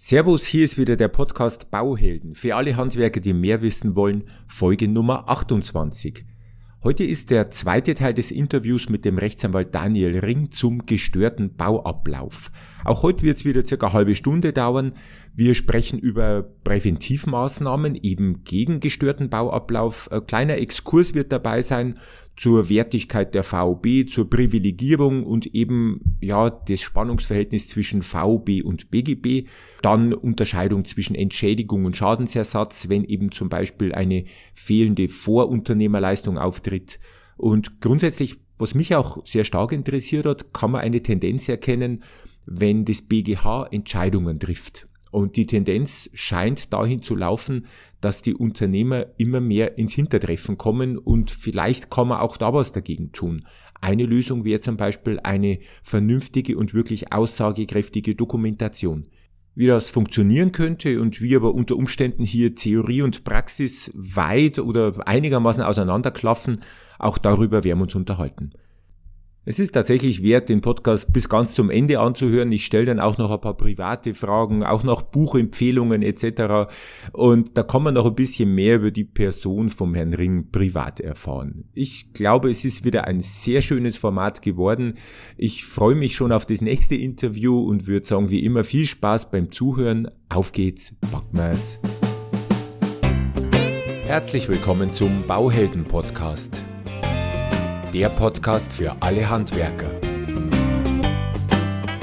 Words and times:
Servus, 0.00 0.46
hier 0.46 0.62
ist 0.62 0.78
wieder 0.78 0.94
der 0.94 1.08
Podcast 1.08 1.72
Bauhelden. 1.72 2.36
Für 2.36 2.54
alle 2.54 2.76
Handwerker, 2.76 3.18
die 3.18 3.32
mehr 3.32 3.62
wissen 3.62 3.96
wollen, 3.96 4.22
Folge 4.46 4.86
Nummer 4.86 5.28
28. 5.28 6.24
Heute 6.84 7.02
ist 7.02 7.30
der 7.30 7.50
zweite 7.50 7.96
Teil 7.96 8.14
des 8.14 8.30
Interviews 8.30 8.88
mit 8.88 9.04
dem 9.04 9.18
Rechtsanwalt 9.18 9.74
Daniel 9.74 10.20
Ring 10.20 10.52
zum 10.52 10.86
gestörten 10.86 11.56
Bauablauf. 11.56 12.52
Auch 12.84 13.02
heute 13.02 13.24
wird 13.24 13.38
es 13.38 13.44
wieder 13.44 13.66
circa 13.66 13.88
eine 13.88 13.94
halbe 13.94 14.14
Stunde 14.14 14.52
dauern. 14.52 14.92
Wir 15.38 15.54
sprechen 15.54 16.00
über 16.00 16.42
Präventivmaßnahmen 16.64 17.94
eben 18.02 18.42
gegen 18.42 18.80
gestörten 18.80 19.30
Bauablauf. 19.30 20.10
Ein 20.10 20.26
kleiner 20.26 20.58
Exkurs 20.58 21.14
wird 21.14 21.30
dabei 21.30 21.62
sein 21.62 21.94
zur 22.36 22.68
Wertigkeit 22.68 23.36
der 23.36 23.44
VB, 23.44 24.10
zur 24.10 24.28
Privilegierung 24.28 25.24
und 25.24 25.46
eben 25.46 26.18
ja 26.20 26.50
das 26.50 26.80
Spannungsverhältnis 26.80 27.68
zwischen 27.68 28.02
VB 28.02 28.64
und 28.64 28.90
BGB, 28.90 29.46
dann 29.80 30.12
Unterscheidung 30.12 30.84
zwischen 30.84 31.14
Entschädigung 31.14 31.84
und 31.84 31.96
Schadensersatz, 31.96 32.88
wenn 32.88 33.04
eben 33.04 33.30
zum 33.30 33.48
Beispiel 33.48 33.94
eine 33.94 34.24
fehlende 34.54 35.06
Vorunternehmerleistung 35.06 36.36
auftritt 36.36 36.98
und 37.36 37.80
grundsätzlich, 37.80 38.38
was 38.58 38.74
mich 38.74 38.96
auch 38.96 39.24
sehr 39.24 39.44
stark 39.44 39.70
interessiert 39.70 40.26
hat, 40.26 40.52
kann 40.52 40.72
man 40.72 40.80
eine 40.80 41.00
Tendenz 41.00 41.48
erkennen, 41.48 42.02
wenn 42.44 42.84
das 42.84 43.02
BGH 43.02 43.68
Entscheidungen 43.70 44.40
trifft. 44.40 44.88
Und 45.10 45.36
die 45.36 45.46
Tendenz 45.46 46.10
scheint 46.14 46.72
dahin 46.72 47.02
zu 47.02 47.16
laufen, 47.16 47.66
dass 48.00 48.22
die 48.22 48.34
Unternehmer 48.34 49.06
immer 49.16 49.40
mehr 49.40 49.78
ins 49.78 49.94
Hintertreffen 49.94 50.58
kommen 50.58 50.98
und 50.98 51.30
vielleicht 51.30 51.90
kann 51.90 52.08
man 52.08 52.20
auch 52.20 52.36
da 52.36 52.52
was 52.52 52.72
dagegen 52.72 53.12
tun. 53.12 53.46
Eine 53.80 54.04
Lösung 54.04 54.44
wäre 54.44 54.60
zum 54.60 54.76
Beispiel 54.76 55.20
eine 55.22 55.58
vernünftige 55.82 56.56
und 56.56 56.74
wirklich 56.74 57.12
aussagekräftige 57.12 58.14
Dokumentation. 58.14 59.06
Wie 59.54 59.66
das 59.66 59.90
funktionieren 59.90 60.52
könnte 60.52 61.00
und 61.00 61.20
wie 61.20 61.34
aber 61.34 61.52
unter 61.52 61.76
Umständen 61.76 62.22
hier 62.22 62.54
Theorie 62.54 63.02
und 63.02 63.24
Praxis 63.24 63.90
weit 63.94 64.60
oder 64.60 65.06
einigermaßen 65.06 65.62
auseinanderklaffen, 65.62 66.60
auch 66.98 67.18
darüber 67.18 67.64
werden 67.64 67.80
wir 67.80 67.84
uns 67.84 67.94
unterhalten. 67.94 68.52
Es 69.50 69.58
ist 69.58 69.72
tatsächlich 69.72 70.22
wert, 70.22 70.50
den 70.50 70.60
Podcast 70.60 71.10
bis 71.10 71.30
ganz 71.30 71.54
zum 71.54 71.70
Ende 71.70 72.00
anzuhören. 72.00 72.52
Ich 72.52 72.66
stelle 72.66 72.84
dann 72.84 73.00
auch 73.00 73.16
noch 73.16 73.30
ein 73.30 73.40
paar 73.40 73.56
private 73.56 74.12
Fragen, 74.12 74.62
auch 74.62 74.82
noch 74.82 75.00
Buchempfehlungen 75.00 76.02
etc. 76.02 76.70
Und 77.12 77.56
da 77.56 77.62
kann 77.62 77.82
man 77.82 77.94
noch 77.94 78.04
ein 78.04 78.14
bisschen 78.14 78.54
mehr 78.54 78.76
über 78.76 78.90
die 78.90 79.06
Person 79.06 79.70
vom 79.70 79.94
Herrn 79.94 80.12
Ring 80.12 80.50
privat 80.52 81.00
erfahren. 81.00 81.64
Ich 81.72 82.12
glaube, 82.12 82.50
es 82.50 82.66
ist 82.66 82.84
wieder 82.84 83.06
ein 83.06 83.20
sehr 83.20 83.62
schönes 83.62 83.96
Format 83.96 84.42
geworden. 84.42 84.98
Ich 85.38 85.64
freue 85.64 85.94
mich 85.94 86.14
schon 86.14 86.30
auf 86.30 86.44
das 86.44 86.60
nächste 86.60 86.96
Interview 86.96 87.58
und 87.58 87.86
würde 87.86 88.06
sagen, 88.06 88.28
wie 88.28 88.44
immer, 88.44 88.64
viel 88.64 88.84
Spaß 88.84 89.30
beim 89.30 89.50
Zuhören. 89.50 90.10
Auf 90.28 90.52
geht's, 90.52 90.98
Backmas. 91.10 91.78
Herzlich 94.04 94.46
willkommen 94.50 94.92
zum 94.92 95.26
Bauhelden 95.26 95.84
Podcast 95.84 96.62
der 97.92 98.10
Podcast 98.10 98.70
für 98.70 98.94
alle 99.00 99.30
Handwerker. 99.30 99.90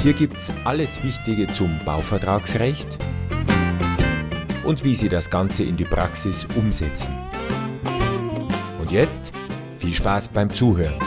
Hier 0.01 0.13
gibt's 0.13 0.51
alles 0.63 1.03
Wichtige 1.03 1.51
zum 1.51 1.79
Bauvertragsrecht 1.85 2.97
und 4.63 4.83
wie 4.83 4.95
Sie 4.95 5.09
das 5.09 5.29
Ganze 5.29 5.63
in 5.63 5.77
die 5.77 5.83
Praxis 5.83 6.45
umsetzen. 6.55 7.13
Und 8.81 8.91
jetzt 8.91 9.31
viel 9.77 9.93
Spaß 9.93 10.29
beim 10.29 10.51
Zuhören. 10.51 10.97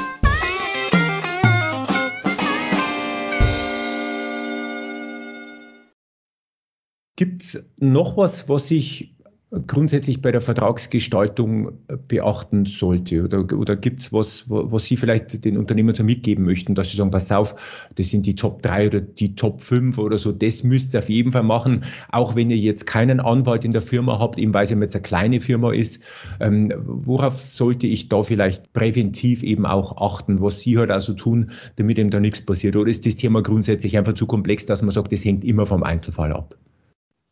Gibt's 7.16 7.72
noch 7.78 8.16
was, 8.16 8.48
was 8.48 8.70
ich 8.70 9.17
grundsätzlich 9.66 10.20
bei 10.20 10.30
der 10.30 10.42
Vertragsgestaltung 10.42 11.72
beachten 12.06 12.66
sollte? 12.66 13.24
Oder, 13.24 13.56
oder 13.56 13.76
gibt 13.76 14.00
es 14.00 14.12
was, 14.12 14.44
was 14.48 14.84
Sie 14.84 14.96
vielleicht 14.96 15.42
den 15.44 15.56
Unternehmern 15.56 15.94
so 15.94 16.04
mitgeben 16.04 16.44
möchten, 16.44 16.74
dass 16.74 16.90
Sie 16.90 16.98
sagen, 16.98 17.10
pass 17.10 17.32
auf, 17.32 17.54
das 17.94 18.10
sind 18.10 18.26
die 18.26 18.34
Top 18.34 18.60
3 18.62 18.88
oder 18.88 19.00
die 19.00 19.34
Top 19.34 19.62
5 19.62 19.96
oder 19.96 20.18
so, 20.18 20.32
das 20.32 20.62
müsst 20.64 20.94
ihr 20.94 20.98
auf 20.98 21.08
jeden 21.08 21.32
Fall 21.32 21.44
machen, 21.44 21.84
auch 22.10 22.34
wenn 22.34 22.50
ihr 22.50 22.58
jetzt 22.58 22.86
keinen 22.86 23.20
Anwalt 23.20 23.64
in 23.64 23.72
der 23.72 23.80
Firma 23.80 24.18
habt, 24.18 24.38
eben 24.38 24.52
weil 24.52 24.64
es 24.64 24.70
jetzt 24.70 24.94
eine 24.94 25.02
kleine 25.02 25.40
Firma 25.40 25.72
ist. 25.72 26.02
Ähm, 26.40 26.72
worauf 26.84 27.42
sollte 27.42 27.86
ich 27.86 28.10
da 28.10 28.22
vielleicht 28.22 28.72
präventiv 28.74 29.42
eben 29.42 29.64
auch 29.64 29.96
achten, 29.96 30.42
was 30.42 30.60
Sie 30.60 30.76
halt 30.76 30.90
also 30.90 31.14
tun, 31.14 31.50
damit 31.76 31.98
eben 31.98 32.10
da 32.10 32.20
nichts 32.20 32.44
passiert? 32.44 32.76
Oder 32.76 32.90
ist 32.90 33.06
das 33.06 33.16
Thema 33.16 33.42
grundsätzlich 33.42 33.96
einfach 33.96 34.12
zu 34.12 34.26
komplex, 34.26 34.66
dass 34.66 34.82
man 34.82 34.90
sagt, 34.90 35.10
das 35.12 35.24
hängt 35.24 35.42
immer 35.42 35.64
vom 35.64 35.82
Einzelfall 35.82 36.32
ab? 36.34 36.54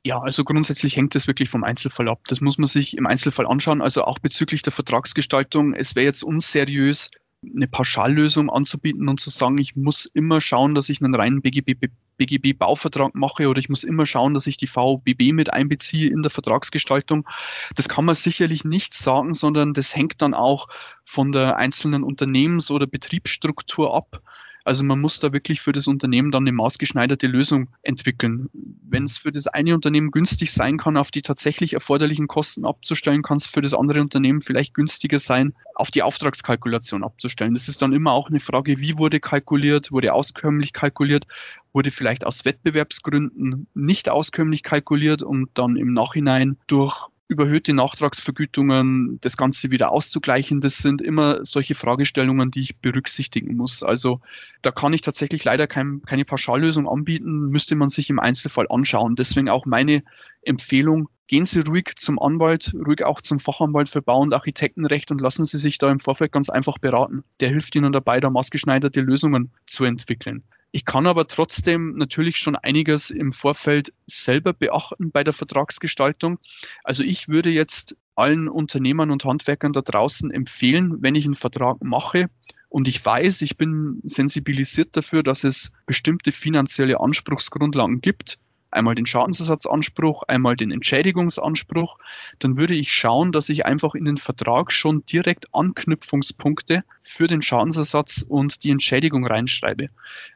Ja, 0.07 0.21
also 0.21 0.45
grundsätzlich 0.45 0.97
hängt 0.97 1.17
das 1.17 1.27
wirklich 1.27 1.49
vom 1.49 1.65
Einzelfall 1.65 2.09
ab. 2.09 2.21
Das 2.29 2.41
muss 2.41 2.59
man 2.59 2.69
sich 2.69 2.97
im 2.97 3.09
Einzelfall 3.09 3.45
anschauen. 3.45 3.83
Also 3.83 4.05
auch 4.05 4.21
bezüglich 4.21 4.63
der 4.63 4.73
Vertragsgestaltung. 4.73 5.75
Es 5.75 5.97
wäre 5.97 6.07
jetzt 6.07 6.23
unseriös, 6.23 7.09
eine 7.43 7.67
Pauschallösung 7.67 8.49
anzubieten 8.49 9.09
und 9.09 9.19
zu 9.19 9.31
sagen, 9.31 9.59
ich 9.59 9.75
muss 9.75 10.07
immer 10.07 10.41
schauen, 10.41 10.77
dass 10.77 10.91
ich 10.91 11.03
einen 11.03 11.13
reinen 11.13 11.43
BGB, 11.43 11.89
BGB-Bauvertrag 12.19 13.17
mache 13.17 13.49
oder 13.49 13.59
ich 13.59 13.69
muss 13.69 13.83
immer 13.83 14.07
schauen, 14.07 14.35
dass 14.35 14.47
ich 14.47 14.57
die 14.57 14.69
VBB 14.69 15.33
mit 15.33 15.53
einbeziehe 15.53 16.09
in 16.09 16.23
der 16.23 16.31
Vertragsgestaltung. 16.31 17.29
Das 17.75 17.89
kann 17.89 18.05
man 18.05 18.15
sicherlich 18.15 18.65
nicht 18.65 18.95
sagen, 18.95 19.35
sondern 19.35 19.73
das 19.73 19.97
hängt 19.97 20.23
dann 20.23 20.35
auch 20.35 20.69
von 21.05 21.33
der 21.33 21.57
einzelnen 21.57 22.05
Unternehmens- 22.05 22.71
oder 22.71 22.87
Betriebsstruktur 22.87 23.93
ab. 23.93 24.23
Also 24.67 24.83
man 24.83 25.01
muss 25.01 25.21
da 25.21 25.33
wirklich 25.33 25.61
für 25.61 25.71
das 25.71 25.87
Unternehmen 25.87 26.33
dann 26.33 26.43
eine 26.43 26.51
maßgeschneiderte 26.51 27.29
Lösung 27.29 27.69
entwickeln. 27.83 28.51
Wenn 28.83 29.05
es 29.05 29.17
für 29.17 29.31
das 29.31 29.47
eine 29.47 29.73
Unternehmen 29.73 30.11
günstig 30.11 30.53
sein 30.53 30.77
kann, 30.77 30.97
auf 30.97 31.13
die 31.13 31.23
tatsächlich 31.23 31.75
erforderlichen 31.75 32.27
Kosten 32.27 32.67
abzustellen, 32.67 33.23
kann 33.23 33.37
es 33.37 33.47
für 33.47 33.61
das 33.61 33.75
andere 33.75 34.01
Unternehmen 34.01 34.41
vielleicht 34.41 34.75
günstiger 34.75 35.21
sein, 35.21 35.55
auf 35.77 35.93
die 35.93 36.03
Auftragskalkulation 36.03 37.05
abzustellen. 37.05 37.55
Das 37.55 37.69
ist 37.69 37.81
dann 37.81 37.93
immer 37.93 38.11
auch 38.11 38.29
eine 38.29 38.41
Frage, 38.41 38.81
wie 38.81 38.99
wurde 38.99 39.21
kalkuliert, 39.21 39.93
wurde 39.93 40.13
auskömmlich 40.13 40.73
kalkuliert, 40.73 41.29
wurde 41.73 41.93
vielleicht 41.93 42.27
aus 42.27 42.45
Wettbewerbsgründen 42.45 43.69
nicht 43.75 44.09
auskömmlich 44.09 44.65
kalkuliert 44.65 45.23
und 45.23 45.49
dann 45.55 45.77
im 45.77 45.93
Nachhinein 45.93 46.57
durch 46.67 47.07
überhöhte 47.29 47.73
Nachtragsvergütungen, 47.73 49.19
das 49.21 49.37
Ganze 49.37 49.71
wieder 49.71 49.91
auszugleichen, 49.91 50.61
das 50.61 50.79
sind 50.79 51.03
immer 51.03 51.45
solche 51.45 51.75
Fragestellungen, 51.75 52.51
die 52.51 52.61
ich 52.61 52.79
berücksichtigen 52.79 53.57
muss. 53.57 53.83
Also 53.83 54.21
da 54.63 54.71
kann 54.71 54.93
ich 54.93 55.01
tatsächlich 55.01 55.43
leider 55.45 55.67
kein, 55.67 56.03
keine 56.03 56.25
Pauschallösung 56.25 56.89
anbieten, 56.89 57.49
müsste 57.49 57.75
man 57.75 57.89
sich 57.89 58.11
im 58.11 58.21
Einzelfall 58.21 58.67
anschauen. 58.71 59.17
Deswegen 59.17 59.49
auch 59.49 59.67
meine 59.67 60.03
Empfehlung, 60.43 61.09
gehen 61.27 61.45
Sie 61.45 61.61
ruhig 61.61 61.95
zum 61.97 62.21
Anwalt, 62.21 62.73
ruhig 62.75 63.05
auch 63.05 63.21
zum 63.21 63.41
Fachanwalt 63.41 63.89
für 63.89 64.03
Bau- 64.03 64.21
und 64.21 64.33
Architektenrecht 64.33 65.11
und 65.11 65.21
lassen 65.21 65.45
Sie 65.45 65.59
sich 65.59 65.79
da 65.79 65.91
im 65.91 65.99
Vorfeld 65.99 66.31
ganz 66.31 66.49
einfach 66.49 66.79
beraten. 66.79 67.25
Der 67.41 67.49
hilft 67.49 67.75
Ihnen 67.75 67.93
dabei, 67.93 68.21
da 68.21 68.31
maßgeschneiderte 68.31 69.01
Lösungen 69.01 69.51
zu 69.67 69.85
entwickeln. 69.85 70.45
Ich 70.73 70.85
kann 70.85 71.07
aber 71.07 71.27
trotzdem 71.27 71.97
natürlich 71.97 72.37
schon 72.39 72.57
einiges 72.57 73.11
im 73.11 73.33
Vorfeld 73.33 73.93
selber 74.07 74.53
beachten 74.53 75.11
bei 75.11 75.25
der 75.25 75.33
Vertragsgestaltung. 75.33 76.39
Also 76.85 77.03
ich 77.03 77.29
würde 77.29 77.51
jetzt 77.51 77.97
allen 78.15 78.49
Unternehmern 78.49 79.11
und 79.11 79.25
Handwerkern 79.25 79.73
da 79.73 79.83
draußen 79.83 80.31
empfehlen, 80.31 80.97
wenn 81.01 81.15
ich 81.15 81.25
einen 81.25 81.35
Vertrag 81.35 81.83
mache 81.83 82.29
und 82.69 82.89
ich 82.89 83.05
weiß, 83.05 83.43
ich 83.43 83.57
bin 83.57 84.01
sensibilisiert 84.05 84.97
dafür, 84.97 85.23
dass 85.23 85.45
es 85.45 85.73
bestimmte 85.87 86.33
finanzielle 86.33 87.01
Anspruchsgrundlagen 87.01 88.01
gibt, 88.01 88.39
einmal 88.77 88.95
den 88.95 89.07
Schadensersatzanspruch, 89.07 90.23
einmal 90.25 90.57
den 90.57 90.71
Entschädigungsanspruch, 90.71 91.99
dann 92.39 92.57
würde 92.57 92.75
ich 92.75 92.93
schauen, 92.93 93.33
dass 93.33 93.49
ich 93.49 93.67
einfach 93.67 93.95
in 93.95 94.05
den 94.05 94.17
Vertrag 94.17 94.73
schon 94.73 95.05
direkt 95.07 95.53
Anknüpfungspunkte 95.53 96.85
für 97.03 97.27
den 97.27 97.43
Schadensersatz 97.43 98.25
und 98.29 98.63
die 98.63 98.71
Entschädigung 98.71 99.27
reinschreibe. 99.27 99.89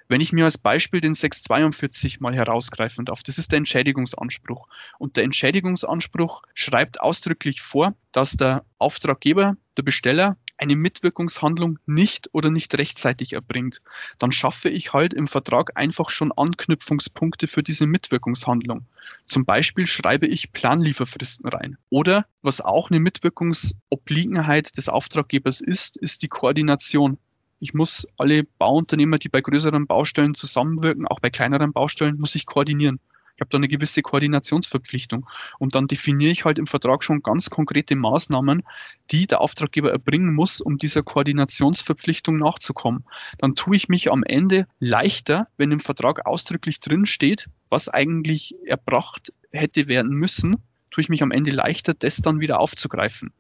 Wenn 0.09 0.21
ich 0.21 0.33
mir 0.33 0.45
als 0.45 0.59
Beispiel 0.59 1.01
den 1.01 1.15
642 1.15 2.21
mal 2.21 2.35
herausgreifen 2.35 3.05
darf, 3.05 3.23
das 3.23 3.39
ist 3.39 3.53
der 3.53 3.59
Entschädigungsanspruch. 3.59 4.67
Und 4.99 5.17
der 5.17 5.25
Entschädigungsanspruch 5.25 6.43
schreibt 6.55 7.01
ausdrücklich 7.01 7.61
vor, 7.61 7.95
dass 8.11 8.33
der 8.33 8.65
Auftraggeber, 8.79 9.57
der 9.77 9.83
Besteller, 9.83 10.37
eine 10.61 10.77
Mitwirkungshandlung 10.77 11.79
nicht 11.87 12.29
oder 12.33 12.51
nicht 12.51 12.77
rechtzeitig 12.77 13.33
erbringt, 13.33 13.81
dann 14.19 14.31
schaffe 14.31 14.69
ich 14.69 14.93
halt 14.93 15.15
im 15.15 15.27
Vertrag 15.27 15.73
einfach 15.79 16.11
schon 16.11 16.33
Anknüpfungspunkte 16.33 17.47
für 17.47 17.63
diese 17.63 17.87
Mitwirkungshandlung. 17.87 18.85
Zum 19.25 19.47
Beispiel 19.47 19.87
schreibe 19.87 20.27
ich 20.27 20.53
Planlieferfristen 20.53 21.49
rein. 21.49 21.79
Oder 21.89 22.27
was 22.43 22.61
auch 22.61 22.91
eine 22.91 23.01
Mitwirkungsobliegenheit 23.01 24.77
des 24.77 24.91
Auftraggebers 24.91 25.63
ist, 25.63 25.97
ist 25.97 26.23
die 26.23 26.29
Koordination. 26.29 27.17
Ich 27.59 27.73
muss 27.73 28.07
alle 28.19 28.45
Bauunternehmer, 28.45 29.19
die 29.19 29.31
bei 29.31 29.41
größeren 29.41 29.87
Baustellen 29.87 30.35
zusammenwirken, 30.35 31.07
auch 31.07 31.21
bei 31.21 31.31
kleineren 31.31 31.73
Baustellen, 31.73 32.19
muss 32.19 32.35
ich 32.35 32.45
koordinieren. 32.45 33.01
Ich 33.41 33.43
habe 33.43 33.49
da 33.53 33.57
eine 33.57 33.69
gewisse 33.69 34.03
Koordinationsverpflichtung. 34.03 35.27
Und 35.59 35.75
dann 35.75 35.87
definiere 35.87 36.31
ich 36.31 36.45
halt 36.45 36.59
im 36.59 36.67
Vertrag 36.67 37.03
schon 37.03 37.23
ganz 37.23 37.49
konkrete 37.49 37.97
Maßnahmen, 37.97 38.63
die 39.11 39.27
der 39.27 39.41
Auftraggeber 39.41 39.91
erbringen 39.91 40.35
muss, 40.35 40.61
um 40.61 40.77
dieser 40.77 41.03
Koordinationsverpflichtung 41.03 42.37
nachzukommen. 42.37 43.03
Dann 43.39 43.55
tue 43.55 43.77
ich 43.77 43.89
mich 43.89 44.13
am 44.13 44.25
Ende 44.25 44.67
leichter, 44.79 45.49
wenn 45.57 45.73
im 45.73 45.81
Vertrag 45.81 46.27
ausdrücklich 46.27 46.81
drin 46.81 47.07
steht, 47.07 47.47
was 47.71 47.89
eigentlich 47.89 48.57
erbracht 48.67 49.33
hätte 49.53 49.89
werden 49.89 50.11
müssen, 50.11 50.57
tue 50.91 51.01
ich 51.01 51.09
mich 51.09 51.23
am 51.23 51.31
Ende 51.31 51.51
leichter, 51.51 51.95
das 51.95 52.19
dann 52.19 52.41
wieder 52.41 52.61
aufzugreifen. 52.61 53.33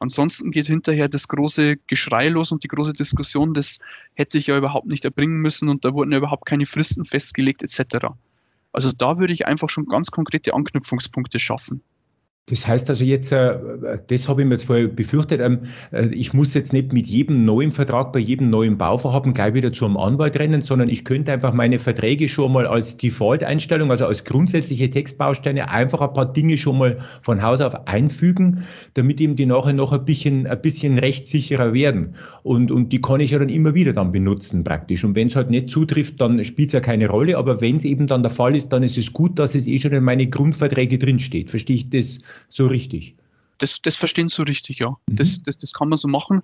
Ansonsten 0.00 0.50
geht 0.50 0.66
hinterher 0.66 1.08
das 1.08 1.28
große 1.28 1.76
Geschrei 1.86 2.28
los 2.28 2.50
und 2.50 2.64
die 2.64 2.68
große 2.68 2.92
Diskussion, 2.92 3.54
das 3.54 3.78
hätte 4.14 4.36
ich 4.36 4.48
ja 4.48 4.58
überhaupt 4.58 4.88
nicht 4.88 5.04
erbringen 5.04 5.38
müssen 5.38 5.68
und 5.68 5.84
da 5.84 5.94
wurden 5.94 6.10
ja 6.10 6.18
überhaupt 6.18 6.44
keine 6.44 6.66
Fristen 6.66 7.04
festgelegt 7.04 7.62
etc. 7.62 8.08
Also 8.74 8.90
da 8.92 9.18
würde 9.18 9.32
ich 9.32 9.46
einfach 9.46 9.70
schon 9.70 9.86
ganz 9.86 10.10
konkrete 10.10 10.52
Anknüpfungspunkte 10.52 11.38
schaffen. 11.38 11.82
Das 12.46 12.66
heißt 12.66 12.90
also 12.90 13.06
jetzt, 13.06 13.32
äh, 13.32 13.56
das 14.06 14.28
habe 14.28 14.42
ich 14.42 14.46
mir 14.46 14.54
jetzt 14.54 14.66
vorher 14.66 14.86
befürchtet, 14.88 15.40
ähm, 15.40 15.60
äh, 15.92 16.08
ich 16.08 16.34
muss 16.34 16.52
jetzt 16.52 16.74
nicht 16.74 16.92
mit 16.92 17.06
jedem 17.06 17.46
neuen 17.46 17.72
Vertrag 17.72 18.12
bei 18.12 18.18
jedem 18.18 18.50
neuen 18.50 18.76
Bauvorhaben 18.76 19.32
gleich 19.32 19.54
wieder 19.54 19.72
zu 19.72 19.86
einem 19.86 19.96
Anwalt 19.96 20.38
rennen, 20.38 20.60
sondern 20.60 20.90
ich 20.90 21.06
könnte 21.06 21.32
einfach 21.32 21.54
meine 21.54 21.78
Verträge 21.78 22.28
schon 22.28 22.52
mal 22.52 22.66
als 22.66 22.98
Default-Einstellung, 22.98 23.90
also 23.90 24.04
als 24.04 24.24
grundsätzliche 24.24 24.90
Textbausteine, 24.90 25.70
einfach 25.70 26.02
ein 26.02 26.12
paar 26.12 26.30
Dinge 26.30 26.58
schon 26.58 26.76
mal 26.76 26.98
von 27.22 27.42
Haus 27.42 27.62
auf 27.62 27.86
einfügen, 27.86 28.64
damit 28.92 29.22
eben 29.22 29.36
die 29.36 29.46
nachher 29.46 29.72
noch 29.72 29.92
ein 29.92 30.04
bisschen, 30.04 30.46
ein 30.46 30.60
bisschen 30.60 30.98
rechtssicherer 30.98 31.72
werden. 31.72 32.14
Und, 32.42 32.70
und 32.70 32.92
die 32.92 33.00
kann 33.00 33.20
ich 33.20 33.30
ja 33.30 33.38
dann 33.38 33.48
immer 33.48 33.74
wieder 33.74 33.94
dann 33.94 34.12
benutzen 34.12 34.64
praktisch. 34.64 35.02
Und 35.02 35.14
wenn 35.14 35.28
es 35.28 35.36
halt 35.36 35.48
nicht 35.48 35.70
zutrifft, 35.70 36.20
dann 36.20 36.44
spielt 36.44 36.68
es 36.68 36.72
ja 36.74 36.80
keine 36.80 37.08
Rolle. 37.08 37.38
Aber 37.38 37.62
wenn 37.62 37.76
es 37.76 37.86
eben 37.86 38.06
dann 38.06 38.22
der 38.22 38.30
Fall 38.30 38.54
ist, 38.54 38.68
dann 38.68 38.82
ist 38.82 38.98
es 38.98 39.14
gut, 39.14 39.38
dass 39.38 39.54
es 39.54 39.66
eh 39.66 39.78
schon 39.78 39.92
in 39.92 40.04
meine 40.04 40.26
Grundverträge 40.26 40.98
drinsteht. 40.98 41.48
Verstehe 41.48 41.76
ich 41.76 41.88
das? 41.88 42.20
So 42.48 42.66
richtig. 42.66 43.16
Das, 43.58 43.80
das 43.82 43.96
verstehen 43.96 44.28
so 44.28 44.42
richtig, 44.42 44.78
ja. 44.78 44.90
Mhm. 45.08 45.16
Das, 45.16 45.38
das, 45.42 45.56
das 45.58 45.72
kann 45.72 45.88
man 45.88 45.98
so 45.98 46.08
machen. 46.08 46.42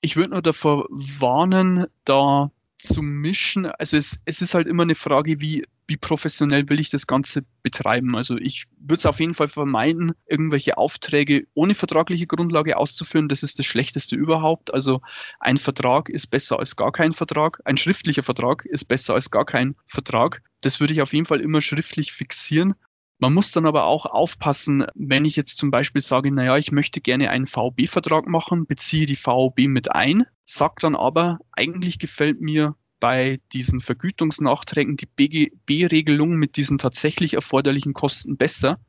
Ich 0.00 0.16
würde 0.16 0.30
nur 0.30 0.42
davor 0.42 0.86
warnen, 0.90 1.86
da 2.04 2.50
zu 2.82 3.02
mischen. 3.02 3.66
Also 3.66 3.96
es, 3.96 4.20
es 4.24 4.42
ist 4.42 4.54
halt 4.54 4.66
immer 4.66 4.82
eine 4.82 4.94
Frage, 4.94 5.40
wie, 5.40 5.62
wie 5.86 5.96
professionell 5.96 6.68
will 6.68 6.80
ich 6.80 6.90
das 6.90 7.06
Ganze 7.06 7.44
betreiben. 7.62 8.16
Also 8.16 8.36
ich 8.36 8.64
würde 8.78 8.98
es 8.98 9.06
auf 9.06 9.20
jeden 9.20 9.34
Fall 9.34 9.48
vermeiden, 9.48 10.12
irgendwelche 10.26 10.76
Aufträge 10.78 11.46
ohne 11.54 11.74
vertragliche 11.74 12.26
Grundlage 12.26 12.76
auszuführen. 12.76 13.28
Das 13.28 13.42
ist 13.42 13.58
das 13.58 13.66
Schlechteste 13.66 14.16
überhaupt. 14.16 14.74
Also 14.74 15.00
ein 15.40 15.58
Vertrag 15.58 16.08
ist 16.08 16.28
besser 16.28 16.58
als 16.58 16.76
gar 16.76 16.92
kein 16.92 17.12
Vertrag. 17.12 17.60
Ein 17.64 17.76
schriftlicher 17.76 18.22
Vertrag 18.22 18.64
ist 18.64 18.86
besser 18.86 19.14
als 19.14 19.30
gar 19.30 19.44
kein 19.44 19.76
Vertrag. 19.86 20.42
Das 20.62 20.80
würde 20.80 20.92
ich 20.92 21.02
auf 21.02 21.12
jeden 21.12 21.26
Fall 21.26 21.40
immer 21.40 21.60
schriftlich 21.60 22.12
fixieren. 22.12 22.74
Man 23.22 23.34
muss 23.34 23.52
dann 23.52 23.66
aber 23.66 23.84
auch 23.86 24.04
aufpassen, 24.04 24.84
wenn 24.96 25.24
ich 25.24 25.36
jetzt 25.36 25.56
zum 25.56 25.70
Beispiel 25.70 26.02
sage, 26.02 26.32
naja, 26.32 26.56
ich 26.56 26.72
möchte 26.72 27.00
gerne 27.00 27.30
einen 27.30 27.46
VOB-Vertrag 27.46 28.26
machen, 28.26 28.66
beziehe 28.66 29.06
die 29.06 29.14
VOB 29.14 29.60
mit 29.68 29.94
ein, 29.94 30.24
sage 30.44 30.74
dann 30.80 30.96
aber, 30.96 31.38
eigentlich 31.52 32.00
gefällt 32.00 32.40
mir 32.40 32.74
bei 32.98 33.38
diesen 33.52 33.80
Vergütungsnachträgen 33.80 34.96
die 34.96 35.06
BGB-Regelung 35.06 36.34
mit 36.34 36.56
diesen 36.56 36.78
tatsächlich 36.78 37.34
erforderlichen 37.34 37.92
Kosten 37.92 38.36
besser. 38.36 38.80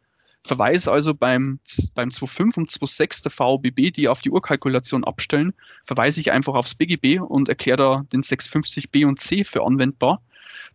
Verweise 0.44 0.92
also 0.92 1.14
beim, 1.14 1.60
beim 1.94 2.10
2.5 2.10 2.58
und 2.58 2.72
2.6 2.72 3.22
der 3.22 3.32
VOBB, 3.32 3.94
die 3.94 4.08
auf 4.08 4.24
die 4.24 4.32
Urkalkulation 4.32 5.04
abstellen, 5.04 5.54
verweise 5.86 6.20
ich 6.20 6.32
einfach 6.32 6.56
aufs 6.56 6.74
BGB 6.74 7.20
und 7.20 7.50
erkläre 7.50 7.78
da 7.78 8.04
den 8.12 8.24
650b 8.24 9.06
und 9.06 9.20
c 9.20 9.44
für 9.44 9.64
anwendbar. 9.64 10.24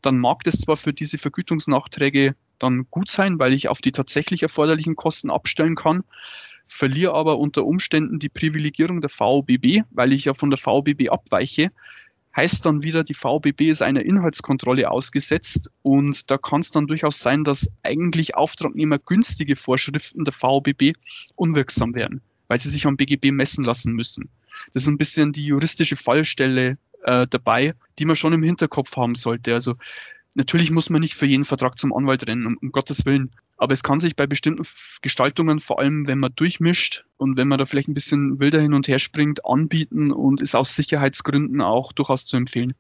Dann 0.01 0.17
mag 0.17 0.45
das 0.45 0.59
zwar 0.59 0.77
für 0.77 0.93
diese 0.93 1.19
Vergütungsnachträge 1.19 2.37
dann 2.59 2.87
gut 2.91 3.11
sein, 3.11 3.39
weil 3.39 3.53
ich 3.53 3.69
auf 3.69 3.81
die 3.81 3.93
tatsächlich 3.93 4.43
erforderlichen 4.43 4.97
Kosten 4.97 5.31
abstellen 5.31 5.77
kann, 5.77 6.05
verliere 6.67 7.15
aber 7.15 7.39
unter 7.39 7.65
Umständen 7.65 8.19
die 8.19 8.29
Privilegierung 8.29 9.01
der 9.01 9.11
VOBB, 9.11 9.85
weil 9.91 10.13
ich 10.13 10.27
ja 10.27 10.35
von 10.35 10.51
der 10.51 10.59
VOBB 10.59 11.09
abweiche, 11.11 11.71
heißt 12.37 12.65
dann 12.67 12.83
wieder, 12.83 13.03
die 13.03 13.15
VOBB 13.15 13.63
ist 13.63 13.83
einer 13.83 14.05
Inhaltskontrolle 14.05 14.91
ausgesetzt 14.91 15.71
und 15.83 16.31
da 16.31 16.39
kann 16.39 16.61
es 16.61 16.71
dann 16.71 16.87
durchaus 16.87 17.19
sein, 17.19 17.43
dass 17.43 17.69
eigentlich 17.83 18.37
Auftragnehmer 18.37 18.99
günstige 18.99 19.57
Vorschriften 19.57 20.25
der 20.25 20.33
VOBB 20.33 20.93
unwirksam 21.35 21.95
werden, 21.95 22.21
weil 22.47 22.59
sie 22.59 22.69
sich 22.69 22.87
am 22.87 22.97
BGB 22.97 23.33
messen 23.33 23.65
lassen 23.65 23.93
müssen. 23.93 24.29
Das 24.73 24.83
ist 24.83 24.89
ein 24.89 24.99
bisschen 24.99 25.33
die 25.33 25.47
juristische 25.47 25.97
Fallstelle 25.97 26.79
äh, 27.05 27.27
dabei, 27.29 27.75
die 27.99 28.05
man 28.05 28.17
schon 28.17 28.33
im 28.33 28.43
Hinterkopf 28.43 28.97
haben 28.97 29.15
sollte. 29.15 29.55
Also 29.55 29.75
Natürlich 30.39 30.71
muss 30.71 30.89
man 30.89 31.01
nicht 31.01 31.17
für 31.17 31.27
jeden 31.27 31.45
Vertrag 31.45 31.77
zum 31.81 31.93
Anwalt 31.93 32.29
rennen, 32.29 32.47
um, 32.47 32.57
um, 32.63 32.71
Gottes 32.71 33.05
Willen. 33.05 33.33
Aber 33.57 33.73
es 33.73 33.83
kann 33.83 33.99
sich 33.99 34.15
bei 34.15 34.29
bestimmten 34.29 34.63
Gestaltungen, 35.03 35.59
vor 35.59 35.81
allem 35.81 36.07
wenn 36.07 36.21
man 36.21 36.33
durchmischt 36.37 37.05
und 37.17 37.37
wenn 37.37 37.49
man 37.49 37.59
da 37.59 37.67
vielleicht 37.67 37.89
ein 37.89 37.95
bisschen 37.95 38.39
wilder 38.39 38.61
hin 38.61 38.73
und 38.73 38.87
her 38.87 39.01
springt, 39.01 39.45
anbieten 39.45 40.13
und 40.13 40.41
ist 40.41 40.55
aus 40.55 40.77
Sicherheitsgründen 40.77 41.61
auch 41.61 41.93
durchaus 41.93 42.25
zu 42.25 42.37
empfehlen. 42.37 42.75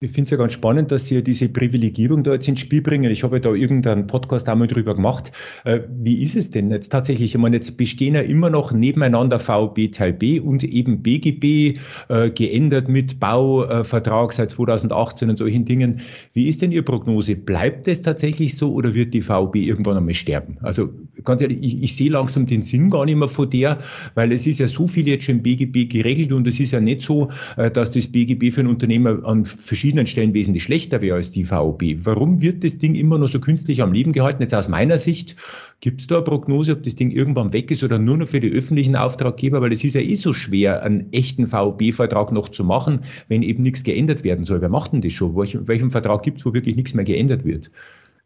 Ich 0.00 0.10
finde 0.10 0.24
es 0.24 0.30
ja 0.32 0.36
ganz 0.36 0.52
spannend, 0.52 0.90
dass 0.90 1.06
Sie 1.06 1.14
ja 1.14 1.20
diese 1.20 1.48
Privilegierung 1.48 2.24
da 2.24 2.32
jetzt 2.32 2.48
ins 2.48 2.58
Spiel 2.58 2.82
bringen. 2.82 3.12
Ich 3.12 3.22
habe 3.22 3.36
ja 3.36 3.40
da 3.40 3.54
irgendeinen 3.54 4.08
Podcast 4.08 4.48
einmal 4.48 4.66
drüber 4.66 4.96
gemacht. 4.96 5.30
Äh, 5.64 5.82
wie 5.88 6.20
ist 6.20 6.34
es 6.34 6.50
denn 6.50 6.72
jetzt 6.72 6.90
tatsächlich? 6.90 7.32
Ich 7.32 7.40
meine, 7.40 7.56
jetzt 7.56 7.76
bestehen 7.76 8.16
ja 8.16 8.20
immer 8.20 8.50
noch 8.50 8.72
nebeneinander 8.72 9.38
VB 9.38 9.92
Teil 9.92 10.12
B 10.12 10.40
und 10.40 10.64
eben 10.64 11.00
BGB, 11.00 11.78
äh, 12.08 12.30
geändert 12.30 12.88
mit 12.88 13.20
Bauvertrag 13.20 14.32
seit 14.32 14.50
2018 14.50 15.30
und 15.30 15.38
solchen 15.38 15.64
Dingen. 15.64 16.00
Wie 16.32 16.48
ist 16.48 16.60
denn 16.60 16.72
Ihre 16.72 16.82
Prognose? 16.82 17.36
Bleibt 17.36 17.86
es 17.86 18.02
tatsächlich 18.02 18.56
so 18.56 18.74
oder 18.74 18.94
wird 18.94 19.14
die 19.14 19.22
VB 19.22 19.56
irgendwann 19.58 19.96
einmal 19.96 20.14
sterben? 20.14 20.58
Also 20.62 20.90
ganz 21.22 21.40
ehrlich, 21.40 21.62
ich, 21.62 21.82
ich 21.84 21.96
sehe 21.96 22.10
langsam 22.10 22.46
den 22.46 22.62
Sinn 22.62 22.90
gar 22.90 23.06
nicht 23.06 23.16
mehr 23.16 23.28
von 23.28 23.48
der, 23.48 23.78
weil 24.16 24.32
es 24.32 24.44
ist 24.44 24.58
ja 24.58 24.66
so 24.66 24.88
viel 24.88 25.06
jetzt 25.06 25.24
schon 25.24 25.36
im 25.36 25.42
BGB 25.42 25.88
geregelt 25.88 26.32
und 26.32 26.48
es 26.48 26.58
ist 26.58 26.72
ja 26.72 26.80
nicht 26.80 27.00
so, 27.00 27.30
äh, 27.56 27.70
dass 27.70 27.92
das 27.92 28.08
BGB 28.08 28.52
für 28.52 28.60
ein 28.60 28.66
Unternehmer 28.66 29.24
an 29.24 29.44
verschiedenen 29.44 29.83
verschiedenen 29.84 30.06
Stellen 30.06 30.32
wesentlich 30.32 30.62
schlechter 30.62 31.02
wäre 31.02 31.16
als 31.16 31.30
die 31.30 31.44
VOB. 31.44 31.82
Warum 31.98 32.40
wird 32.40 32.64
das 32.64 32.78
Ding 32.78 32.94
immer 32.94 33.18
noch 33.18 33.28
so 33.28 33.38
künstlich 33.38 33.82
am 33.82 33.92
Leben 33.92 34.12
gehalten? 34.12 34.40
Jetzt 34.40 34.54
aus 34.54 34.66
meiner 34.66 34.96
Sicht, 34.96 35.36
gibt 35.80 36.00
es 36.00 36.06
da 36.06 36.16
eine 36.16 36.24
Prognose, 36.24 36.72
ob 36.72 36.82
das 36.84 36.94
Ding 36.94 37.10
irgendwann 37.10 37.52
weg 37.52 37.70
ist 37.70 37.84
oder 37.84 37.98
nur 37.98 38.16
noch 38.16 38.28
für 38.28 38.40
die 38.40 38.50
öffentlichen 38.50 38.96
Auftraggeber? 38.96 39.60
Weil 39.60 39.74
es 39.74 39.84
ist 39.84 39.92
ja 39.92 40.00
eh 40.00 40.14
so 40.14 40.32
schwer, 40.32 40.82
einen 40.82 41.12
echten 41.12 41.46
VOB-Vertrag 41.46 42.32
noch 42.32 42.48
zu 42.48 42.64
machen, 42.64 43.00
wenn 43.28 43.42
eben 43.42 43.62
nichts 43.62 43.84
geändert 43.84 44.24
werden 44.24 44.46
soll. 44.46 44.62
Wer 44.62 44.70
macht 44.70 44.94
denn 44.94 45.02
das 45.02 45.12
schon? 45.12 45.36
Welchen, 45.36 45.68
welchen 45.68 45.90
Vertrag 45.90 46.22
gibt 46.22 46.38
es, 46.38 46.46
wo 46.46 46.54
wirklich 46.54 46.76
nichts 46.76 46.94
mehr 46.94 47.04
geändert 47.04 47.44
wird? 47.44 47.70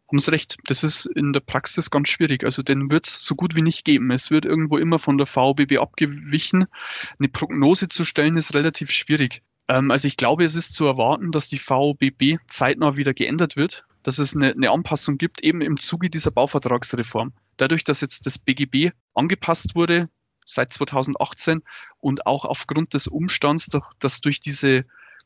haben 0.07 0.19
Sie 0.19 0.31
recht, 0.31 0.57
das 0.65 0.83
ist 0.83 1.07
in 1.15 1.33
der 1.33 1.41
Praxis 1.41 1.91
ganz 1.91 2.07
schwierig. 2.07 2.43
Also 2.45 2.63
den 2.63 2.89
wird 2.89 3.05
es 3.05 3.21
so 3.23 3.35
gut 3.35 3.55
wie 3.55 3.61
nicht 3.61 3.83
geben. 3.83 4.09
Es 4.11 4.31
wird 4.31 4.45
irgendwo 4.45 4.77
immer 4.77 4.97
von 4.97 5.17
der 5.17 5.27
VBB 5.27 5.77
abgewichen. 5.77 6.65
Eine 7.19 7.27
Prognose 7.27 7.89
zu 7.89 8.05
stellen 8.05 8.35
ist 8.35 8.55
relativ 8.55 8.89
schwierig. 8.89 9.43
Ähm, 9.69 9.91
also 9.91 10.07
ich 10.07 10.17
glaube, 10.17 10.43
es 10.43 10.55
ist 10.55 10.73
zu 10.73 10.85
erwarten, 10.85 11.31
dass 11.31 11.47
die 11.47 11.59
VOBB 11.59 12.39
zeitnah 12.47 12.97
wieder 12.97 13.13
geändert 13.13 13.55
wird, 13.55 13.85
dass 14.03 14.17
es 14.17 14.35
eine, 14.35 14.51
eine 14.51 14.71
Anpassung 14.71 15.17
gibt, 15.17 15.41
eben 15.43 15.61
im 15.61 15.77
Zuge 15.77 16.09
dieser 16.09 16.31
Bauvertragsreform. 16.31 17.31
Dadurch, 17.57 17.83
dass 17.83 18.01
jetzt 18.01 18.25
das 18.25 18.37
BGB 18.37 18.91
angepasst 19.13 19.75
wurde 19.75 20.09
seit 20.45 20.73
2018 20.73 21.61
und 21.99 22.25
auch 22.25 22.43
aufgrund 22.43 22.93
des 22.93 23.07
Umstands, 23.07 23.69
dass 23.99 24.21
durch 24.21 24.41
diese 24.41 24.85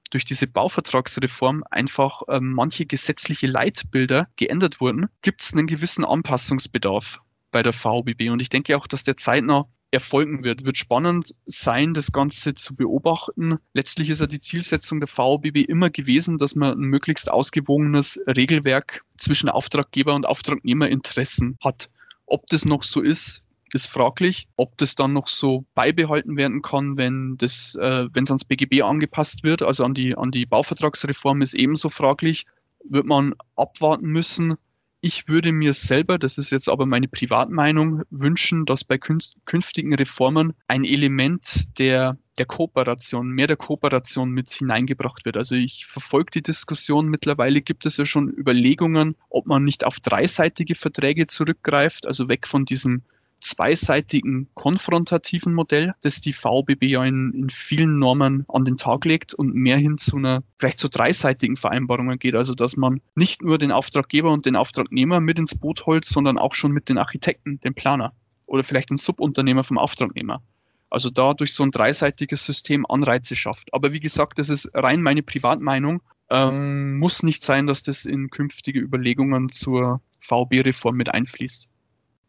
durch 0.10 0.26
diese 0.26 0.46
Bauvertragsreform 0.46 1.64
einfach 1.72 2.22
äh, 2.28 2.40
manche 2.40 2.86
gesetzliche 2.86 3.48
Leitbilder 3.48 4.28
geändert 4.36 4.80
wurden, 4.80 5.08
gibt 5.24 5.42
es 5.42 5.54
einen 5.54 5.66
gewissen 5.66 6.06
Anpassungsbedarf 6.06 7.20
bei 7.52 7.64
der 7.64 7.74
VBB. 7.74 8.30
Und 8.30 8.40
ich 8.40 8.50
denke 8.50 8.78
auch, 8.78 8.86
dass 8.86 9.04
der 9.04 9.18
zeitnah 9.18 9.66
erfolgen 9.94 10.44
wird. 10.44 10.66
Wird 10.66 10.78
spannend 10.78 11.34
sein, 11.46 11.94
das 11.94 12.12
Ganze 12.12 12.56
zu 12.56 12.76
beobachten. 12.76 13.60
Letztlich 13.74 14.10
ist 14.10 14.22
ja 14.22 14.28
die 14.28 14.40
Zielsetzung 14.40 15.00
der 15.00 15.08
VBB 15.08 15.58
immer 15.68 15.90
gewesen, 15.90 16.38
dass 16.38 16.56
man 16.56 16.78
ein 16.78 16.86
möglichst 16.90 17.32
ausgewogenes 17.32 18.20
Regelwerk 18.28 19.06
zwischen 19.18 19.50
Auftraggeber 19.50 20.16
und 20.16 20.28
Auftragnehmerinteressen 20.28 21.58
hat. 21.64 21.90
Ob 22.26 22.48
das 22.48 22.66
noch 22.66 22.84
so 22.84 23.02
ist, 23.02 23.44
ist 23.74 23.88
fraglich. 23.88 24.48
Ob 24.56 24.78
das 24.78 24.96
dann 24.96 25.14
noch 25.14 25.28
so 25.28 25.66
beibehalten 25.76 26.38
werden 26.38 26.62
kann, 26.62 26.98
wenn 26.98 27.38
das, 27.38 27.76
äh, 27.76 28.08
wenn 28.14 28.24
es 28.24 28.32
ans 28.32 28.46
BGB 28.46 28.82
angepasst 28.82 29.44
wird, 29.44 29.62
also 29.62 29.84
an 29.84 29.94
die, 29.94 30.18
an 30.18 30.32
die 30.32 30.46
Bauvertragsreform, 30.46 31.42
ist 31.42 31.54
ebenso 31.54 31.90
fraglich. 31.90 32.46
Wird 32.84 33.06
man 33.06 33.34
abwarten 33.56 34.08
müssen. 34.08 34.56
Ich 35.06 35.28
würde 35.28 35.52
mir 35.52 35.74
selber, 35.74 36.18
das 36.18 36.38
ist 36.38 36.50
jetzt 36.52 36.70
aber 36.70 36.86
meine 36.86 37.10
Privatmeinung, 37.10 38.04
wünschen, 38.10 38.66
dass 38.66 38.86
bei 38.86 38.98
künftigen 38.98 39.94
Reformen 39.94 40.54
ein 40.70 40.86
Element 40.86 41.78
der, 41.78 42.18
der 42.38 42.46
Kooperation, 42.46 43.28
mehr 43.28 43.48
der 43.48 43.58
Kooperation 43.58 44.32
mit 44.32 44.50
hineingebracht 44.50 45.26
wird. 45.26 45.36
Also 45.36 45.56
ich 45.56 45.88
verfolge 45.88 46.32
die 46.32 46.42
Diskussion. 46.42 47.10
Mittlerweile 47.10 47.60
gibt 47.60 47.86
es 47.86 47.98
ja 47.98 48.06
schon 48.06 48.30
Überlegungen, 48.30 49.18
ob 49.30 49.46
man 49.46 49.66
nicht 49.66 49.84
auf 49.84 50.00
dreiseitige 50.00 50.74
Verträge 50.74 51.28
zurückgreift, 51.28 52.08
also 52.08 52.30
weg 52.30 52.48
von 52.48 52.64
diesem 52.64 53.02
zweiseitigen 53.44 54.48
konfrontativen 54.54 55.54
Modell, 55.54 55.94
das 56.02 56.22
die 56.22 56.34
VBB 56.34 56.84
ja 56.84 57.04
in, 57.06 57.34
in 57.34 57.50
vielen 57.50 57.98
Normen 57.98 58.46
an 58.48 58.66
den 58.66 58.78
Tag 58.78 59.06
legt 59.06 59.34
und 59.34 59.54
mehr 59.54 59.78
hin 59.78 59.98
zu 59.98 60.18
einer 60.18 60.44
vielleicht 60.58 60.80
zu 60.80 60.90
dreiseitigen 60.90 61.58
Vereinbarungen 61.58 62.20
geht. 62.20 62.36
Also 62.36 62.56
dass 62.56 62.78
man 62.78 63.02
nicht 63.16 63.42
nur 63.42 63.58
den 63.58 63.72
Auftraggeber 63.72 64.32
und 64.32 64.46
den 64.46 64.56
Auftragnehmer 64.56 65.20
mit 65.20 65.38
ins 65.38 65.58
Boot 65.58 65.86
holt, 65.86 66.06
sondern 66.06 66.38
auch 66.38 66.54
schon 66.54 66.72
mit 66.72 66.90
den 66.90 66.98
Architekten, 66.98 67.60
dem 67.60 67.74
Planer 67.74 68.14
oder 68.46 68.64
vielleicht 68.64 68.90
den 68.90 68.98
Subunternehmer 68.98 69.64
vom 69.64 69.78
Auftragnehmer. 69.78 70.42
Also 70.90 71.10
da 71.10 71.34
durch 71.34 71.54
so 71.54 71.64
ein 71.64 71.72
dreiseitiges 71.72 72.46
System 72.46 72.86
Anreize 72.86 73.36
schafft. 73.36 73.74
Aber 73.74 73.94
wie 73.94 74.00
gesagt, 74.00 74.38
das 74.40 74.50
ist 74.50 74.70
rein 74.74 75.02
meine 75.02 75.24
Privatmeinung 75.24 76.02
Ähm, 76.30 76.98
muss 76.98 77.22
nicht 77.22 77.44
sein, 77.44 77.68
dass 77.68 77.84
das 77.84 78.06
in 78.06 78.30
künftige 78.30 78.80
Überlegungen 78.80 79.50
zur 79.50 80.02
VB-Reform 80.22 80.96
mit 80.96 81.10
einfließt. 81.10 81.70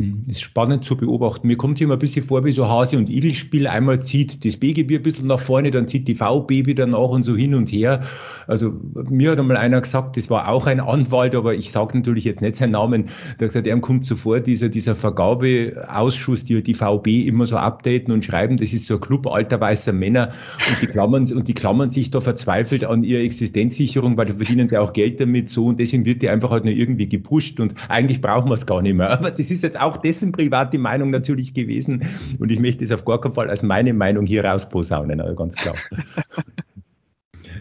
Hm, 0.02 0.22
ist 0.26 0.40
spannend 0.40 0.84
zu 0.84 0.96
beobachten. 0.96 1.46
Mir 1.46 1.56
kommt 1.56 1.80
immer 1.80 1.92
ein 1.92 2.00
bisschen 2.00 2.24
vor 2.24 2.44
wie 2.44 2.50
so 2.50 2.68
Hase- 2.68 2.98
und 2.98 3.08
Igelspiel. 3.08 3.68
Einmal 3.68 4.02
zieht 4.02 4.44
das 4.44 4.56
BGB 4.56 4.96
ein 4.96 5.02
bisschen 5.04 5.28
nach 5.28 5.38
vorne, 5.38 5.70
dann 5.70 5.86
zieht 5.86 6.08
die 6.08 6.16
VB 6.16 6.66
wieder 6.66 6.84
nach 6.84 7.10
und 7.10 7.22
so 7.22 7.36
hin 7.36 7.54
und 7.54 7.70
her. 7.70 8.02
Also 8.48 8.72
mir 9.08 9.30
hat 9.30 9.38
einmal 9.38 9.56
einer 9.56 9.80
gesagt, 9.80 10.16
das 10.16 10.28
war 10.30 10.48
auch 10.48 10.66
ein 10.66 10.80
Anwalt, 10.80 11.36
aber 11.36 11.54
ich 11.54 11.70
sage 11.70 11.96
natürlich 11.96 12.24
jetzt 12.24 12.40
nicht 12.40 12.56
seinen 12.56 12.72
Namen. 12.72 13.04
Der 13.38 13.46
hat 13.46 13.50
gesagt, 13.50 13.68
er 13.68 13.78
kommt 13.78 14.04
zuvor, 14.04 14.40
dieser, 14.40 14.68
dieser 14.68 14.96
Vergabeausschuss, 14.96 16.42
die 16.42 16.60
die 16.60 16.74
VB 16.74 17.28
immer 17.28 17.46
so 17.46 17.56
updaten 17.56 18.12
und 18.12 18.24
schreiben, 18.24 18.56
das 18.56 18.72
ist 18.72 18.86
so 18.86 18.94
ein 18.94 19.00
Club 19.00 19.28
alter 19.28 19.60
weißer 19.60 19.92
Männer 19.92 20.32
und 20.68 20.82
die 20.82 20.86
klammern, 20.86 21.30
und 21.32 21.46
die 21.46 21.54
klammern 21.54 21.90
sich 21.90 22.10
da 22.10 22.20
verzweifelt 22.20 22.82
an 22.82 23.04
ihre 23.04 23.22
Existenzsicherung, 23.22 24.16
weil 24.16 24.26
da 24.26 24.34
verdienen 24.34 24.66
sie 24.66 24.76
auch 24.76 24.92
Geld 24.92 25.20
damit 25.20 25.48
so 25.48 25.66
und 25.66 25.78
deswegen 25.78 26.04
wird 26.04 26.20
die 26.20 26.28
einfach 26.28 26.50
halt 26.50 26.64
nur 26.64 26.74
irgendwie 26.74 27.08
gepusht 27.08 27.60
und 27.60 27.76
eigentlich 27.88 28.20
brauchen 28.20 28.50
wir 28.50 28.54
es 28.54 28.66
gar 28.66 28.82
nicht 28.82 28.94
mehr. 28.94 29.10
Aber 29.10 29.30
das 29.30 29.52
ist 29.52 29.62
jetzt 29.62 29.80
auch 29.84 29.93
dessen 29.98 30.32
private 30.32 30.78
Meinung 30.78 31.10
natürlich 31.10 31.54
gewesen. 31.54 32.06
Und 32.38 32.50
ich 32.50 32.60
möchte 32.60 32.84
es 32.84 32.92
auf 32.92 33.04
gar 33.04 33.20
keinen 33.20 33.34
Fall 33.34 33.50
als 33.50 33.62
meine 33.62 33.92
Meinung 33.92 34.26
hier 34.26 34.44
rausposaunen, 34.44 35.20
also 35.20 35.34
ganz 35.34 35.54
klar. 35.56 35.76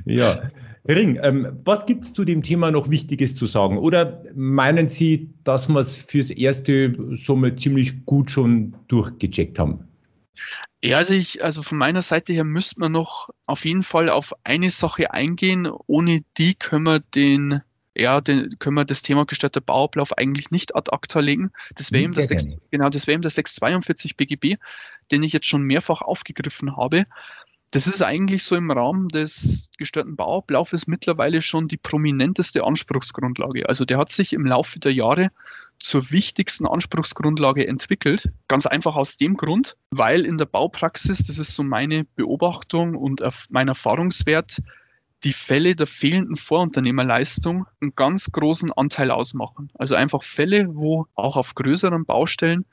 ja. 0.05 0.41
Ring, 0.89 1.17
ähm, 1.23 1.59
was 1.63 1.85
gibt 1.85 2.03
es 2.03 2.13
zu 2.13 2.25
dem 2.25 2.43
Thema 2.43 2.69
noch 2.69 2.89
Wichtiges 2.89 3.35
zu 3.35 3.45
sagen? 3.45 3.77
Oder 3.77 4.21
meinen 4.35 4.89
Sie, 4.89 5.29
dass 5.45 5.69
wir 5.69 5.79
es 5.79 5.97
fürs 5.97 6.29
Erste 6.29 6.93
somit 7.11 7.61
ziemlich 7.61 8.05
gut 8.05 8.29
schon 8.29 8.75
durchgecheckt 8.89 9.59
haben? 9.59 9.87
Ja, 10.83 10.97
also 10.97 11.13
ich, 11.13 11.41
also 11.41 11.61
von 11.61 11.77
meiner 11.77 12.01
Seite 12.01 12.33
her 12.33 12.43
müsste 12.43 12.81
man 12.81 12.91
noch 12.91 13.29
auf 13.45 13.63
jeden 13.63 13.83
Fall 13.83 14.09
auf 14.09 14.33
eine 14.43 14.69
Sache 14.69 15.13
eingehen. 15.13 15.71
Ohne 15.87 16.19
die 16.37 16.55
können 16.55 16.85
wir 16.85 16.99
den 16.99 17.61
ja, 17.95 18.21
den 18.21 18.57
können 18.59 18.75
wir 18.75 18.85
das 18.85 19.01
Thema 19.01 19.25
gestörter 19.25 19.61
Bauablauf 19.61 20.17
eigentlich 20.17 20.51
nicht 20.51 20.75
ad 20.75 20.91
acta 20.91 21.19
legen. 21.19 21.51
Das 21.75 21.91
wäre 21.91 22.03
eben, 22.03 22.13
das 22.13 22.29
genau, 22.71 22.89
das 22.89 23.07
wäre 23.07 23.15
eben 23.15 23.21
der 23.21 23.31
642 23.31 24.17
BGB, 24.17 24.57
den 25.11 25.23
ich 25.23 25.33
jetzt 25.33 25.47
schon 25.47 25.63
mehrfach 25.63 26.01
aufgegriffen 26.01 26.75
habe. 26.75 27.05
Das 27.73 27.87
ist 27.87 28.03
eigentlich 28.03 28.43
so 28.43 28.55
im 28.55 28.69
Rahmen 28.69 29.09
des 29.09 29.69
gestörten 29.79 30.15
Bauablaufes 30.15 30.85
mittlerweile 30.85 31.41
schon 31.41 31.67
die 31.67 31.77
prominenteste 31.77 32.63
Anspruchsgrundlage. 32.63 33.67
Also 33.67 33.83
der 33.83 33.97
hat 33.97 34.11
sich 34.11 34.33
im 34.33 34.45
Laufe 34.45 34.79
der 34.79 34.93
Jahre 34.93 35.31
zur 35.79 36.11
wichtigsten 36.11 36.67
Anspruchsgrundlage 36.67 37.67
entwickelt. 37.67 38.29
Ganz 38.47 38.67
einfach 38.67 38.95
aus 38.95 39.17
dem 39.17 39.37
Grund, 39.37 39.75
weil 39.89 40.23
in 40.23 40.37
der 40.37 40.45
Baupraxis, 40.45 41.25
das 41.25 41.39
ist 41.39 41.55
so 41.55 41.63
meine 41.63 42.05
Beobachtung 42.15 42.95
und 42.95 43.23
mein 43.49 43.67
Erfahrungswert, 43.67 44.61
die 45.23 45.33
Fälle 45.33 45.75
der 45.75 45.87
fehlenden 45.87 46.35
Vorunternehmerleistung 46.35 47.65
einen 47.81 47.95
ganz 47.95 48.31
großen 48.31 48.71
Anteil 48.73 49.11
ausmachen. 49.11 49.71
Also 49.75 49.95
einfach 49.95 50.23
Fälle, 50.23 50.67
wo 50.69 51.07
auch 51.15 51.37
auf 51.37 51.55
größeren 51.55 52.05
Baustellen 52.05 52.65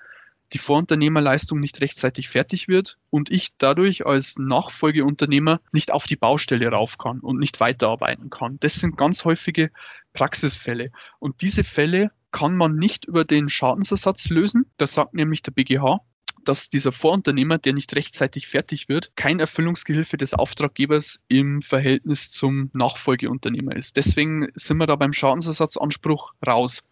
die 0.53 0.59
Vorunternehmerleistung 0.59 1.61
nicht 1.61 1.81
rechtzeitig 1.81 2.29
fertig 2.29 2.67
wird 2.67 2.99
und 3.11 3.31
ich 3.31 3.51
dadurch 3.59 4.05
als 4.05 4.37
Nachfolgeunternehmer 4.37 5.61
nicht 5.73 5.93
auf 5.93 6.07
die 6.07 6.17
Baustelle 6.17 6.69
rauf 6.69 6.99
kann 6.99 7.21
und 7.21 7.39
nicht 7.39 7.61
weiterarbeiten 7.61 8.31
kann. 8.31 8.59
Das 8.59 8.75
sind 8.75 8.97
ganz 8.97 9.25
häufige 9.25 9.71
Praxisfälle. 10.13 10.91
Und 11.21 11.43
diese 11.43 11.63
Fälle 11.63 12.11
kann 12.33 12.57
man 12.57 12.75
nicht 12.77 13.05
über 13.05 13.25
den 13.25 13.49
Schadensersatz 13.49 14.29
lösen. 14.29 14.67
Das 14.77 14.95
sagt 14.95 15.15
nämlich 15.15 15.43
der 15.43 15.53
BGH 15.53 16.01
dass 16.45 16.69
dieser 16.69 16.93
Vorunternehmer, 16.93 17.59
der 17.59 17.73
nicht 17.73 17.95
rechtzeitig 17.95 18.47
fertig 18.47 18.89
wird, 18.89 19.13
kein 19.17 19.41
Erfüllungsgehilfe 19.41 20.17
des 20.17 20.35
Auftraggebers 20.35 21.21
im 21.29 21.63
Verhältnis 21.63 22.31
zum 22.31 22.71
Nachfolgeunternehmer 22.73 23.77
ist. 23.77 23.97
Deswegen 23.97 24.49
sind 24.55 24.79
wir 24.79 24.87
da 24.87 24.97
beim 24.97 25.13
Schadensersatzanspruch 25.13 26.33
raus. 26.47 26.83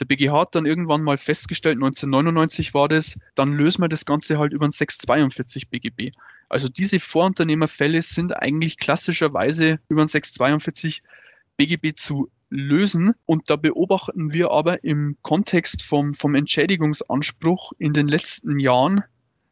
Der 0.00 0.06
BGH 0.06 0.40
hat 0.40 0.54
dann 0.54 0.66
irgendwann 0.66 1.02
mal 1.02 1.16
festgestellt, 1.16 1.76
1999 1.76 2.74
war 2.74 2.88
das, 2.88 3.18
dann 3.34 3.52
lösen 3.52 3.82
wir 3.82 3.88
das 3.88 4.04
Ganze 4.04 4.38
halt 4.38 4.52
über 4.52 4.66
ein 4.66 4.72
642 4.72 5.68
BGB. 5.68 6.10
Also 6.48 6.68
diese 6.68 6.98
Vorunternehmerfälle 6.98 8.02
sind 8.02 8.36
eigentlich 8.36 8.78
klassischerweise 8.78 9.78
über 9.88 10.02
ein 10.02 10.08
642 10.08 11.02
BGB 11.56 11.94
zu 11.96 12.30
lösen. 12.54 13.14
Und 13.26 13.50
da 13.50 13.56
beobachten 13.56 14.32
wir 14.32 14.50
aber 14.50 14.84
im 14.84 15.16
Kontext 15.22 15.82
vom, 15.82 16.14
vom 16.14 16.34
Entschädigungsanspruch 16.34 17.72
in 17.78 17.92
den 17.92 18.08
letzten 18.08 18.58
Jahren 18.58 19.02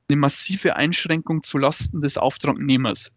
eine 0.09 0.17
massive 0.19 0.77
Einschränkung 0.77 1.43
zulasten 1.43 2.01
des 2.01 2.17
Auftragnehmers. 2.17 3.11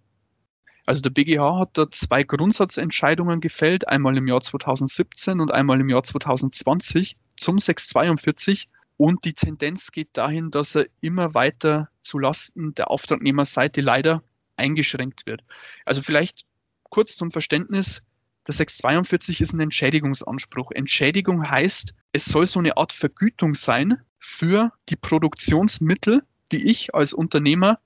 Also 0.86 1.02
der 1.02 1.10
BGH 1.10 1.60
hat 1.60 1.78
da 1.78 1.90
zwei 1.90 2.24
Grundsatzentscheidungen 2.24 3.42
gefällt, 3.42 3.88
einmal 3.88 4.18
im 4.18 4.28
Jahr 4.28 4.42
2017 4.42 5.40
und 5.40 5.52
einmal 5.52 5.80
im 5.80 5.90
Jahr 5.90 6.04
2020 6.04 7.18
zum 7.38 7.58
642. 7.58 8.68
Und 8.98 9.26
die 9.26 9.34
Tendenz 9.34 9.92
geht 9.92 10.10
dahin, 10.14 10.52
dass 10.52 10.76
er 10.76 10.86
immer 11.02 11.34
weiter 11.34 11.90
zulasten 12.02 12.76
der 12.76 12.90
Auftragnehmerseite 12.92 13.82
leider 13.82 14.24
eingeschränkt 14.58 15.26
wird. 15.26 15.44
Also 15.86 16.02
vielleicht 16.02 16.46
kurz 16.90 17.18
zum 17.18 17.30
Verständnis, 17.30 18.04
der 18.48 18.54
642 18.54 19.42
ist 19.42 19.54
ein 19.54 19.60
Entschädigungsanspruch. 19.60 20.72
Entschädigung 20.72 21.50
heißt, 21.50 21.94
es 22.14 22.26
soll 22.26 22.46
so 22.46 22.60
eine 22.60 22.78
Art 22.78 22.94
Vergütung 22.94 23.56
sein 23.56 24.02
für 24.20 24.72
die 24.90 24.96
Produktionsmittel, 24.96 26.24
die 26.52 26.68
ich 26.68 26.94
als 26.94 27.14
Unternehmer 27.14 27.80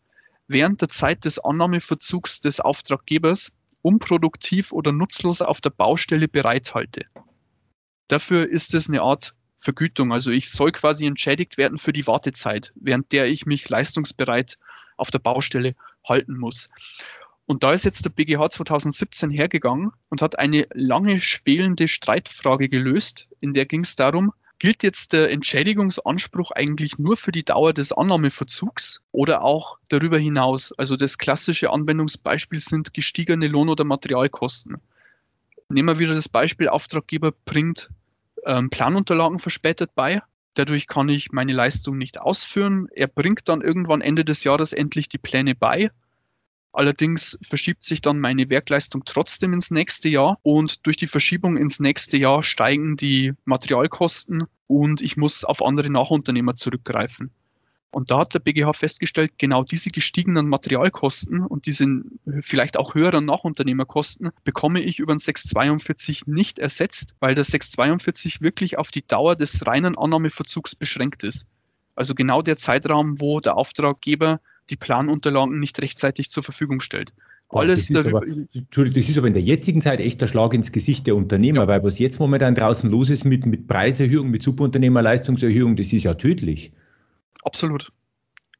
während 0.48 0.82
der 0.82 0.90
Zeit 0.90 1.26
des 1.26 1.40
Annahmeverzugs 1.40 2.42
des 2.42 2.60
Auftraggebers 2.60 3.52
unproduktiv 3.82 4.72
oder 4.72 4.92
nutzlos 4.92 5.42
auf 5.42 5.62
der 5.62 5.70
Baustelle 5.70 6.28
bereithalte. 6.28 7.06
Dafür 8.10 8.50
ist 8.50 8.74
es 8.74 8.90
eine 8.90 9.02
Art 9.02 9.36
Vergütung. 9.60 10.12
Also 10.12 10.32
ich 10.32 10.50
soll 10.50 10.72
quasi 10.72 11.06
entschädigt 11.06 11.58
werden 11.58 11.78
für 11.78 11.94
die 11.94 12.08
Wartezeit, 12.08 12.74
während 12.76 13.12
der 13.12 13.28
ich 13.28 13.46
mich 13.46 13.70
leistungsbereit 13.70 14.58
auf 14.98 15.12
der 15.12 15.20
Baustelle 15.20 15.76
halten 16.08 16.38
muss. 16.38 16.70
Und 17.50 17.64
da 17.64 17.74
ist 17.74 17.84
jetzt 17.84 18.06
der 18.06 18.12
BGH 18.12 18.52
2017 18.52 19.32
hergegangen 19.32 19.92
und 20.10 20.22
hat 20.22 20.38
eine 20.38 20.68
lange 20.72 21.20
spielende 21.20 21.88
Streitfrage 21.88 22.70
gelöst. 22.70 23.28
In 23.40 23.56
der 23.56 23.66
ging 23.66 23.82
es 23.82 23.96
darum, 23.96 24.34
gilt 24.60 24.84
jetzt 24.84 25.14
der 25.14 25.32
Entschädigungsanspruch 25.32 26.52
eigentlich 26.52 27.00
nur 27.00 27.18
für 27.18 27.32
die 27.32 27.44
Dauer 27.44 27.74
des 27.74 27.92
Annahmeverzugs 27.92 29.02
oder 29.12 29.42
auch 29.42 29.80
darüber 29.90 30.20
hinaus? 30.20 30.74
Also 30.74 30.96
das 30.96 31.18
klassische 31.18 31.72
Anwendungsbeispiel 31.72 32.60
sind 32.60 32.94
gestiegene 32.94 33.48
Lohn- 33.48 33.70
oder 33.70 33.84
Materialkosten. 33.84 34.78
Nehmen 35.70 35.88
wir 35.88 35.98
wieder 35.98 36.14
das 36.14 36.30
Beispiel, 36.30 36.70
Auftraggeber 36.70 37.32
bringt 37.46 37.90
ähm, 38.46 38.70
Planunterlagen 38.70 39.40
verspätet 39.40 39.90
bei. 39.96 40.22
Dadurch 40.54 40.86
kann 40.86 41.10
ich 41.10 41.32
meine 41.32 41.54
Leistung 41.54 41.98
nicht 41.98 42.22
ausführen. 42.22 42.90
Er 42.92 43.08
bringt 43.08 43.50
dann 43.50 43.62
irgendwann 43.62 44.02
Ende 44.02 44.24
des 44.24 44.44
Jahres 44.44 44.72
endlich 44.72 45.10
die 45.10 45.18
Pläne 45.18 45.56
bei 45.56 45.90
Allerdings 46.72 47.38
verschiebt 47.42 47.84
sich 47.84 48.02
dann 48.02 48.20
meine 48.20 48.50
Werkleistung 48.50 49.04
trotzdem 49.06 49.54
ins 49.54 49.72
nächste 49.72 50.10
Jahr 50.10 50.38
und 50.44 50.86
durch 50.86 50.98
die 50.98 51.08
Verschiebung 51.08 51.58
ins 51.58 51.80
nächste 51.80 52.18
Jahr 52.18 52.44
steigen 52.44 52.96
die 52.96 53.34
Materialkosten 53.46 54.46
und 54.68 55.02
ich 55.02 55.18
muss 55.18 55.44
auf 55.44 55.64
andere 55.64 55.90
Nachunternehmer 55.90 56.54
zurückgreifen. 56.56 57.32
Und 57.92 58.12
da 58.12 58.20
hat 58.20 58.36
der 58.36 58.40
BGH 58.40 58.74
festgestellt, 58.74 59.34
genau 59.40 59.64
diese 59.64 59.90
gestiegenen 59.90 60.48
Materialkosten 60.48 61.44
und 61.44 61.66
diese 61.66 61.88
vielleicht 62.42 62.78
auch 62.78 62.94
höheren 62.94 63.26
Nachunternehmerkosten 63.26 64.30
bekomme 64.44 64.82
ich 64.82 65.00
über 65.00 65.16
den 65.16 65.20
642 65.20 66.28
nicht 66.28 66.60
ersetzt, 66.60 67.16
weil 67.20 67.34
der 67.34 67.46
642 67.46 68.42
wirklich 68.42 68.78
auf 68.78 68.92
die 68.92 69.06
Dauer 69.06 69.36
des 69.36 69.66
reinen 69.66 69.98
Annahmeverzugs 69.98 70.76
beschränkt 70.76 71.24
ist. 71.24 71.48
Also 71.96 72.14
genau 72.14 72.44
der 72.44 72.58
Zeitraum, 72.58 73.20
wo 73.20 73.40
der 73.40 73.58
Auftraggeber 73.58 74.40
die 74.70 74.78
Planunterlagen 74.78 75.60
nicht 75.60 75.82
rechtzeitig 75.82 76.30
zur 76.30 76.44
Verfügung 76.44 76.80
stellt. 76.80 77.14
Alles 77.50 77.88
das, 77.88 78.06
ist 78.06 78.06
aber, 78.06 78.22
das 78.26 79.10
ist 79.10 79.18
aber 79.18 79.28
in 79.28 79.34
der 79.34 79.42
jetzigen 79.42 79.82
Zeit 79.82 80.00
echt 80.00 80.22
der 80.22 80.28
Schlag 80.28 80.54
ins 80.54 80.72
Gesicht 80.72 81.08
der 81.08 81.16
Unternehmer, 81.16 81.62
ja. 81.62 81.68
weil 81.68 81.84
was 81.84 81.98
jetzt 81.98 82.20
momentan 82.20 82.54
draußen 82.54 82.90
los 82.90 83.10
ist 83.10 83.26
mit, 83.26 83.46
mit 83.46 83.68
Preiserhöhung, 83.68 84.30
mit 84.30 84.44
Subunternehmerleistungserhöhung, 84.44 85.76
das 85.76 85.92
ist 85.92 86.04
ja 86.04 86.14
tödlich. 86.14 86.72
Absolut. 87.44 87.92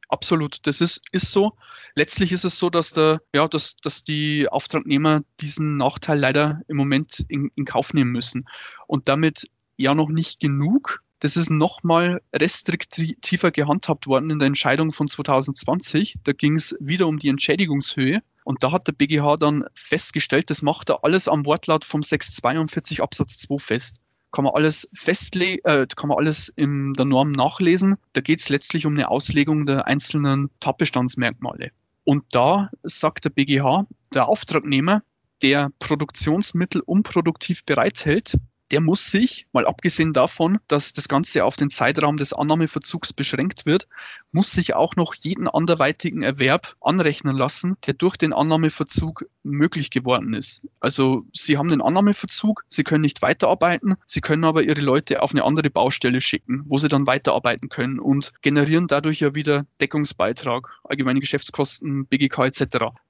Absolut. 0.08 0.66
Das 0.66 0.80
ist, 0.80 1.02
ist 1.12 1.30
so. 1.30 1.52
Letztlich 1.94 2.32
ist 2.32 2.44
es 2.44 2.58
so, 2.58 2.68
dass, 2.68 2.92
der, 2.92 3.22
ja, 3.32 3.46
dass, 3.46 3.76
dass 3.76 4.02
die 4.02 4.48
Auftragnehmer 4.48 5.22
diesen 5.40 5.76
Nachteil 5.76 6.18
leider 6.18 6.60
im 6.66 6.76
Moment 6.76 7.24
in, 7.28 7.52
in 7.54 7.64
Kauf 7.64 7.94
nehmen 7.94 8.10
müssen. 8.10 8.44
Und 8.88 9.08
damit 9.08 9.48
ja 9.76 9.94
noch 9.94 10.08
nicht 10.08 10.40
genug, 10.40 11.02
das 11.20 11.36
ist 11.36 11.50
nochmal 11.50 12.22
restriktiver 12.34 13.50
gehandhabt 13.50 14.06
worden 14.06 14.30
in 14.30 14.38
der 14.38 14.46
Entscheidung 14.46 14.90
von 14.90 15.06
2020. 15.06 16.16
Da 16.24 16.32
ging 16.32 16.56
es 16.56 16.74
wieder 16.80 17.06
um 17.06 17.18
die 17.18 17.28
Entschädigungshöhe. 17.28 18.22
Und 18.44 18.64
da 18.64 18.72
hat 18.72 18.88
der 18.88 18.92
BGH 18.92 19.36
dann 19.36 19.64
festgestellt, 19.74 20.48
das 20.50 20.62
macht 20.62 20.88
er 20.88 21.04
alles 21.04 21.28
am 21.28 21.44
Wortlaut 21.44 21.84
vom 21.84 22.02
642 22.02 23.02
Absatz 23.02 23.38
2 23.38 23.58
fest. 23.58 24.00
Kann 24.32 24.44
man 24.44 24.54
alles 24.54 24.88
festlegen, 24.94 25.60
äh, 25.64 25.86
kann 25.94 26.08
man 26.08 26.16
alles 26.16 26.48
in 26.56 26.94
der 26.94 27.04
Norm 27.04 27.32
nachlesen. 27.32 27.96
Da 28.14 28.22
geht 28.22 28.40
es 28.40 28.48
letztlich 28.48 28.86
um 28.86 28.94
eine 28.94 29.08
Auslegung 29.08 29.66
der 29.66 29.86
einzelnen 29.86 30.48
Tatbestandsmerkmale. 30.60 31.70
Und 32.04 32.24
da 32.30 32.70
sagt 32.82 33.26
der 33.26 33.30
BGH, 33.30 33.86
der 34.14 34.28
Auftragnehmer 34.28 35.02
der 35.42 35.70
Produktionsmittel 35.78 36.80
unproduktiv 36.80 37.64
bereithält, 37.64 38.36
der 38.70 38.80
muss 38.80 39.10
sich, 39.10 39.46
mal 39.52 39.66
abgesehen 39.66 40.12
davon, 40.12 40.58
dass 40.68 40.92
das 40.92 41.08
Ganze 41.08 41.44
auf 41.44 41.56
den 41.56 41.70
Zeitraum 41.70 42.16
des 42.16 42.32
Annahmeverzugs 42.32 43.12
beschränkt 43.12 43.66
wird, 43.66 43.88
muss 44.32 44.52
sich 44.52 44.74
auch 44.74 44.96
noch 44.96 45.14
jeden 45.14 45.48
anderweitigen 45.48 46.22
Erwerb 46.22 46.76
anrechnen 46.80 47.36
lassen, 47.36 47.76
der 47.86 47.94
durch 47.94 48.16
den 48.16 48.32
Annahmeverzug 48.32 49.26
möglich 49.42 49.90
geworden 49.90 50.34
ist. 50.34 50.66
Also 50.78 51.24
Sie 51.34 51.58
haben 51.58 51.68
den 51.68 51.82
Annahmeverzug, 51.82 52.64
Sie 52.68 52.84
können 52.84 53.02
nicht 53.02 53.22
weiterarbeiten, 53.22 53.96
Sie 54.06 54.20
können 54.20 54.44
aber 54.44 54.62
Ihre 54.62 54.80
Leute 54.80 55.22
auf 55.22 55.32
eine 55.32 55.44
andere 55.44 55.70
Baustelle 55.70 56.20
schicken, 56.20 56.62
wo 56.66 56.78
Sie 56.78 56.88
dann 56.88 57.06
weiterarbeiten 57.06 57.68
können 57.68 57.98
und 57.98 58.32
generieren 58.42 58.86
dadurch 58.86 59.20
ja 59.20 59.34
wieder 59.34 59.66
Deckungsbeitrag, 59.80 60.68
allgemeine 60.84 61.20
Geschäftskosten, 61.20 62.06
BGK 62.06 62.46
etc. 62.46 62.64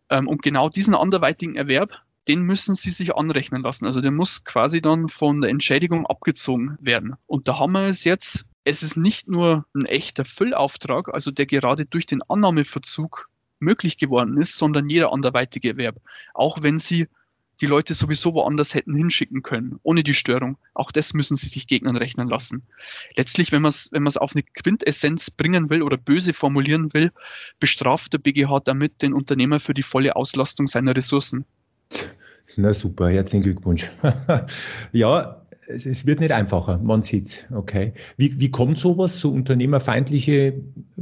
Ähm, 0.09 0.27
und 0.27 0.43
genau 0.43 0.69
diesen 0.69 0.95
anderweitigen 0.95 1.57
Erwerb 1.57 2.01
den 2.31 2.43
müssen 2.43 2.77
sie 2.77 2.93
sich 2.93 3.17
anrechnen 3.17 3.63
lassen. 3.63 3.87
Also 3.87 4.01
der 4.01 4.13
muss 4.13 4.45
quasi 4.45 4.81
dann 4.81 5.09
von 5.09 5.41
der 5.41 5.51
Entschädigung 5.51 6.07
abgezogen 6.07 6.79
werden. 6.81 7.17
Und 7.27 7.49
da 7.49 7.59
haben 7.59 7.73
wir 7.73 7.87
es 7.87 8.05
jetzt. 8.05 8.45
Es 8.63 8.85
ist 8.85 8.97
nicht 8.97 9.27
nur 9.27 9.67
ein 9.75 9.85
echter 9.85 10.25
Füllauftrag, 10.25 11.13
also 11.13 11.33
der 11.33 11.47
gerade 11.47 11.87
durch 11.87 12.07
den 12.07 12.23
Annahmeverzug 12.23 13.29
möglich 13.59 13.99
geworden 13.99 14.41
ist, 14.41 14.57
sondern 14.57 14.89
jeder 14.89 15.13
anderweitige 15.13 15.71
Erwerb. 15.71 15.97
Auch 16.33 16.63
wenn 16.63 16.79
sie 16.79 17.09
die 17.61 17.67
Leute 17.67 17.95
sowieso 17.95 18.33
woanders 18.33 18.75
hätten 18.75 18.95
hinschicken 18.95 19.43
können, 19.43 19.81
ohne 19.83 20.05
die 20.05 20.15
Störung. 20.15 20.57
Auch 20.75 20.93
das 20.93 21.13
müssen 21.15 21.37
sie 21.37 21.49
sich 21.49 21.67
Gegnern 21.67 21.97
rechnen 21.97 22.29
lassen. 22.29 22.63
Letztlich, 23.17 23.51
wenn 23.51 23.63
man 23.63 23.71
es 23.71 23.91
wenn 23.91 24.07
auf 24.07 24.37
eine 24.37 24.45
Quintessenz 24.45 25.33
bringen 25.33 25.69
will 25.69 25.83
oder 25.83 25.97
böse 25.97 26.33
formulieren 26.33 26.95
will, 26.95 27.11
bestraft 27.59 28.13
der 28.13 28.19
BGH 28.19 28.61
damit 28.61 29.03
den 29.03 29.15
Unternehmer 29.15 29.59
für 29.59 29.75
die 29.75 29.83
volle 29.83 30.15
Auslastung 30.15 30.69
seiner 30.69 30.95
Ressourcen. 30.95 31.45
Na 32.57 32.73
super, 32.73 33.09
herzlichen 33.09 33.43
Glückwunsch. 33.43 33.89
ja, 34.93 35.41
es, 35.71 35.87
es, 35.87 36.05
wird 36.05 36.21
nicht 36.21 36.33
einfacher, 36.33 36.79
man 36.79 37.03
sieht's. 37.03 37.47
Okay. 37.55 37.93
Wie, 38.17 38.39
wie 38.41 38.51
kommt 38.51 38.79
sowas, 38.79 39.21
so 39.21 39.31
unternehmerfeindliche, 39.31 40.55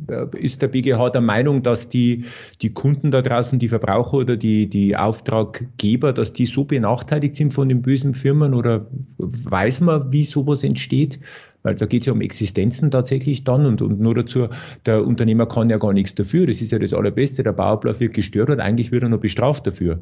äh, 0.08 0.26
ist 0.36 0.60
der 0.60 0.68
BGH 0.68 1.10
der 1.10 1.20
Meinung, 1.20 1.62
dass 1.62 1.88
die, 1.88 2.24
die 2.60 2.72
Kunden 2.72 3.10
da 3.10 3.22
draußen, 3.22 3.58
die 3.58 3.68
Verbraucher 3.68 4.18
oder 4.18 4.36
die, 4.36 4.68
die 4.68 4.96
Auftraggeber, 4.96 6.12
dass 6.12 6.32
die 6.32 6.46
so 6.46 6.64
benachteiligt 6.64 7.36
sind 7.36 7.54
von 7.54 7.68
den 7.68 7.82
bösen 7.82 8.14
Firmen 8.14 8.52
oder 8.52 8.86
weiß 9.16 9.80
man, 9.80 10.12
wie 10.12 10.24
sowas 10.24 10.62
entsteht? 10.62 11.18
Weil 11.62 11.74
da 11.74 11.86
geht 11.86 12.02
es 12.02 12.06
ja 12.06 12.12
um 12.12 12.20
Existenzen 12.20 12.90
tatsächlich 12.90 13.44
dann 13.44 13.66
und, 13.66 13.82
und 13.82 14.00
nur 14.00 14.14
dazu, 14.14 14.48
der 14.86 15.04
Unternehmer 15.04 15.46
kann 15.46 15.70
ja 15.70 15.78
gar 15.78 15.92
nichts 15.92 16.14
dafür. 16.14 16.46
Das 16.46 16.60
ist 16.60 16.70
ja 16.70 16.78
das 16.78 16.94
Allerbeste. 16.94 17.42
Der 17.42 17.52
Bauablauf 17.52 18.00
wird 18.00 18.14
gestört 18.14 18.50
und 18.50 18.60
eigentlich 18.60 18.92
wird 18.92 19.02
er 19.02 19.08
noch 19.08 19.18
bestraft 19.18 19.66
dafür. 19.66 20.00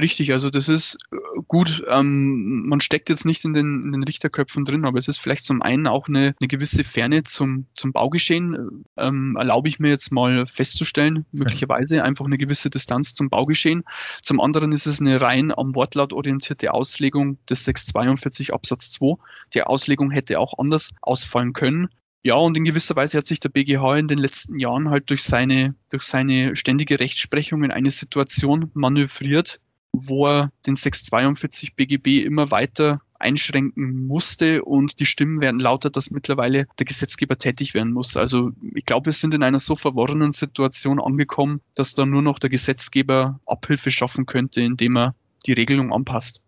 Richtig, 0.00 0.32
also 0.32 0.50
das 0.50 0.68
ist 0.68 0.98
äh, 1.12 1.16
gut. 1.46 1.84
Ähm, 1.88 2.66
man 2.66 2.80
steckt 2.80 3.08
jetzt 3.08 3.24
nicht 3.24 3.44
in 3.44 3.54
den, 3.54 3.84
in 3.84 3.92
den 3.92 4.02
Richterköpfen 4.02 4.64
drin, 4.64 4.84
aber 4.84 4.98
es 4.98 5.06
ist 5.06 5.18
vielleicht 5.18 5.44
zum 5.44 5.62
einen 5.62 5.86
auch 5.86 6.08
eine, 6.08 6.34
eine 6.40 6.48
gewisse 6.48 6.82
Ferne 6.82 7.22
zum, 7.22 7.66
zum 7.76 7.92
Baugeschehen. 7.92 8.84
Ähm, 8.96 9.36
erlaube 9.38 9.68
ich 9.68 9.78
mir 9.78 9.90
jetzt 9.90 10.10
mal 10.10 10.48
festzustellen, 10.48 11.26
möglicherweise 11.30 12.02
einfach 12.02 12.24
eine 12.24 12.38
gewisse 12.38 12.70
Distanz 12.70 13.14
zum 13.14 13.30
Baugeschehen. 13.30 13.84
Zum 14.22 14.40
anderen 14.40 14.72
ist 14.72 14.86
es 14.86 15.00
eine 15.00 15.20
rein 15.20 15.56
am 15.56 15.76
Wortlaut 15.76 16.12
orientierte 16.12 16.74
Auslegung 16.74 17.38
des 17.48 17.64
642 17.64 18.52
Absatz 18.52 18.90
2. 18.92 19.14
Die 19.54 19.62
Auslegung 19.62 20.10
hätte 20.10 20.40
auch 20.40 20.58
anders 20.58 20.90
ausfallen 21.02 21.52
können. 21.52 21.88
Ja, 22.24 22.36
und 22.36 22.56
in 22.56 22.64
gewisser 22.64 22.96
Weise 22.96 23.18
hat 23.18 23.26
sich 23.26 23.38
der 23.38 23.50
BGH 23.50 23.98
in 23.98 24.08
den 24.08 24.18
letzten 24.18 24.58
Jahren 24.58 24.88
halt 24.88 25.10
durch 25.10 25.22
seine, 25.22 25.74
durch 25.90 26.04
seine 26.04 26.56
ständige 26.56 26.98
Rechtsprechung 26.98 27.62
in 27.64 27.70
eine 27.70 27.90
Situation 27.90 28.70
manövriert, 28.72 29.60
wo 29.94 30.26
er 30.26 30.52
den 30.66 30.76
642 30.76 31.74
BGB 31.74 32.24
immer 32.24 32.50
weiter 32.50 33.00
einschränken 33.18 34.06
musste 34.06 34.64
und 34.64 35.00
die 35.00 35.06
Stimmen 35.06 35.40
werden 35.40 35.58
lauter, 35.58 35.90
dass 35.90 36.10
mittlerweile 36.10 36.66
der 36.78 36.86
Gesetzgeber 36.86 37.38
tätig 37.38 37.72
werden 37.72 37.92
muss. 37.92 38.16
Also 38.16 38.52
ich 38.74 38.84
glaube, 38.84 39.06
wir 39.06 39.12
sind 39.12 39.34
in 39.34 39.42
einer 39.42 39.58
so 39.58 39.76
verworrenen 39.76 40.32
Situation 40.32 41.00
angekommen, 41.00 41.60
dass 41.74 41.94
da 41.94 42.04
nur 42.04 42.22
noch 42.22 42.38
der 42.38 42.50
Gesetzgeber 42.50 43.40
Abhilfe 43.46 43.90
schaffen 43.90 44.26
könnte, 44.26 44.60
indem 44.60 44.96
er 44.96 45.14
die 45.46 45.52
Regelung 45.52 45.92
anpasst. 45.92 46.43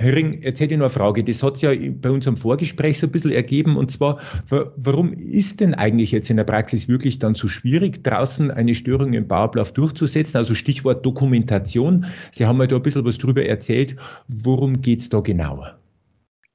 Herr 0.00 0.16
Ring, 0.16 0.40
jetzt 0.40 0.60
hätte 0.60 0.72
ich 0.72 0.78
noch 0.78 0.86
eine 0.86 0.94
Frage. 0.94 1.22
Das 1.22 1.42
hat 1.42 1.58
sich 1.58 1.62
ja 1.64 1.90
bei 2.00 2.10
unserem 2.10 2.38
Vorgespräch 2.38 2.98
so 2.98 3.06
ein 3.06 3.12
bisschen 3.12 3.32
ergeben. 3.32 3.76
Und 3.76 3.90
zwar, 3.90 4.18
warum 4.48 5.12
ist 5.12 5.60
denn 5.60 5.74
eigentlich 5.74 6.10
jetzt 6.10 6.30
in 6.30 6.38
der 6.38 6.44
Praxis 6.44 6.88
wirklich 6.88 7.18
dann 7.18 7.34
so 7.34 7.48
schwierig, 7.48 8.02
draußen 8.02 8.50
eine 8.50 8.74
Störung 8.74 9.12
im 9.12 9.28
Bauablauf 9.28 9.74
durchzusetzen? 9.74 10.38
Also 10.38 10.54
Stichwort 10.54 11.04
Dokumentation. 11.04 12.06
Sie 12.30 12.46
haben 12.46 12.56
mir 12.56 12.66
da 12.66 12.76
ein 12.76 12.82
bisschen 12.82 13.04
was 13.04 13.18
drüber 13.18 13.44
erzählt. 13.44 13.94
Worum 14.26 14.80
geht 14.80 15.00
es 15.00 15.10
da 15.10 15.20
genauer? 15.20 15.78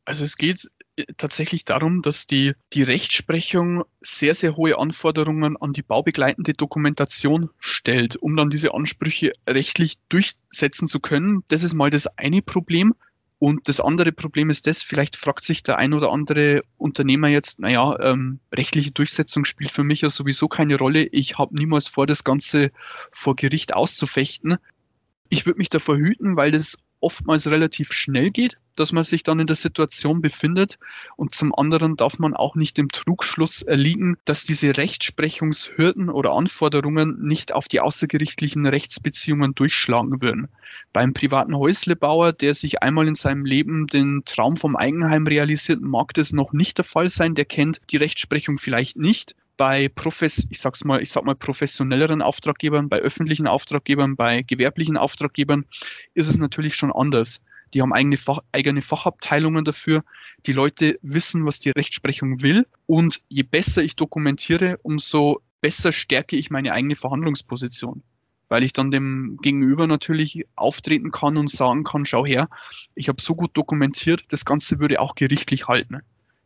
Also 0.05 0.23
es 0.23 0.37
geht 0.37 0.67
äh, 0.95 1.05
tatsächlich 1.17 1.65
darum, 1.65 2.01
dass 2.01 2.25
die, 2.25 2.53
die 2.73 2.81
Rechtsprechung 2.81 3.83
sehr, 4.01 4.33
sehr 4.33 4.55
hohe 4.55 4.79
Anforderungen 4.79 5.55
an 5.57 5.71
die 5.71 5.83
baubegleitende 5.83 6.53
Dokumentation 6.53 7.51
stellt, 7.59 8.15
um 8.15 8.35
dann 8.35 8.49
diese 8.49 8.73
Ansprüche 8.73 9.33
rechtlich 9.47 9.99
durchsetzen 10.09 10.87
zu 10.87 10.99
können. 10.99 11.43
Das 11.49 11.63
ist 11.63 11.75
mal 11.75 11.91
das 11.91 12.07
eine 12.17 12.41
Problem. 12.41 12.95
Und 13.45 13.69
das 13.69 13.79
andere 13.79 14.11
Problem 14.11 14.49
ist 14.49 14.65
das, 14.65 14.81
vielleicht 14.81 15.15
fragt 15.15 15.43
sich 15.43 15.61
der 15.61 15.77
ein 15.77 15.93
oder 15.93 16.11
andere 16.11 16.63
Unternehmer 16.77 17.27
jetzt, 17.27 17.59
naja, 17.59 17.95
ähm, 18.01 18.39
rechtliche 18.51 18.89
Durchsetzung 18.89 19.45
spielt 19.45 19.71
für 19.71 19.83
mich 19.83 20.01
ja 20.01 20.09
sowieso 20.09 20.47
keine 20.47 20.79
Rolle. 20.79 21.03
Ich 21.11 21.37
habe 21.37 21.55
niemals 21.55 21.87
vor, 21.87 22.07
das 22.07 22.23
Ganze 22.23 22.71
vor 23.11 23.35
Gericht 23.35 23.75
auszufechten. 23.75 24.57
Ich 25.29 25.45
würde 25.45 25.59
mich 25.59 25.69
davor 25.69 25.95
hüten, 25.95 26.35
weil 26.35 26.49
das 26.49 26.79
oftmals 27.05 27.45
relativ 27.45 27.93
schnell 27.93 28.31
geht, 28.31 28.57
dass 28.75 28.91
man 28.91 29.03
sich 29.03 29.21
dann 29.21 29.39
in 29.39 29.45
der 29.45 29.55
Situation 29.55 30.21
befindet. 30.21 30.79
Und 31.17 31.31
zum 31.31 31.53
anderen 31.53 31.95
darf 31.95 32.17
man 32.17 32.33
auch 32.33 32.55
nicht 32.55 32.77
dem 32.77 32.89
Trugschluss 32.89 33.61
erliegen, 33.61 34.17
dass 34.25 34.43
diese 34.43 34.75
Rechtsprechungshürden 34.75 36.09
oder 36.09 36.31
Anforderungen 36.33 37.19
nicht 37.21 37.53
auf 37.53 37.67
die 37.67 37.79
außergerichtlichen 37.79 38.65
Rechtsbeziehungen 38.65 39.53
durchschlagen 39.53 40.19
würden. 40.19 40.47
Beim 40.93 41.13
privaten 41.13 41.55
Häuslebauer, 41.55 42.33
der 42.33 42.55
sich 42.55 42.81
einmal 42.81 43.07
in 43.07 43.15
seinem 43.15 43.45
Leben 43.45 43.85
den 43.85 44.23
Traum 44.25 44.57
vom 44.57 44.75
Eigenheim 44.75 45.27
realisiert, 45.27 45.81
mag 45.81 46.15
das 46.15 46.33
noch 46.33 46.53
nicht 46.53 46.79
der 46.79 46.85
Fall 46.85 47.11
sein. 47.11 47.35
Der 47.35 47.45
kennt 47.45 47.81
die 47.91 47.97
Rechtsprechung 47.97 48.57
vielleicht 48.57 48.97
nicht 48.97 49.35
bei 49.57 49.89
Profes 49.89 50.47
ich 50.49 50.59
sag's 50.59 50.83
mal, 50.83 51.01
ich 51.01 51.11
sag 51.11 51.25
mal 51.25 51.35
professionelleren 51.35 52.21
Auftraggebern, 52.21 52.89
bei 52.89 52.99
öffentlichen 52.99 53.47
Auftraggebern, 53.47 54.15
bei 54.15 54.41
gewerblichen 54.41 54.97
Auftraggebern 54.97 55.65
ist 56.13 56.29
es 56.29 56.37
natürlich 56.37 56.75
schon 56.75 56.91
anders. 56.91 57.41
Die 57.73 57.81
haben 57.81 57.93
eigene, 57.93 58.17
Fach, 58.17 58.39
eigene 58.51 58.81
Fachabteilungen 58.81 59.65
dafür. 59.65 60.03
Die 60.45 60.53
Leute 60.53 60.97
wissen, 61.01 61.45
was 61.45 61.59
die 61.59 61.71
Rechtsprechung 61.71 62.41
will. 62.41 62.65
Und 62.85 63.21
je 63.27 63.43
besser 63.43 63.83
ich 63.83 63.95
dokumentiere, 63.95 64.79
umso 64.83 65.41
besser 65.61 65.91
stärke 65.91 66.35
ich 66.35 66.49
meine 66.49 66.73
eigene 66.73 66.95
Verhandlungsposition. 66.95 68.03
Weil 68.47 68.63
ich 68.63 68.73
dann 68.73 68.91
dem 68.91 69.37
Gegenüber 69.41 69.87
natürlich 69.87 70.45
auftreten 70.55 71.11
kann 71.11 71.35
und 71.35 71.49
sagen 71.49 71.83
kann, 71.83 72.05
schau 72.05 72.25
her, 72.25 72.49
ich 72.93 73.09
habe 73.09 73.21
so 73.21 73.35
gut 73.35 73.57
dokumentiert, 73.57 74.23
das 74.29 74.45
Ganze 74.45 74.79
würde 74.79 75.01
auch 75.01 75.15
gerichtlich 75.15 75.67
halten. 75.67 76.01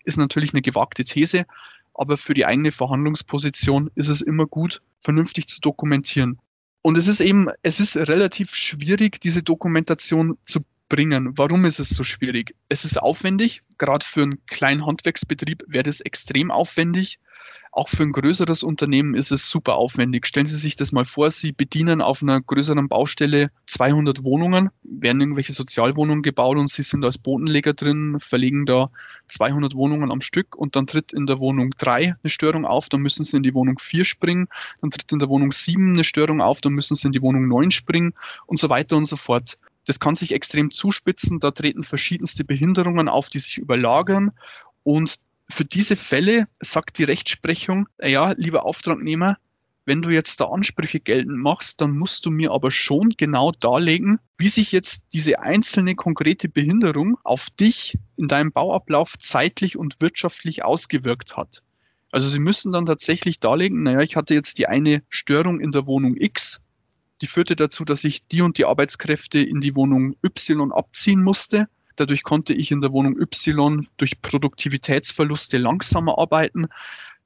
Ist 0.05 0.17
natürlich 0.17 0.53
eine 0.53 0.61
gewagte 0.61 1.03
These, 1.03 1.45
aber 1.93 2.17
für 2.17 2.33
die 2.33 2.45
eigene 2.45 2.71
Verhandlungsposition 2.71 3.89
ist 3.95 4.07
es 4.07 4.21
immer 4.21 4.45
gut, 4.45 4.81
vernünftig 5.01 5.47
zu 5.47 5.59
dokumentieren. 5.61 6.39
Und 6.81 6.97
es 6.97 7.07
ist 7.07 7.19
eben, 7.19 7.47
es 7.61 7.79
ist 7.79 7.97
relativ 7.97 8.55
schwierig, 8.55 9.19
diese 9.19 9.43
Dokumentation 9.43 10.37
zu 10.45 10.61
bringen. 10.87 11.37
Warum 11.37 11.65
ist 11.65 11.79
es 11.79 11.89
so 11.89 12.03
schwierig? 12.03 12.55
Es 12.67 12.83
ist 12.83 13.01
aufwendig, 13.01 13.61
gerade 13.77 14.05
für 14.05 14.23
einen 14.23 14.45
kleinen 14.47 14.85
Handwerksbetrieb 14.85 15.63
wäre 15.67 15.83
das 15.83 16.01
extrem 16.01 16.51
aufwendig. 16.51 17.19
Auch 17.79 17.87
für 17.87 18.03
ein 18.03 18.11
größeres 18.11 18.61
Unternehmen 18.61 19.15
ist 19.15 19.31
es 19.31 19.49
super 19.49 19.77
aufwendig. 19.77 20.27
Stellen 20.27 20.45
Sie 20.45 20.57
sich 20.57 20.75
das 20.75 20.91
mal 20.91 21.05
vor, 21.05 21.31
Sie 21.31 21.53
bedienen 21.53 22.01
auf 22.01 22.21
einer 22.21 22.41
größeren 22.41 22.89
Baustelle 22.89 23.51
200 23.67 24.25
Wohnungen, 24.25 24.69
werden 24.83 25.21
irgendwelche 25.21 25.53
Sozialwohnungen 25.53 26.21
gebaut 26.21 26.57
und 26.57 26.69
Sie 26.69 26.81
sind 26.81 27.05
als 27.05 27.17
Bodenleger 27.17 27.71
drin, 27.73 28.19
verlegen 28.19 28.65
da 28.65 28.91
200 29.29 29.75
Wohnungen 29.75 30.11
am 30.11 30.19
Stück 30.19 30.57
und 30.57 30.75
dann 30.75 30.87
tritt 30.87 31.13
in 31.13 31.25
der 31.25 31.39
Wohnung 31.39 31.73
3 31.77 32.17
eine 32.21 32.29
Störung 32.29 32.65
auf, 32.65 32.89
dann 32.89 32.99
müssen 32.99 33.23
Sie 33.23 33.37
in 33.37 33.43
die 33.43 33.53
Wohnung 33.53 33.79
4 33.79 34.03
springen, 34.03 34.49
dann 34.81 34.91
tritt 34.91 35.09
in 35.13 35.19
der 35.19 35.29
Wohnung 35.29 35.53
7 35.53 35.93
eine 35.93 36.03
Störung 36.03 36.41
auf, 36.41 36.59
dann 36.59 36.73
müssen 36.73 36.95
Sie 36.95 37.07
in 37.07 37.13
die 37.13 37.21
Wohnung 37.21 37.47
9 37.47 37.71
springen 37.71 38.13
und 38.45 38.59
so 38.59 38.69
weiter 38.69 38.97
und 38.97 39.05
so 39.05 39.15
fort. 39.15 39.57
Das 39.85 40.01
kann 40.01 40.15
sich 40.15 40.33
extrem 40.33 40.69
zuspitzen, 40.69 41.39
da 41.39 41.51
treten 41.51 41.83
verschiedenste 41.83 42.43
Behinderungen 42.43 43.07
auf, 43.07 43.29
die 43.29 43.39
sich 43.39 43.57
überlagern 43.57 44.31
und 44.83 45.19
für 45.49 45.65
diese 45.65 45.95
Fälle 45.95 46.47
sagt 46.61 46.97
die 46.97 47.03
Rechtsprechung, 47.03 47.87
ja, 48.01 48.31
lieber 48.33 48.65
Auftragnehmer, 48.65 49.37
wenn 49.85 50.01
du 50.03 50.11
jetzt 50.11 50.39
da 50.39 50.45
Ansprüche 50.45 50.99
geltend 50.99 51.37
machst, 51.39 51.81
dann 51.81 51.97
musst 51.97 52.25
du 52.25 52.31
mir 52.31 52.51
aber 52.51 52.69
schon 52.71 53.09
genau 53.17 53.51
darlegen, 53.51 54.19
wie 54.37 54.47
sich 54.49 54.71
jetzt 54.71 55.05
diese 55.13 55.39
einzelne 55.41 55.95
konkrete 55.95 56.47
Behinderung 56.47 57.17
auf 57.23 57.49
dich 57.49 57.97
in 58.15 58.27
deinem 58.27 58.51
Bauablauf 58.51 59.17
zeitlich 59.17 59.77
und 59.77 59.99
wirtschaftlich 59.99 60.63
ausgewirkt 60.63 61.37
hat. 61.37 61.63
Also 62.11 62.29
Sie 62.29 62.39
müssen 62.39 62.71
dann 62.71 62.85
tatsächlich 62.85 63.39
darlegen, 63.39 63.83
naja, 63.83 64.01
ich 64.01 64.15
hatte 64.15 64.33
jetzt 64.35 64.59
die 64.59 64.67
eine 64.67 65.03
Störung 65.09 65.59
in 65.59 65.71
der 65.71 65.87
Wohnung 65.87 66.15
X, 66.17 66.61
Die 67.21 67.27
führte 67.27 67.55
dazu, 67.55 67.85
dass 67.85 68.03
ich 68.03 68.27
die 68.27 68.41
und 68.41 68.57
die 68.57 68.65
Arbeitskräfte 68.65 69.39
in 69.39 69.61
die 69.61 69.75
Wohnung 69.75 70.15
Y 70.23 70.71
abziehen 70.71 71.21
musste. 71.23 71.67
Dadurch 71.99 72.23
konnte 72.23 72.53
ich 72.53 72.71
in 72.71 72.79
der 72.79 72.93
Wohnung 72.93 73.19
Y 73.19 73.87
durch 73.97 74.21
Produktivitätsverluste 74.21 75.57
langsamer 75.57 76.17
arbeiten. 76.17 76.67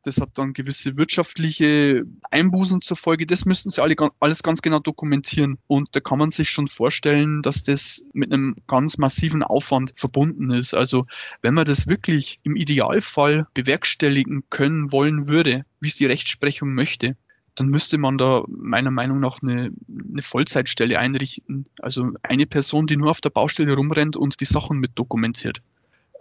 Das 0.01 0.19
hat 0.19 0.31
dann 0.33 0.53
gewisse 0.53 0.97
wirtschaftliche 0.97 2.03
Einbußen 2.31 2.81
zur 2.81 2.97
Folge. 2.97 3.27
Das 3.27 3.45
müssten 3.45 3.69
Sie 3.69 3.81
alle, 3.83 3.95
alles 4.19 4.41
ganz 4.41 4.63
genau 4.63 4.79
dokumentieren. 4.79 5.59
Und 5.67 5.95
da 5.95 5.99
kann 5.99 6.17
man 6.17 6.31
sich 6.31 6.49
schon 6.49 6.67
vorstellen, 6.67 7.43
dass 7.43 7.61
das 7.61 8.03
mit 8.13 8.33
einem 8.33 8.55
ganz 8.65 8.97
massiven 8.97 9.43
Aufwand 9.43 9.93
verbunden 9.95 10.49
ist. 10.49 10.73
Also 10.73 11.05
wenn 11.43 11.53
man 11.53 11.65
das 11.65 11.85
wirklich 11.85 12.39
im 12.41 12.55
Idealfall 12.55 13.45
bewerkstelligen 13.53 14.43
können 14.49 14.91
wollen 14.91 15.27
würde, 15.27 15.65
wie 15.81 15.87
es 15.87 15.97
die 15.97 16.07
Rechtsprechung 16.07 16.73
möchte, 16.73 17.15
dann 17.55 17.67
müsste 17.67 17.97
man 17.97 18.17
da 18.17 18.43
meiner 18.47 18.91
Meinung 18.91 19.19
nach 19.19 19.41
eine, 19.41 19.71
eine, 20.11 20.21
Vollzeitstelle 20.21 20.97
einrichten. 20.97 21.65
Also 21.79 22.11
eine 22.23 22.45
Person, 22.45 22.87
die 22.87 22.97
nur 22.97 23.11
auf 23.11 23.21
der 23.21 23.29
Baustelle 23.29 23.75
rumrennt 23.75 24.17
und 24.17 24.41
die 24.41 24.45
Sachen 24.45 24.79
mit 24.79 24.91
dokumentiert. 24.95 25.61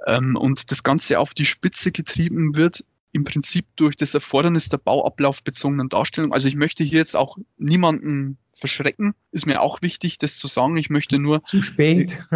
Ähm, 0.07 0.37
und 0.37 0.71
das 0.71 0.83
Ganze 0.83 1.19
auf 1.19 1.35
die 1.35 1.47
Spitze 1.47 1.91
getrieben 1.93 2.57
wird, 2.57 2.85
im 3.13 3.25
Prinzip 3.25 3.67
durch 3.77 3.97
das 3.97 4.15
Erfordernis 4.15 4.69
der 4.69 4.79
bauablaufbezogenen 4.79 5.89
Darstellung. 5.89 6.33
Also 6.33 6.49
ich 6.49 6.57
möchte 6.57 6.85
hier 6.85 6.99
jetzt 6.99 7.17
auch 7.17 7.39
niemanden 7.57 8.39
verschrecken, 8.55 9.15
ist 9.33 9.47
mir 9.47 9.61
auch 9.61 9.83
wichtig, 9.83 10.19
das 10.19 10.37
zu 10.37 10.49
sagen. 10.49 10.77
Ich 10.77 10.91
möchte 10.91 11.19
nur. 11.19 11.43
Zu 11.45 11.61
spät. 11.63 12.23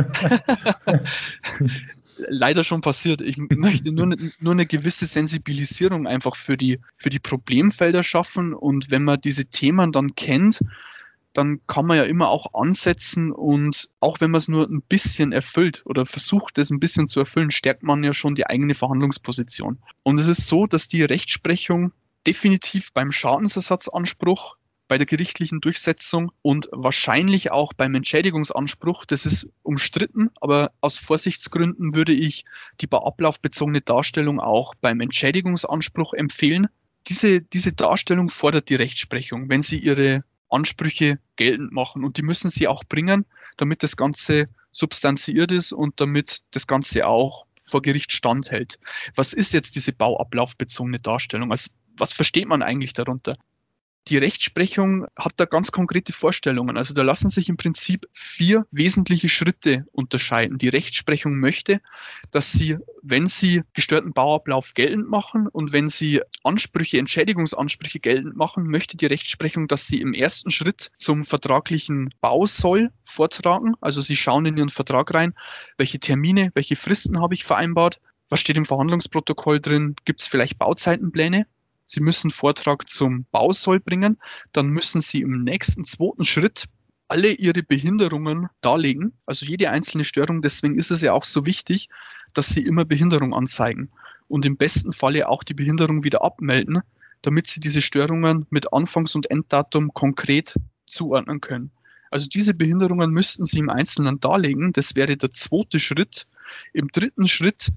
leider 2.16 2.64
schon 2.64 2.80
passiert. 2.80 3.20
Ich 3.20 3.36
möchte 3.36 3.92
nur, 3.92 4.06
ne, 4.06 4.32
nur 4.40 4.52
eine 4.52 4.66
gewisse 4.66 5.06
Sensibilisierung 5.06 6.06
einfach 6.06 6.36
für 6.36 6.56
die, 6.56 6.80
für 6.96 7.10
die 7.10 7.18
Problemfelder 7.18 8.02
schaffen. 8.02 8.54
Und 8.54 8.90
wenn 8.90 9.02
man 9.02 9.20
diese 9.20 9.46
Themen 9.46 9.92
dann 9.92 10.14
kennt, 10.14 10.60
dann 11.36 11.60
kann 11.66 11.86
man 11.86 11.98
ja 11.98 12.04
immer 12.04 12.28
auch 12.30 12.54
ansetzen 12.54 13.30
und 13.30 13.90
auch 14.00 14.20
wenn 14.20 14.30
man 14.30 14.38
es 14.38 14.48
nur 14.48 14.66
ein 14.66 14.80
bisschen 14.80 15.32
erfüllt 15.32 15.82
oder 15.84 16.06
versucht, 16.06 16.56
es 16.56 16.70
ein 16.70 16.80
bisschen 16.80 17.08
zu 17.08 17.20
erfüllen, 17.20 17.50
stärkt 17.50 17.82
man 17.82 18.02
ja 18.02 18.14
schon 18.14 18.34
die 18.34 18.46
eigene 18.46 18.74
Verhandlungsposition. 18.74 19.78
Und 20.02 20.18
es 20.18 20.28
ist 20.28 20.46
so, 20.46 20.66
dass 20.66 20.88
die 20.88 21.02
Rechtsprechung 21.02 21.92
definitiv 22.26 22.92
beim 22.92 23.12
Schadensersatzanspruch 23.12 24.56
bei 24.88 24.98
der 24.98 25.06
gerichtlichen 25.06 25.60
Durchsetzung 25.60 26.32
und 26.42 26.68
wahrscheinlich 26.72 27.50
auch 27.50 27.72
beim 27.72 27.94
Entschädigungsanspruch. 27.94 29.04
Das 29.04 29.26
ist 29.26 29.48
umstritten, 29.62 30.30
aber 30.40 30.72
aus 30.80 30.98
Vorsichtsgründen 30.98 31.94
würde 31.94 32.12
ich 32.12 32.44
die 32.80 32.88
ablaufbezogene 32.90 33.80
Darstellung 33.80 34.40
auch 34.40 34.74
beim 34.80 35.00
Entschädigungsanspruch 35.00 36.14
empfehlen. 36.14 36.68
Diese, 37.08 37.40
diese 37.40 37.72
Darstellung 37.72 38.30
fordert 38.30 38.68
die 38.68 38.76
Rechtsprechung, 38.76 39.48
wenn 39.48 39.62
sie 39.62 39.78
ihre 39.78 40.24
Ansprüche 40.48 41.18
geltend 41.36 41.72
machen. 41.72 42.04
Und 42.04 42.16
die 42.16 42.22
müssen 42.22 42.50
sie 42.50 42.68
auch 42.68 42.84
bringen, 42.84 43.24
damit 43.56 43.82
das 43.82 43.96
Ganze 43.96 44.48
substanziert 44.70 45.52
ist 45.52 45.72
und 45.72 46.00
damit 46.00 46.42
das 46.52 46.66
Ganze 46.66 47.06
auch 47.06 47.46
vor 47.64 47.82
Gericht 47.82 48.12
standhält. 48.12 48.78
Was 49.14 49.32
ist 49.32 49.52
jetzt 49.52 49.74
diese 49.74 49.92
bauablaufbezogene 49.92 51.00
Darstellung? 51.00 51.50
Also 51.50 51.70
was 51.96 52.12
versteht 52.12 52.46
man 52.46 52.62
eigentlich 52.62 52.92
darunter? 52.92 53.36
Die 54.08 54.18
Rechtsprechung 54.18 55.06
hat 55.18 55.32
da 55.36 55.46
ganz 55.46 55.72
konkrete 55.72 56.12
Vorstellungen. 56.12 56.76
Also 56.76 56.94
da 56.94 57.02
lassen 57.02 57.28
sich 57.28 57.48
im 57.48 57.56
Prinzip 57.56 58.06
vier 58.12 58.64
wesentliche 58.70 59.28
Schritte 59.28 59.84
unterscheiden. 59.90 60.58
Die 60.58 60.68
Rechtsprechung 60.68 61.40
möchte, 61.40 61.80
dass 62.30 62.52
sie, 62.52 62.76
wenn 63.02 63.26
sie 63.26 63.64
gestörten 63.72 64.12
Bauablauf 64.12 64.74
geltend 64.74 65.10
machen 65.10 65.48
und 65.48 65.72
wenn 65.72 65.88
sie 65.88 66.20
Ansprüche, 66.44 66.98
Entschädigungsansprüche 66.98 67.98
geltend 67.98 68.36
machen, 68.36 68.68
möchte 68.68 68.96
die 68.96 69.06
Rechtsprechung, 69.06 69.66
dass 69.66 69.88
sie 69.88 70.00
im 70.00 70.14
ersten 70.14 70.52
Schritt 70.52 70.92
zum 70.98 71.24
vertraglichen 71.24 72.10
Bausoll 72.20 72.92
vortragen. 73.02 73.74
Also 73.80 74.00
sie 74.00 74.16
schauen 74.16 74.46
in 74.46 74.56
ihren 74.56 74.70
Vertrag 74.70 75.14
rein, 75.14 75.34
welche 75.78 75.98
Termine, 75.98 76.52
welche 76.54 76.76
Fristen 76.76 77.20
habe 77.20 77.34
ich 77.34 77.44
vereinbart, 77.44 78.00
was 78.28 78.40
steht 78.40 78.56
im 78.56 78.64
Verhandlungsprotokoll 78.64 79.60
drin? 79.60 79.96
Gibt 80.04 80.20
es 80.20 80.26
vielleicht 80.26 80.58
Bauzeitenpläne? 80.58 81.46
Sie 81.86 82.00
müssen 82.00 82.30
Vortrag 82.30 82.88
zum 82.88 83.26
Bausoll 83.30 83.80
bringen, 83.80 84.18
dann 84.52 84.68
müssen 84.68 85.00
Sie 85.00 85.22
im 85.22 85.44
nächsten 85.44 85.84
zweiten 85.84 86.24
Schritt 86.24 86.64
alle 87.08 87.30
Ihre 87.32 87.62
Behinderungen 87.62 88.48
darlegen, 88.60 89.12
also 89.24 89.46
jede 89.46 89.70
einzelne 89.70 90.04
Störung. 90.04 90.42
Deswegen 90.42 90.76
ist 90.76 90.90
es 90.90 91.00
ja 91.00 91.12
auch 91.12 91.24
so 91.24 91.46
wichtig, 91.46 91.88
dass 92.34 92.48
Sie 92.48 92.64
immer 92.64 92.84
Behinderung 92.84 93.32
anzeigen 93.32 93.90
und 94.28 94.44
im 94.44 94.56
besten 94.56 94.92
Falle 94.92 95.28
auch 95.28 95.44
die 95.44 95.54
Behinderung 95.54 96.02
wieder 96.02 96.24
abmelden, 96.24 96.80
damit 97.22 97.46
Sie 97.46 97.60
diese 97.60 97.80
Störungen 97.80 98.46
mit 98.50 98.72
Anfangs- 98.72 99.14
und 99.14 99.30
Enddatum 99.30 99.94
konkret 99.94 100.54
zuordnen 100.86 101.40
können. 101.40 101.70
Also 102.10 102.28
diese 102.28 102.54
Behinderungen 102.54 103.10
müssten 103.10 103.44
Sie 103.44 103.58
im 103.58 103.70
Einzelnen 103.70 104.20
darlegen. 104.20 104.72
Das 104.72 104.96
wäre 104.96 105.16
der 105.16 105.30
zweite 105.30 105.78
Schritt. 105.78 106.26
Im 106.72 106.88
dritten 106.88 107.28
Schritt 107.28 107.68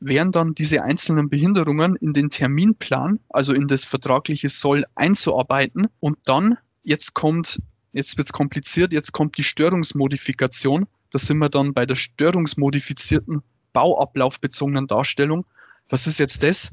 wären 0.00 0.32
dann 0.32 0.54
diese 0.54 0.82
einzelnen 0.82 1.28
Behinderungen 1.28 1.96
in 1.96 2.12
den 2.12 2.30
Terminplan, 2.30 3.20
also 3.28 3.52
in 3.52 3.66
das 3.66 3.84
vertragliche 3.84 4.48
Soll 4.48 4.84
einzuarbeiten 4.94 5.88
und 6.00 6.18
dann, 6.24 6.58
jetzt 6.84 7.14
kommt, 7.14 7.60
jetzt 7.92 8.16
wird 8.16 8.28
es 8.28 8.32
kompliziert, 8.32 8.92
jetzt 8.92 9.12
kommt 9.12 9.36
die 9.38 9.44
Störungsmodifikation. 9.44 10.86
Da 11.10 11.18
sind 11.18 11.38
wir 11.38 11.48
dann 11.48 11.74
bei 11.74 11.86
der 11.86 11.96
störungsmodifizierten 11.96 13.42
bauablaufbezogenen 13.72 14.86
Darstellung. 14.86 15.44
Was 15.88 16.06
ist 16.06 16.18
jetzt 16.18 16.42
das? 16.42 16.72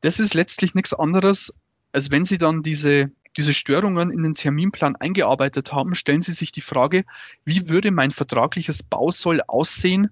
Das 0.00 0.18
ist 0.20 0.34
letztlich 0.34 0.74
nichts 0.74 0.94
anderes, 0.94 1.52
als 1.92 2.10
wenn 2.10 2.24
Sie 2.24 2.38
dann 2.38 2.62
diese, 2.62 3.10
diese 3.36 3.54
Störungen 3.54 4.10
in 4.10 4.22
den 4.22 4.34
Terminplan 4.34 4.96
eingearbeitet 4.96 5.72
haben, 5.72 5.94
stellen 5.94 6.22
Sie 6.22 6.32
sich 6.32 6.52
die 6.52 6.60
Frage, 6.60 7.04
wie 7.44 7.68
würde 7.68 7.90
mein 7.90 8.10
vertragliches 8.10 8.82
Bausoll 8.82 9.40
aussehen, 9.46 10.10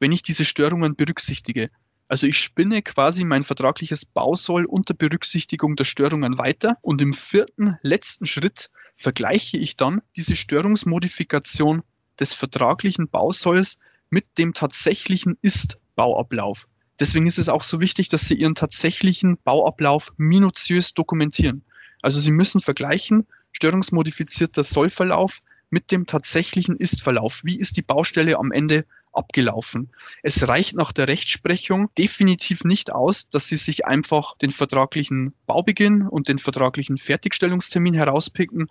wenn 0.00 0.12
ich 0.12 0.22
diese 0.22 0.44
Störungen 0.44 0.96
berücksichtige? 0.96 1.70
Also 2.12 2.26
ich 2.26 2.40
spinne 2.40 2.82
quasi 2.82 3.24
mein 3.24 3.42
vertragliches 3.42 4.04
Bausoll 4.04 4.66
unter 4.66 4.92
Berücksichtigung 4.92 5.76
der 5.76 5.84
Störungen 5.84 6.36
weiter 6.36 6.76
und 6.82 7.00
im 7.00 7.14
vierten, 7.14 7.78
letzten 7.80 8.26
Schritt 8.26 8.68
vergleiche 8.96 9.56
ich 9.56 9.76
dann 9.76 10.02
diese 10.14 10.36
Störungsmodifikation 10.36 11.82
des 12.20 12.34
vertraglichen 12.34 13.08
Bausolls 13.08 13.78
mit 14.10 14.26
dem 14.36 14.52
tatsächlichen 14.52 15.38
Ist-Bauablauf. 15.40 16.68
Deswegen 17.00 17.26
ist 17.26 17.38
es 17.38 17.48
auch 17.48 17.62
so 17.62 17.80
wichtig, 17.80 18.10
dass 18.10 18.28
Sie 18.28 18.34
Ihren 18.34 18.56
tatsächlichen 18.56 19.38
Bauablauf 19.42 20.12
minutiös 20.18 20.92
dokumentieren. 20.92 21.64
Also 22.02 22.20
Sie 22.20 22.30
müssen 22.30 22.60
vergleichen, 22.60 23.26
störungsmodifizierter 23.52 24.64
Sollverlauf 24.64 25.40
mit 25.70 25.90
dem 25.90 26.04
tatsächlichen 26.04 26.76
Ist-Verlauf. 26.76 27.40
Wie 27.42 27.58
ist 27.58 27.78
die 27.78 27.82
Baustelle 27.82 28.38
am 28.38 28.52
Ende 28.52 28.84
abgelaufen. 29.12 29.90
Es 30.22 30.46
reicht 30.46 30.74
nach 30.74 30.92
der 30.92 31.08
Rechtsprechung 31.08 31.90
definitiv 31.96 32.64
nicht 32.64 32.92
aus, 32.92 33.28
dass 33.28 33.48
Sie 33.48 33.56
sich 33.56 33.86
einfach 33.86 34.36
den 34.38 34.50
vertraglichen 34.50 35.34
Baubeginn 35.46 36.02
und 36.02 36.28
den 36.28 36.38
vertraglichen 36.38 36.98
Fertigstellungstermin 36.98 37.94
herauspicken 37.94 38.68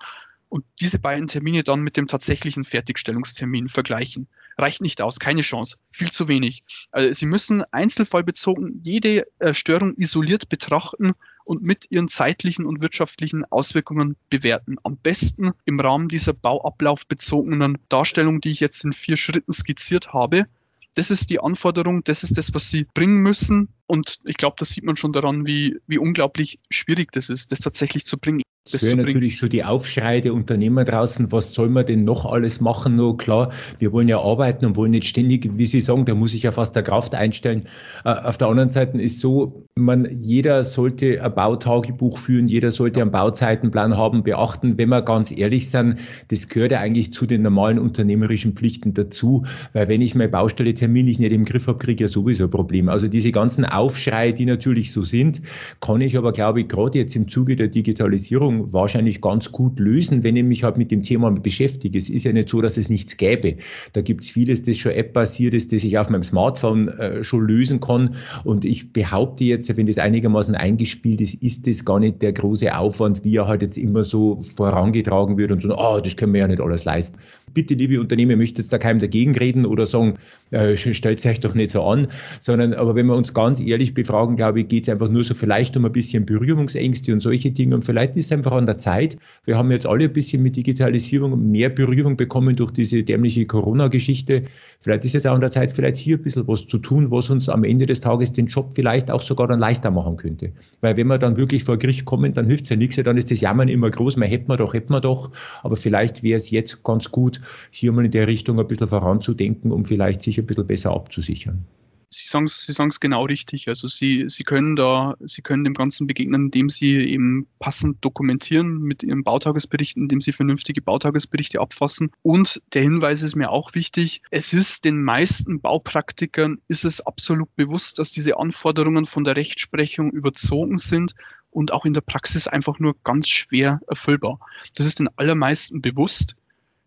und 0.49 0.65
diese 0.81 0.99
beiden 0.99 1.27
Termine 1.27 1.63
dann 1.63 1.81
mit 1.81 1.95
dem 1.95 2.07
tatsächlichen 2.07 2.65
Fertigstellungstermin 2.65 3.69
vergleichen. 3.69 4.27
Reicht 4.57 4.81
nicht 4.81 5.01
aus, 5.01 5.19
keine 5.19 5.41
Chance, 5.41 5.77
viel 5.91 6.11
zu 6.11 6.27
wenig. 6.27 6.63
Also 6.91 7.13
Sie 7.13 7.25
müssen 7.25 7.63
einzelfallbezogen 7.71 8.81
jede 8.83 9.25
äh, 9.39 9.53
Störung 9.53 9.95
isoliert 9.95 10.49
betrachten 10.49 11.13
und 11.45 11.63
mit 11.63 11.87
ihren 11.89 12.07
zeitlichen 12.07 12.65
und 12.65 12.81
wirtschaftlichen 12.81 13.45
Auswirkungen 13.45 14.15
bewerten. 14.29 14.77
Am 14.83 14.97
besten 14.97 15.51
im 15.65 15.79
Rahmen 15.79 16.07
dieser 16.07 16.33
bauablaufbezogenen 16.33 17.77
Darstellung, 17.89 18.41
die 18.41 18.49
ich 18.49 18.59
jetzt 18.59 18.83
in 18.83 18.93
vier 18.93 19.17
Schritten 19.17 19.53
skizziert 19.53 20.13
habe. 20.13 20.47
Das 20.95 21.09
ist 21.09 21.29
die 21.29 21.39
Anforderung, 21.39 22.03
das 22.03 22.23
ist 22.23 22.37
das, 22.37 22.53
was 22.53 22.69
Sie 22.69 22.85
bringen 22.93 23.17
müssen. 23.17 23.69
Und 23.87 24.19
ich 24.25 24.37
glaube, 24.37 24.55
das 24.59 24.71
sieht 24.71 24.83
man 24.83 24.97
schon 24.97 25.13
daran, 25.13 25.45
wie, 25.45 25.77
wie 25.87 25.97
unglaublich 25.97 26.59
schwierig 26.69 27.11
das 27.13 27.29
ist, 27.29 27.51
das 27.51 27.59
tatsächlich 27.59 28.05
zu 28.05 28.17
bringen. 28.17 28.41
Das 28.71 28.83
wäre 28.83 28.97
natürlich 28.97 29.37
so 29.37 29.47
die 29.47 29.63
Aufschrei 29.63 30.21
der 30.21 30.33
Unternehmer 30.33 30.83
draußen, 30.83 31.31
was 31.31 31.53
soll 31.53 31.69
man 31.69 31.85
denn 31.85 32.03
noch 32.03 32.25
alles 32.25 32.61
machen? 32.61 32.95
Nur 32.95 33.17
klar, 33.17 33.51
wir 33.79 33.91
wollen 33.91 34.07
ja 34.07 34.19
arbeiten 34.19 34.65
und 34.65 34.75
wollen 34.75 34.91
nicht 34.91 35.05
ständig, 35.05 35.49
wie 35.55 35.65
Sie 35.65 35.81
sagen, 35.81 36.05
da 36.05 36.15
muss 36.15 36.33
ich 36.33 36.43
ja 36.43 36.51
fast 36.51 36.75
der 36.75 36.83
Kraft 36.83 37.15
einstellen. 37.15 37.63
Äh, 38.05 38.09
auf 38.09 38.37
der 38.37 38.47
anderen 38.47 38.69
Seite 38.69 38.97
ist 38.97 39.19
so, 39.19 39.65
man, 39.75 40.07
jeder 40.11 40.63
sollte 40.63 41.23
ein 41.23 41.33
Bautagebuch 41.33 42.17
führen, 42.17 42.47
jeder 42.47 42.71
sollte 42.71 43.01
einen 43.01 43.11
Bauzeitenplan 43.11 43.97
haben, 43.97 44.23
beachten. 44.23 44.77
Wenn 44.77 44.89
wir 44.89 45.01
ganz 45.01 45.35
ehrlich 45.35 45.69
sind, 45.69 45.99
das 46.29 46.47
gehört 46.47 46.71
ja 46.71 46.79
eigentlich 46.79 47.13
zu 47.13 47.25
den 47.25 47.41
normalen 47.41 47.79
unternehmerischen 47.79 48.53
Pflichten 48.53 48.93
dazu, 48.93 49.45
weil 49.73 49.87
wenn 49.87 50.01
ich 50.01 50.15
meine 50.15 50.29
Baustelle 50.29 50.73
terminlich 50.73 51.19
nicht 51.19 51.31
im 51.31 51.45
Griff 51.45 51.67
habe, 51.67 51.77
kriege 51.77 52.03
ich 52.03 52.09
ja 52.09 52.13
sowieso 52.13 52.45
ein 52.45 52.49
Problem. 52.49 52.89
Also 52.89 53.07
diese 53.07 53.31
ganzen 53.31 53.65
Aufschrei, 53.65 54.31
die 54.31 54.45
natürlich 54.45 54.91
so 54.91 55.03
sind, 55.03 55.41
kann 55.79 56.01
ich 56.01 56.17
aber, 56.17 56.31
glaube 56.31 56.61
ich, 56.61 56.67
gerade 56.67 56.99
jetzt 56.99 57.15
im 57.15 57.27
Zuge 57.27 57.55
der 57.55 57.67
Digitalisierung 57.67 58.60
Wahrscheinlich 58.67 59.21
ganz 59.21 59.51
gut 59.51 59.79
lösen, 59.79 60.23
wenn 60.23 60.35
ich 60.35 60.43
mich 60.43 60.63
halt 60.63 60.77
mit 60.77 60.91
dem 60.91 61.03
Thema 61.03 61.31
beschäftige. 61.31 61.97
Es 61.97 62.09
ist 62.09 62.23
ja 62.23 62.33
nicht 62.33 62.49
so, 62.49 62.61
dass 62.61 62.77
es 62.77 62.89
nichts 62.89 63.17
gäbe. 63.17 63.57
Da 63.93 64.01
gibt 64.01 64.23
es 64.23 64.29
vieles, 64.29 64.61
das 64.61 64.77
schon 64.77 64.91
App-basiert 64.91 65.53
ist, 65.53 65.73
das 65.73 65.83
ich 65.83 65.97
auf 65.97 66.09
meinem 66.09 66.23
Smartphone 66.23 66.89
äh, 66.89 67.23
schon 67.23 67.47
lösen 67.47 67.79
kann. 67.79 68.15
Und 68.43 68.65
ich 68.65 68.93
behaupte 68.93 69.43
jetzt 69.43 69.71
wenn 69.77 69.87
das 69.87 69.97
einigermaßen 69.97 70.55
eingespielt 70.55 71.21
ist, 71.21 71.35
ist 71.35 71.67
das 71.67 71.85
gar 71.85 71.99
nicht 71.99 72.21
der 72.21 72.33
große 72.33 72.75
Aufwand, 72.75 73.23
wie 73.23 73.37
er 73.37 73.47
halt 73.47 73.61
jetzt 73.61 73.77
immer 73.77 74.03
so 74.03 74.41
vorangetragen 74.41 75.37
wird 75.37 75.51
und 75.51 75.61
so, 75.61 75.75
oh, 75.77 75.99
das 75.99 76.15
können 76.15 76.33
wir 76.33 76.41
ja 76.41 76.47
nicht 76.47 76.61
alles 76.61 76.85
leisten. 76.85 77.17
Bitte, 77.53 77.73
liebe 77.73 77.99
Unternehmen, 77.99 78.37
möchte 78.37 78.61
jetzt 78.61 78.71
da 78.71 78.77
keinem 78.77 78.99
dagegen 78.99 79.35
reden 79.35 79.65
oder 79.65 79.85
sagen, 79.85 80.15
äh, 80.51 80.77
stellt 80.77 81.25
euch 81.25 81.39
doch 81.39 81.53
nicht 81.53 81.71
so 81.71 81.83
an, 81.83 82.07
sondern 82.39 82.73
aber 82.73 82.95
wenn 82.95 83.07
wir 83.07 83.15
uns 83.15 83.33
ganz 83.33 83.59
ehrlich 83.59 83.93
befragen, 83.93 84.35
glaube 84.35 84.61
ich, 84.61 84.67
geht 84.67 84.83
es 84.83 84.89
einfach 84.89 85.09
nur 85.09 85.23
so 85.23 85.33
vielleicht 85.33 85.75
um 85.77 85.85
ein 85.85 85.91
bisschen 85.91 86.25
Berührungsängste 86.25 87.13
und 87.13 87.21
solche 87.21 87.51
Dinge 87.51 87.75
und 87.75 87.83
vielleicht 87.83 88.15
ist 88.15 88.27
es 88.27 88.31
einfach 88.31 88.51
an 88.51 88.65
der 88.65 88.77
Zeit. 88.77 89.17
Wir 89.45 89.57
haben 89.57 89.71
jetzt 89.71 89.85
alle 89.85 90.05
ein 90.05 90.13
bisschen 90.13 90.43
mit 90.43 90.55
Digitalisierung 90.55 91.51
mehr 91.51 91.69
Berührung 91.69 92.17
bekommen 92.17 92.55
durch 92.55 92.71
diese 92.71 93.03
dämliche 93.03 93.45
Corona-Geschichte. 93.45 94.43
Vielleicht 94.81 95.05
ist 95.05 95.13
jetzt 95.13 95.27
auch 95.27 95.35
an 95.35 95.41
der 95.41 95.51
Zeit, 95.51 95.71
vielleicht 95.71 95.97
hier 95.97 96.17
ein 96.17 96.23
bisschen 96.23 96.47
was 96.47 96.67
zu 96.67 96.77
tun, 96.77 97.11
was 97.11 97.29
uns 97.29 97.49
am 97.49 97.63
Ende 97.63 97.85
des 97.85 98.01
Tages 98.01 98.33
den 98.33 98.47
Job 98.47 98.71
vielleicht 98.75 99.09
auch 99.09 99.21
sogar 99.21 99.47
dann 99.47 99.59
leichter 99.59 99.91
machen 99.91 100.17
könnte. 100.17 100.51
Weil 100.81 100.97
wenn 100.97 101.07
wir 101.07 101.17
dann 101.17 101.37
wirklich 101.37 101.63
vor 101.63 101.77
Gericht 101.77 102.05
kommen, 102.05 102.33
dann 102.33 102.47
hilft 102.47 102.65
es 102.65 102.71
ja 102.71 102.75
nichts, 102.75 102.95
dann 102.95 103.17
ist 103.17 103.31
das 103.31 103.41
Jammern 103.41 103.67
immer 103.67 103.89
groß, 103.89 104.17
man 104.17 104.27
hätten 104.27 104.49
wir 104.49 104.57
doch, 104.57 104.73
hätten 104.73 104.91
wir 104.91 105.01
doch. 105.01 105.31
Aber 105.63 105.75
vielleicht 105.75 106.23
wäre 106.23 106.37
es 106.37 106.49
jetzt 106.49 106.83
ganz 106.83 107.09
gut, 107.11 107.39
hier 107.69 107.91
mal 107.91 108.05
in 108.05 108.11
der 108.11 108.27
Richtung 108.27 108.59
ein 108.59 108.67
bisschen 108.67 108.87
voranzudenken, 108.87 109.71
um 109.71 109.85
vielleicht 109.85 110.21
sich 110.21 110.40
ein 110.41 110.47
bisschen 110.47 110.67
besser 110.67 110.91
abzusichern. 110.91 111.65
Sie 112.13 112.27
sagen 112.27 112.45
es 112.45 112.65
Sie 112.65 112.73
sagen's 112.73 112.99
genau 112.99 113.23
richtig. 113.23 113.69
Also 113.69 113.87
Sie, 113.87 114.25
Sie 114.27 114.43
können 114.43 114.75
da, 114.75 115.15
Sie 115.21 115.41
können 115.41 115.63
dem 115.63 115.73
Ganzen 115.73 116.07
begegnen, 116.07 116.45
indem 116.45 116.67
Sie 116.67 116.93
eben 116.95 117.47
passend 117.59 118.03
dokumentieren 118.03 118.79
mit 118.79 119.01
Ihren 119.01 119.23
Bautagesberichten, 119.23 120.03
indem 120.03 120.19
Sie 120.19 120.33
vernünftige 120.33 120.81
Bautagesberichte 120.81 121.61
abfassen. 121.61 122.11
Und 122.21 122.61
der 122.73 122.81
Hinweis 122.81 123.21
ist 123.21 123.37
mir 123.37 123.49
auch 123.49 123.73
wichtig. 123.75 124.21
Es 124.29 124.51
ist 124.51 124.83
den 124.83 125.01
meisten 125.01 125.61
Baupraktikern 125.61 126.57
ist 126.67 126.83
es 126.83 126.99
absolut 126.99 127.55
bewusst, 127.55 127.97
dass 127.97 128.11
diese 128.11 128.37
Anforderungen 128.37 129.05
von 129.05 129.23
der 129.23 129.37
Rechtsprechung 129.37 130.11
überzogen 130.11 130.79
sind 130.79 131.15
und 131.49 131.71
auch 131.71 131.85
in 131.85 131.93
der 131.93 132.01
Praxis 132.01 132.45
einfach 132.45 132.79
nur 132.79 132.95
ganz 133.03 133.29
schwer 133.29 133.79
erfüllbar. 133.87 134.39
Das 134.75 134.85
ist 134.85 134.99
den 134.99 135.09
allermeisten 135.15 135.81
bewusst. 135.81 136.35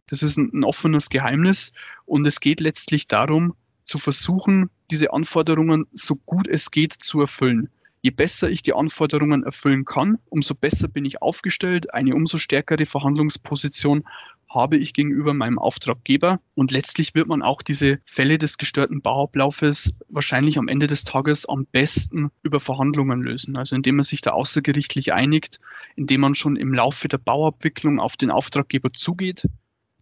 Das 0.08 0.22
ist 0.22 0.36
ein, 0.36 0.64
offenes 0.64 1.08
Geheimnis. 1.08 1.72
Und 2.04 2.26
es 2.26 2.40
geht 2.40 2.60
letztlich 2.60 3.06
darum, 3.06 3.54
zu 3.84 3.98
versuchen, 3.98 4.70
diese 4.90 5.12
Anforderungen 5.12 5.86
so 5.92 6.16
gut 6.16 6.46
es 6.48 6.70
geht 6.70 6.92
zu 6.92 7.20
erfüllen. 7.20 7.68
Je 8.02 8.10
besser 8.10 8.50
ich 8.50 8.62
die 8.62 8.74
Anforderungen 8.74 9.44
erfüllen 9.44 9.86
kann, 9.86 10.18
umso 10.28 10.54
besser 10.54 10.88
bin 10.88 11.06
ich 11.06 11.22
aufgestellt, 11.22 11.94
eine 11.94 12.14
umso 12.14 12.36
stärkere 12.36 12.84
Verhandlungsposition 12.84 14.04
habe 14.54 14.76
ich 14.76 14.92
gegenüber 14.92 15.34
meinem 15.34 15.58
Auftraggeber. 15.58 16.40
Und 16.54 16.70
letztlich 16.70 17.14
wird 17.14 17.26
man 17.26 17.42
auch 17.42 17.60
diese 17.60 17.98
Fälle 18.04 18.38
des 18.38 18.56
gestörten 18.56 19.02
Bauablaufes 19.02 19.94
wahrscheinlich 20.08 20.58
am 20.58 20.68
Ende 20.68 20.86
des 20.86 21.04
Tages 21.04 21.46
am 21.48 21.66
besten 21.66 22.30
über 22.42 22.60
Verhandlungen 22.60 23.20
lösen. 23.20 23.56
Also 23.56 23.74
indem 23.74 23.96
man 23.96 24.04
sich 24.04 24.20
da 24.20 24.30
außergerichtlich 24.30 25.12
einigt, 25.12 25.58
indem 25.96 26.20
man 26.20 26.34
schon 26.34 26.56
im 26.56 26.72
Laufe 26.72 27.08
der 27.08 27.18
Bauabwicklung 27.18 27.98
auf 27.98 28.16
den 28.16 28.30
Auftraggeber 28.30 28.92
zugeht, 28.92 29.48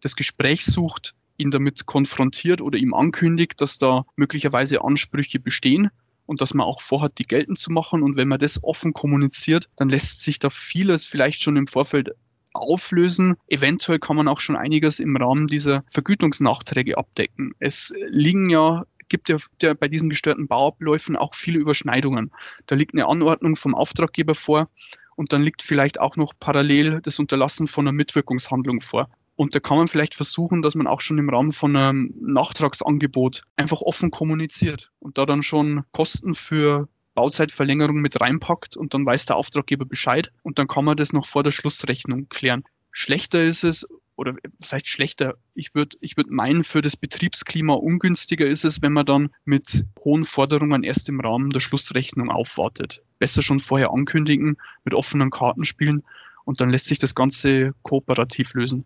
das 0.02 0.16
Gespräch 0.16 0.64
sucht, 0.66 1.14
ihn 1.38 1.50
damit 1.50 1.86
konfrontiert 1.86 2.60
oder 2.60 2.78
ihm 2.78 2.92
ankündigt, 2.92 3.60
dass 3.60 3.78
da 3.78 4.04
möglicherweise 4.16 4.84
Ansprüche 4.84 5.40
bestehen 5.40 5.90
und 6.26 6.40
dass 6.40 6.54
man 6.54 6.66
auch 6.66 6.82
vorhat, 6.82 7.18
die 7.18 7.24
geltend 7.24 7.58
zu 7.58 7.72
machen. 7.72 8.02
Und 8.02 8.16
wenn 8.16 8.28
man 8.28 8.38
das 8.38 8.62
offen 8.62 8.92
kommuniziert, 8.92 9.68
dann 9.76 9.88
lässt 9.88 10.20
sich 10.20 10.38
da 10.38 10.50
vieles 10.50 11.04
vielleicht 11.04 11.42
schon 11.42 11.56
im 11.56 11.66
Vorfeld 11.66 12.10
auflösen. 12.52 13.34
Eventuell 13.48 13.98
kann 13.98 14.16
man 14.16 14.28
auch 14.28 14.40
schon 14.40 14.56
einiges 14.56 15.00
im 15.00 15.16
Rahmen 15.16 15.46
dieser 15.46 15.84
Vergütungsnachträge 15.90 16.98
abdecken. 16.98 17.54
Es 17.58 17.94
liegen 18.08 18.50
ja 18.50 18.84
gibt 19.12 19.28
ja, 19.28 19.36
ja 19.60 19.74
bei 19.74 19.88
diesen 19.88 20.08
gestörten 20.08 20.48
Bauabläufen 20.48 21.16
auch 21.16 21.34
viele 21.34 21.58
Überschneidungen. 21.58 22.32
Da 22.66 22.74
liegt 22.74 22.94
eine 22.94 23.06
Anordnung 23.06 23.56
vom 23.56 23.74
Auftraggeber 23.74 24.34
vor 24.34 24.70
und 25.16 25.34
dann 25.34 25.42
liegt 25.42 25.60
vielleicht 25.60 26.00
auch 26.00 26.16
noch 26.16 26.32
parallel 26.40 27.00
das 27.02 27.18
Unterlassen 27.18 27.68
von 27.68 27.86
einer 27.86 27.92
Mitwirkungshandlung 27.92 28.80
vor. 28.80 29.10
Und 29.36 29.54
da 29.54 29.60
kann 29.60 29.78
man 29.78 29.88
vielleicht 29.88 30.14
versuchen, 30.14 30.62
dass 30.62 30.74
man 30.74 30.86
auch 30.86 31.00
schon 31.00 31.18
im 31.18 31.30
Rahmen 31.30 31.52
von 31.52 31.74
einem 31.74 32.14
Nachtragsangebot 32.20 33.42
einfach 33.56 33.80
offen 33.80 34.10
kommuniziert 34.10 34.90
und 34.98 35.18
da 35.18 35.26
dann 35.26 35.42
schon 35.42 35.84
Kosten 35.92 36.34
für 36.34 36.88
Bauzeitverlängerung 37.14 37.96
mit 37.96 38.20
reinpackt 38.20 38.76
und 38.76 38.94
dann 38.94 39.06
weiß 39.06 39.26
der 39.26 39.36
Auftraggeber 39.36 39.84
Bescheid 39.84 40.32
und 40.42 40.58
dann 40.58 40.68
kann 40.68 40.84
man 40.84 40.96
das 40.96 41.12
noch 41.12 41.26
vor 41.26 41.42
der 41.42 41.50
Schlussrechnung 41.50 42.28
klären. 42.28 42.64
Schlechter 42.90 43.42
ist 43.42 43.64
es, 43.64 43.86
oder 44.16 44.34
was 44.58 44.72
heißt 44.72 44.86
schlechter? 44.86 45.36
Ich 45.54 45.74
würde 45.74 45.96
ich 46.00 46.16
würd 46.16 46.30
meinen, 46.30 46.62
für 46.62 46.82
das 46.82 46.96
Betriebsklima 46.96 47.74
ungünstiger 47.74 48.46
ist 48.46 48.64
es, 48.64 48.82
wenn 48.82 48.92
man 48.92 49.06
dann 49.06 49.30
mit 49.44 49.84
hohen 50.04 50.24
Forderungen 50.24 50.84
erst 50.84 51.08
im 51.08 51.20
Rahmen 51.20 51.50
der 51.50 51.60
Schlussrechnung 51.60 52.30
aufwartet. 52.30 53.02
Besser 53.18 53.42
schon 53.42 53.60
vorher 53.60 53.92
ankündigen, 53.92 54.58
mit 54.84 54.94
offenen 54.94 55.30
Karten 55.30 55.64
spielen 55.64 56.02
und 56.44 56.60
dann 56.60 56.70
lässt 56.70 56.86
sich 56.86 56.98
das 56.98 57.14
Ganze 57.14 57.74
kooperativ 57.82 58.54
lösen 58.54 58.84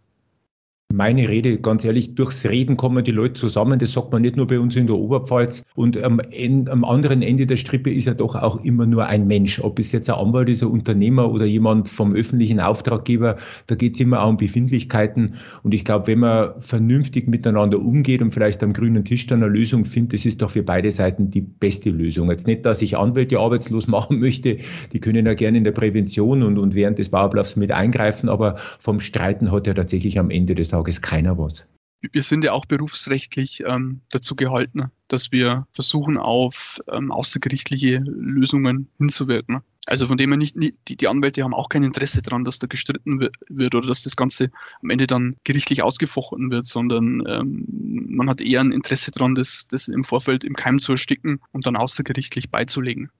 meine 0.96 1.28
Rede, 1.28 1.58
ganz 1.58 1.84
ehrlich, 1.84 2.14
durchs 2.14 2.48
Reden 2.48 2.76
kommen 2.76 3.04
die 3.04 3.10
Leute 3.10 3.34
zusammen. 3.34 3.78
Das 3.78 3.92
sagt 3.92 4.12
man 4.12 4.22
nicht 4.22 4.36
nur 4.36 4.46
bei 4.46 4.58
uns 4.58 4.76
in 4.76 4.86
der 4.86 4.96
Oberpfalz. 4.96 5.64
Und 5.74 6.02
am, 6.02 6.20
Ende, 6.20 6.72
am 6.72 6.84
anderen 6.84 7.22
Ende 7.22 7.46
der 7.46 7.56
Strippe 7.56 7.90
ist 7.90 8.06
ja 8.06 8.14
doch 8.14 8.34
auch 8.34 8.64
immer 8.64 8.86
nur 8.86 9.06
ein 9.06 9.26
Mensch. 9.26 9.60
Ob 9.60 9.78
es 9.78 9.92
jetzt 9.92 10.08
ein 10.08 10.16
Anwalt 10.16 10.48
ist, 10.48 10.62
ein 10.62 10.68
Unternehmer 10.68 11.30
oder 11.30 11.44
jemand 11.44 11.88
vom 11.88 12.14
öffentlichen 12.14 12.60
Auftraggeber, 12.60 13.36
da 13.66 13.74
geht 13.74 13.94
es 13.94 14.00
immer 14.00 14.22
auch 14.22 14.30
um 14.30 14.36
Befindlichkeiten. 14.36 15.34
Und 15.62 15.74
ich 15.74 15.84
glaube, 15.84 16.06
wenn 16.06 16.20
man 16.20 16.60
vernünftig 16.60 17.28
miteinander 17.28 17.78
umgeht 17.78 18.22
und 18.22 18.32
vielleicht 18.32 18.62
am 18.62 18.72
grünen 18.72 19.04
Tisch 19.04 19.26
dann 19.26 19.42
eine 19.42 19.52
Lösung 19.52 19.84
findet, 19.84 20.14
das 20.14 20.24
ist 20.24 20.40
doch 20.40 20.50
für 20.50 20.62
beide 20.62 20.90
Seiten 20.92 21.30
die 21.30 21.42
beste 21.42 21.90
Lösung. 21.90 22.30
Jetzt 22.30 22.46
nicht, 22.46 22.64
dass 22.64 22.80
ich 22.80 22.96
Anwälte 22.96 23.38
arbeitslos 23.38 23.86
machen 23.88 24.20
möchte. 24.20 24.58
Die 24.92 25.00
können 25.00 25.26
ja 25.26 25.34
gerne 25.34 25.58
in 25.58 25.64
der 25.64 25.72
Prävention 25.72 26.42
und, 26.42 26.58
und 26.58 26.74
während 26.74 26.98
des 26.98 27.10
Bauablaufs 27.10 27.56
mit 27.56 27.72
eingreifen. 27.72 28.28
Aber 28.28 28.56
vom 28.78 29.00
Streiten 29.00 29.50
hat 29.50 29.66
ja 29.66 29.74
tatsächlich 29.74 30.18
am 30.18 30.30
Ende 30.30 30.54
des 30.54 30.72
Tages 30.76 30.96
Tages 30.96 31.00
keiner 31.00 31.38
was. 31.38 31.66
Wir 32.12 32.22
sind 32.22 32.44
ja 32.44 32.52
auch 32.52 32.66
berufsrechtlich 32.66 33.62
ähm, 33.66 34.00
dazu 34.10 34.36
gehalten, 34.36 34.90
dass 35.08 35.32
wir 35.32 35.66
versuchen, 35.72 36.18
auf 36.18 36.80
ähm, 36.92 37.10
außergerichtliche 37.10 37.98
Lösungen 38.04 38.88
hinzuwirken. 38.98 39.62
Also 39.86 40.06
von 40.06 40.18
dem 40.18 40.30
her 40.30 40.36
nicht, 40.36 40.56
nicht 40.56 40.74
die, 40.88 40.96
die, 40.96 41.08
Anwälte 41.08 41.42
haben 41.42 41.54
auch 41.54 41.68
kein 41.68 41.82
Interesse 41.82 42.20
daran, 42.20 42.44
dass 42.44 42.58
da 42.58 42.66
gestritten 42.66 43.20
wird 43.48 43.74
oder 43.74 43.88
dass 43.88 44.02
das 44.02 44.16
Ganze 44.16 44.50
am 44.82 44.90
Ende 44.90 45.06
dann 45.06 45.36
gerichtlich 45.44 45.82
ausgefochten 45.82 46.50
wird, 46.50 46.66
sondern 46.66 47.24
ähm, 47.26 47.64
man 48.08 48.28
hat 48.28 48.40
eher 48.40 48.60
ein 48.60 48.72
Interesse 48.72 49.10
daran, 49.10 49.34
das, 49.34 49.66
das 49.68 49.88
im 49.88 50.04
Vorfeld 50.04 50.44
im 50.44 50.54
Keim 50.54 50.80
zu 50.80 50.92
ersticken 50.92 51.40
und 51.52 51.66
dann 51.66 51.76
außergerichtlich 51.76 52.50
beizulegen. 52.50 53.10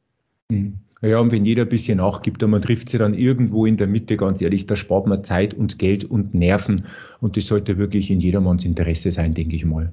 Mhm. 0.50 0.80
Ja, 1.02 1.18
und 1.18 1.30
wenn 1.30 1.44
jeder 1.44 1.62
ein 1.62 1.68
bisschen 1.68 1.98
nachgibt 1.98 2.42
und 2.42 2.50
man 2.50 2.62
trifft 2.62 2.88
sie 2.88 2.96
dann 2.96 3.12
irgendwo 3.12 3.66
in 3.66 3.76
der 3.76 3.86
Mitte, 3.86 4.16
ganz 4.16 4.40
ehrlich, 4.40 4.66
da 4.66 4.76
spart 4.76 5.06
man 5.06 5.22
Zeit 5.22 5.52
und 5.52 5.78
Geld 5.78 6.04
und 6.04 6.34
Nerven. 6.34 6.86
Und 7.20 7.36
das 7.36 7.46
sollte 7.46 7.76
wirklich 7.76 8.10
in 8.10 8.20
jedermanns 8.20 8.64
Interesse 8.64 9.10
sein, 9.10 9.34
denke 9.34 9.56
ich 9.56 9.66
mal. 9.66 9.92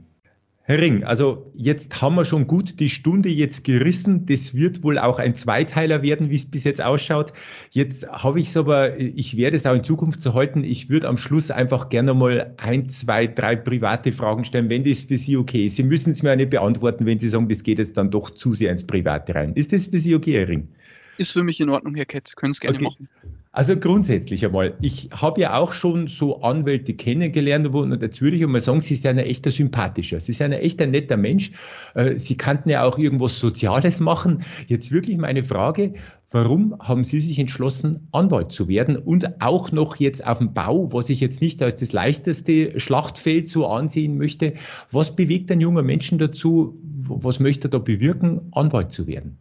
Herr 0.66 0.80
Ring, 0.80 1.04
also 1.04 1.52
jetzt 1.54 2.02
haben 2.02 2.16
wir 2.16 2.24
schon 2.24 2.48
gut 2.48 2.80
die 2.80 2.88
Stunde 2.88 3.28
jetzt 3.28 3.66
gerissen. 3.66 4.26
Das 4.28 4.56
wird 4.56 4.82
wohl 4.82 4.98
auch 4.98 5.20
ein 5.20 5.36
Zweiteiler 5.36 6.02
werden, 6.04 6.30
wie 6.30 6.36
es 6.36 6.46
bis 6.46 6.64
jetzt 6.64 6.82
ausschaut. 6.82 7.34
Jetzt 7.72 8.10
habe 8.10 8.40
ich 8.40 8.48
es 8.48 8.56
aber, 8.56 8.98
ich 8.98 9.36
werde 9.36 9.58
es 9.58 9.66
auch 9.66 9.76
in 9.76 9.84
Zukunft 9.84 10.22
so 10.22 10.34
halten. 10.34 10.64
Ich 10.64 10.90
würde 10.90 11.10
am 11.10 11.18
Schluss 11.18 11.52
einfach 11.52 11.90
gerne 11.90 12.14
mal 12.14 12.54
ein, 12.56 12.88
zwei, 12.88 13.28
drei 13.28 13.58
private 13.58 14.14
Fragen 14.14 14.46
stellen, 14.46 14.70
wenn 14.70 14.86
das 14.86 15.04
für 15.04 15.18
Sie 15.18 15.36
okay 15.36 15.66
ist. 15.66 15.76
Sie 15.76 15.84
müssen 15.84 16.14
es 16.14 16.24
mir 16.24 16.32
auch 16.32 16.38
nicht 16.38 16.52
beantworten, 16.52 17.06
wenn 17.06 17.20
Sie 17.20 17.28
sagen, 17.28 17.50
das 17.50 17.62
geht 17.62 17.80
jetzt 17.80 17.98
dann 17.98 18.10
doch 18.10 18.30
zu 18.30 18.54
sehr 18.54 18.72
ins 18.72 18.88
Private 18.88 19.36
rein. 19.36 19.52
Ist 19.56 19.74
das 19.74 19.88
für 19.88 19.98
Sie 19.98 20.16
okay, 20.16 20.40
Herr 20.40 20.48
Ring? 20.48 20.70
Ist 21.18 21.32
für 21.32 21.44
mich 21.44 21.60
in 21.60 21.70
Ordnung, 21.70 21.96
Herr 21.96 22.06
Kett. 22.06 22.36
Können 22.36 22.52
es 22.52 22.60
gerne 22.60 22.78
okay. 22.78 22.86
machen. 22.86 23.10
Also 23.56 23.78
grundsätzlich 23.78 24.44
einmal, 24.44 24.76
ich 24.82 25.10
habe 25.12 25.42
ja 25.42 25.56
auch 25.56 25.74
schon 25.74 26.08
so 26.08 26.42
Anwälte 26.42 26.96
kennengelernt, 26.96 27.68
und 27.68 28.02
jetzt 28.02 28.20
würde 28.20 28.36
ich 28.36 28.44
einmal 28.44 28.62
sagen, 28.62 28.82
Sie 28.82 28.96
sind 28.96 29.20
ein 29.20 29.26
echter 29.28 29.52
sympathischer, 29.52 30.20
Sie 30.20 30.32
sind 30.32 30.54
ein 30.54 30.60
echter 30.60 30.88
netter 30.88 31.18
Mensch. 31.18 31.52
Äh, 31.94 32.16
Sie 32.16 32.36
kannten 32.36 32.70
ja 32.70 32.84
auch 32.84 32.98
irgendwas 32.98 33.40
Soziales 33.40 34.00
machen. 34.00 34.44
Jetzt 34.66 34.92
wirklich 34.92 35.18
meine 35.18 35.44
Frage, 35.44 35.94
warum 36.32 36.76
haben 36.80 37.04
Sie 37.04 37.22
sich 37.22 37.38
entschlossen, 37.38 38.08
Anwalt 38.12 38.52
zu 38.52 38.68
werden 38.68 38.98
und 38.98 39.40
auch 39.40 39.72
noch 39.72 39.98
jetzt 39.98 40.26
auf 40.26 40.40
dem 40.40 40.52
Bau, 40.56 40.92
was 40.92 41.10
ich 41.10 41.20
jetzt 41.20 41.40
nicht 41.40 41.62
als 41.62 41.76
das 41.76 41.94
leichteste 41.94 42.80
Schlachtfeld 42.80 43.48
so 43.48 43.68
ansehen 43.68 44.18
möchte. 44.18 44.56
Was 44.90 45.16
bewegt 45.16 45.52
einen 45.52 45.62
jungen 45.62 45.86
Menschen 45.86 46.18
dazu, 46.18 46.76
was 47.06 47.40
möchte 47.40 47.68
er 47.68 47.70
da 47.70 47.78
bewirken, 47.78 48.42
Anwalt 48.54 48.92
zu 48.92 49.06
werden? 49.06 49.38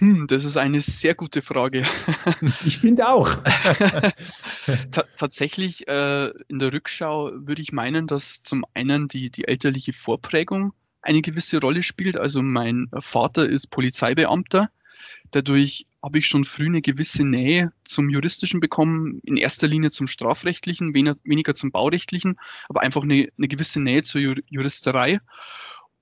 Hm, 0.00 0.26
das 0.28 0.44
ist 0.44 0.56
eine 0.56 0.80
sehr 0.80 1.14
gute 1.14 1.42
Frage. 1.42 1.84
Ich 2.64 2.78
finde 2.78 3.08
auch. 3.08 3.42
tatsächlich 5.16 5.86
äh, 5.88 6.30
in 6.48 6.58
der 6.58 6.72
Rückschau 6.72 7.30
würde 7.34 7.60
ich 7.60 7.72
meinen, 7.72 8.06
dass 8.06 8.42
zum 8.42 8.64
einen 8.74 9.08
die, 9.08 9.30
die 9.30 9.46
elterliche 9.46 9.92
Vorprägung 9.92 10.72
eine 11.02 11.20
gewisse 11.20 11.60
Rolle 11.60 11.82
spielt. 11.82 12.16
Also 12.16 12.42
mein 12.42 12.88
Vater 13.00 13.48
ist 13.48 13.70
Polizeibeamter. 13.70 14.70
Dadurch 15.32 15.86
habe 16.02 16.18
ich 16.18 16.26
schon 16.26 16.44
früh 16.44 16.66
eine 16.66 16.80
gewisse 16.80 17.24
Nähe 17.24 17.72
zum 17.84 18.08
Juristischen 18.08 18.60
bekommen, 18.60 19.20
in 19.22 19.36
erster 19.36 19.68
Linie 19.68 19.90
zum 19.90 20.06
Strafrechtlichen, 20.06 20.94
weniger 20.94 21.54
zum 21.54 21.72
Baurechtlichen, 21.72 22.38
aber 22.68 22.80
einfach 22.80 23.02
eine, 23.02 23.28
eine 23.36 23.48
gewisse 23.48 23.80
Nähe 23.82 24.02
zur 24.02 24.20
Juristerei. 24.48 25.20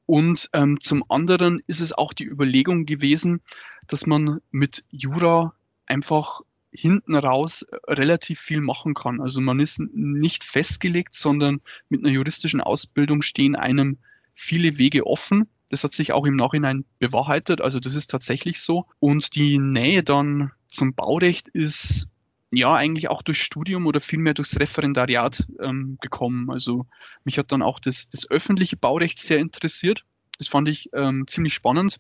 Und 0.09 0.49
ähm, 0.55 0.81
zum 0.81 1.05
anderen 1.11 1.61
ist 1.67 1.81
es 1.81 1.93
auch 1.93 2.15
die 2.15 2.25
Überlegung 2.25 2.87
gewesen, 2.87 3.43
dass 3.89 4.07
man 4.07 4.41
mit 4.51 4.83
Jura 4.91 5.53
einfach 5.85 6.41
hinten 6.73 7.15
raus 7.15 7.67
relativ 7.87 8.41
viel 8.41 8.63
machen 8.63 8.95
kann. 8.95 9.21
Also 9.21 9.43
man 9.43 9.61
ist 9.61 9.81
nicht 9.93 10.45
festgelegt, 10.45 11.15
sondern 11.15 11.61
mit 11.91 12.01
einer 12.01 12.15
juristischen 12.15 12.63
Ausbildung 12.63 13.21
stehen 13.21 13.55
einem 13.55 13.99
viele 14.33 14.79
Wege 14.79 15.07
offen. 15.07 15.47
Das 15.69 15.85
hat 15.85 15.93
sich 15.93 16.13
auch 16.13 16.25
im 16.25 16.37
Nachhinein 16.37 16.87
bewahrheitet. 16.99 17.61
Also 17.61 17.79
das 17.79 17.93
ist 17.93 18.07
tatsächlich 18.07 18.63
so. 18.63 18.87
Und 19.01 19.35
die 19.35 19.59
Nähe 19.59 20.03
dann 20.03 20.53
zum 20.69 20.95
Baurecht 20.95 21.49
ist 21.49 22.09
ja 22.51 22.75
eigentlich 22.75 23.09
auch 23.09 23.23
durch 23.23 23.43
Studium 23.43 23.87
oder 23.87 24.01
vielmehr 24.01 24.35
durchs 24.35 24.59
Referendariat 24.59 25.47
ähm, 25.61 25.99
gekommen. 26.01 26.51
Also 26.51 26.87
mich 27.25 27.39
hat 27.39 27.53
dann 27.53 27.63
auch 27.63 27.79
das, 27.79 28.09
das 28.09 28.31
öffentliche 28.31 28.77
Baurecht 28.77 29.19
sehr 29.19 29.39
interessiert. 29.39 30.05
Das 30.39 30.49
fand 30.49 30.69
ich 30.69 30.91
ähm, 30.95 31.27
ziemlich 31.27 31.55
spannend 31.55 31.99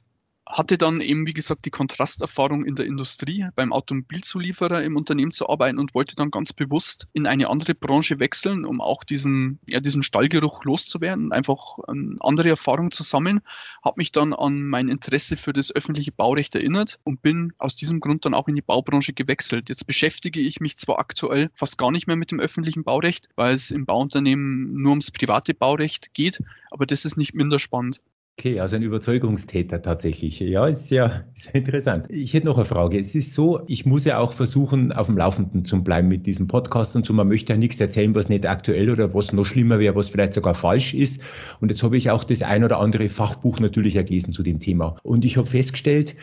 hatte 0.48 0.78
dann 0.78 1.00
eben, 1.00 1.26
wie 1.26 1.34
gesagt, 1.34 1.64
die 1.64 1.70
Kontrasterfahrung 1.70 2.64
in 2.64 2.74
der 2.74 2.86
Industrie, 2.86 3.46
beim 3.54 3.72
Automobilzulieferer 3.72 4.82
im 4.82 4.96
Unternehmen 4.96 5.30
zu 5.30 5.48
arbeiten 5.48 5.78
und 5.78 5.94
wollte 5.94 6.16
dann 6.16 6.30
ganz 6.30 6.52
bewusst 6.52 7.06
in 7.12 7.26
eine 7.26 7.48
andere 7.48 7.74
Branche 7.74 8.18
wechseln, 8.18 8.64
um 8.64 8.80
auch 8.80 9.04
diesen, 9.04 9.58
ja, 9.68 9.80
diesen 9.80 10.02
Stallgeruch 10.02 10.64
loszuwerden, 10.64 11.32
einfach 11.32 11.78
ähm, 11.88 12.16
andere 12.20 12.48
Erfahrungen 12.48 12.90
zu 12.90 13.02
sammeln. 13.02 13.40
Habe 13.84 13.98
mich 13.98 14.10
dann 14.10 14.32
an 14.32 14.62
mein 14.62 14.88
Interesse 14.88 15.36
für 15.36 15.52
das 15.52 15.74
öffentliche 15.74 16.12
Baurecht 16.12 16.54
erinnert 16.54 16.98
und 17.04 17.22
bin 17.22 17.52
aus 17.58 17.76
diesem 17.76 18.00
Grund 18.00 18.24
dann 18.24 18.34
auch 18.34 18.48
in 18.48 18.54
die 18.54 18.62
Baubranche 18.62 19.12
gewechselt. 19.12 19.68
Jetzt 19.68 19.86
beschäftige 19.86 20.40
ich 20.40 20.60
mich 20.60 20.78
zwar 20.78 20.98
aktuell 20.98 21.50
fast 21.54 21.78
gar 21.78 21.90
nicht 21.90 22.06
mehr 22.06 22.16
mit 22.16 22.30
dem 22.30 22.40
öffentlichen 22.40 22.84
Baurecht, 22.84 23.28
weil 23.36 23.54
es 23.54 23.70
im 23.70 23.84
Bauunternehmen 23.84 24.72
nur 24.72 24.90
ums 24.90 25.10
private 25.10 25.54
Baurecht 25.54 26.14
geht, 26.14 26.42
aber 26.70 26.86
das 26.86 27.04
ist 27.04 27.16
nicht 27.16 27.34
minder 27.34 27.58
spannend. 27.58 28.00
Okay, 28.38 28.60
also 28.60 28.76
ein 28.76 28.82
Überzeugungstäter 28.82 29.82
tatsächlich. 29.82 30.38
Ja, 30.38 30.68
ist 30.68 30.92
ja 30.92 31.24
ist 31.34 31.50
interessant. 31.54 32.06
Ich 32.08 32.32
hätte 32.34 32.46
noch 32.46 32.56
eine 32.56 32.66
Frage. 32.66 32.96
Es 32.96 33.16
ist 33.16 33.34
so, 33.34 33.62
ich 33.66 33.84
muss 33.84 34.04
ja 34.04 34.18
auch 34.18 34.32
versuchen, 34.32 34.92
auf 34.92 35.06
dem 35.06 35.18
Laufenden 35.18 35.64
zu 35.64 35.82
bleiben 35.82 36.06
mit 36.06 36.24
diesem 36.24 36.46
Podcast 36.46 36.94
und 36.94 37.04
so. 37.04 37.12
Man 37.12 37.26
möchte 37.26 37.52
ja 37.52 37.58
nichts 37.58 37.80
erzählen, 37.80 38.14
was 38.14 38.28
nicht 38.28 38.46
aktuell 38.46 38.90
oder 38.90 39.12
was 39.12 39.32
noch 39.32 39.44
schlimmer 39.44 39.80
wäre, 39.80 39.96
was 39.96 40.10
vielleicht 40.10 40.34
sogar 40.34 40.54
falsch 40.54 40.94
ist. 40.94 41.20
Und 41.60 41.72
jetzt 41.72 41.82
habe 41.82 41.96
ich 41.96 42.12
auch 42.12 42.22
das 42.22 42.42
ein 42.42 42.62
oder 42.62 42.78
andere 42.78 43.08
Fachbuch 43.08 43.58
natürlich 43.58 43.94
gelesen 43.94 44.32
zu 44.32 44.44
dem 44.44 44.60
Thema. 44.60 44.96
Und 45.02 45.24
ich 45.24 45.36
habe 45.36 45.48
festgestellt, 45.48 46.14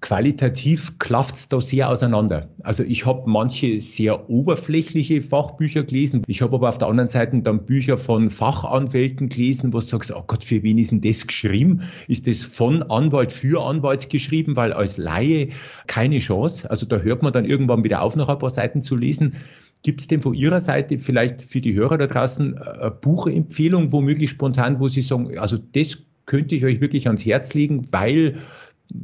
qualitativ 0.00 0.98
klafft 0.98 1.34
es 1.34 1.48
da 1.48 1.60
sehr 1.60 1.88
auseinander. 1.88 2.48
Also 2.62 2.82
ich 2.82 3.06
habe 3.06 3.22
manche 3.28 3.80
sehr 3.80 4.28
oberflächliche 4.28 5.22
Fachbücher 5.22 5.82
gelesen. 5.82 6.22
Ich 6.26 6.42
habe 6.42 6.56
aber 6.56 6.68
auf 6.68 6.76
der 6.76 6.88
anderen 6.88 7.08
Seite 7.08 7.40
dann 7.40 7.64
Bücher 7.64 7.96
von 7.96 8.28
Fachanwälten 8.28 9.30
gelesen, 9.30 9.72
wo 9.72 9.80
du 9.80 9.86
sagst, 9.86 10.12
oh 10.14 10.22
Gott, 10.26 10.44
für 10.44 10.62
wen 10.62 10.76
ist 10.76 10.90
denn 10.90 11.00
das 11.00 11.26
geschrieben? 11.26 11.82
Ist 12.06 12.26
das 12.26 12.42
von 12.42 12.82
Anwalt 12.84 13.32
für 13.32 13.64
Anwalt 13.64 14.10
geschrieben? 14.10 14.56
Weil 14.56 14.74
als 14.74 14.98
Laie 14.98 15.48
keine 15.86 16.18
Chance. 16.18 16.70
Also 16.70 16.84
da 16.84 16.98
hört 16.98 17.22
man 17.22 17.32
dann 17.32 17.46
irgendwann 17.46 17.82
wieder 17.82 18.02
auf, 18.02 18.14
noch 18.14 18.28
ein 18.28 18.38
paar 18.38 18.50
Seiten 18.50 18.82
zu 18.82 18.94
lesen. 18.94 19.36
Gibt 19.82 20.02
es 20.02 20.06
denn 20.08 20.20
von 20.20 20.34
Ihrer 20.34 20.60
Seite 20.60 20.98
vielleicht 20.98 21.40
für 21.40 21.62
die 21.62 21.74
Hörer 21.74 21.96
da 21.96 22.06
draußen 22.06 22.58
eine 22.58 22.90
Buchempfehlung, 22.90 23.90
womöglich 23.90 24.30
spontan, 24.30 24.80
wo 24.80 24.88
Sie 24.88 25.02
sagen, 25.02 25.38
also 25.38 25.56
das 25.56 25.96
könnte 26.26 26.54
ich 26.54 26.64
euch 26.64 26.80
wirklich 26.80 27.06
ans 27.06 27.24
Herz 27.24 27.54
legen, 27.54 27.86
weil 27.90 28.36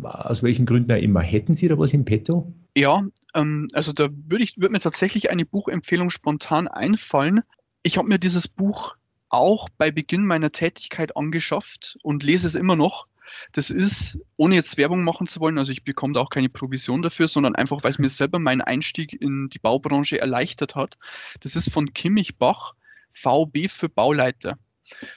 aus 0.02 0.42
welchen 0.42 0.66
Gründen 0.66 0.92
auch 0.92 0.96
immer. 0.96 1.20
Hätten 1.20 1.54
Sie 1.54 1.68
da 1.68 1.78
was 1.78 1.92
im 1.92 2.04
Petto? 2.04 2.52
Ja, 2.76 3.04
ähm, 3.34 3.68
also 3.72 3.92
da 3.92 4.08
würde 4.10 4.44
ich, 4.44 4.56
würde 4.56 4.72
mir 4.72 4.80
tatsächlich 4.80 5.30
eine 5.30 5.44
Buchempfehlung 5.44 6.10
spontan 6.10 6.68
einfallen. 6.68 7.42
Ich 7.82 7.98
habe 7.98 8.08
mir 8.08 8.18
dieses 8.18 8.48
Buch 8.48 8.96
auch 9.28 9.68
bei 9.78 9.90
Beginn 9.90 10.26
meiner 10.26 10.52
Tätigkeit 10.52 11.16
angeschafft 11.16 11.98
und 12.02 12.22
lese 12.22 12.46
es 12.46 12.54
immer 12.54 12.76
noch. 12.76 13.06
Das 13.52 13.70
ist, 13.70 14.18
ohne 14.36 14.54
jetzt 14.54 14.76
Werbung 14.76 15.02
machen 15.02 15.26
zu 15.26 15.40
wollen, 15.40 15.58
also 15.58 15.72
ich 15.72 15.82
bekomme 15.82 16.12
da 16.12 16.20
auch 16.20 16.30
keine 16.30 16.48
Provision 16.48 17.02
dafür, 17.02 17.26
sondern 17.26 17.54
einfach, 17.54 17.82
weil 17.82 17.90
es 17.90 17.98
mir 17.98 18.08
selber 18.08 18.38
meinen 18.38 18.60
Einstieg 18.60 19.20
in 19.20 19.48
die 19.48 19.58
Baubranche 19.58 20.20
erleichtert 20.20 20.74
hat. 20.74 20.96
Das 21.40 21.56
ist 21.56 21.72
von 21.72 21.92
Kimmich 21.94 22.36
Bach, 22.36 22.74
VB 23.10 23.68
für 23.68 23.88
Bauleiter. 23.88 24.58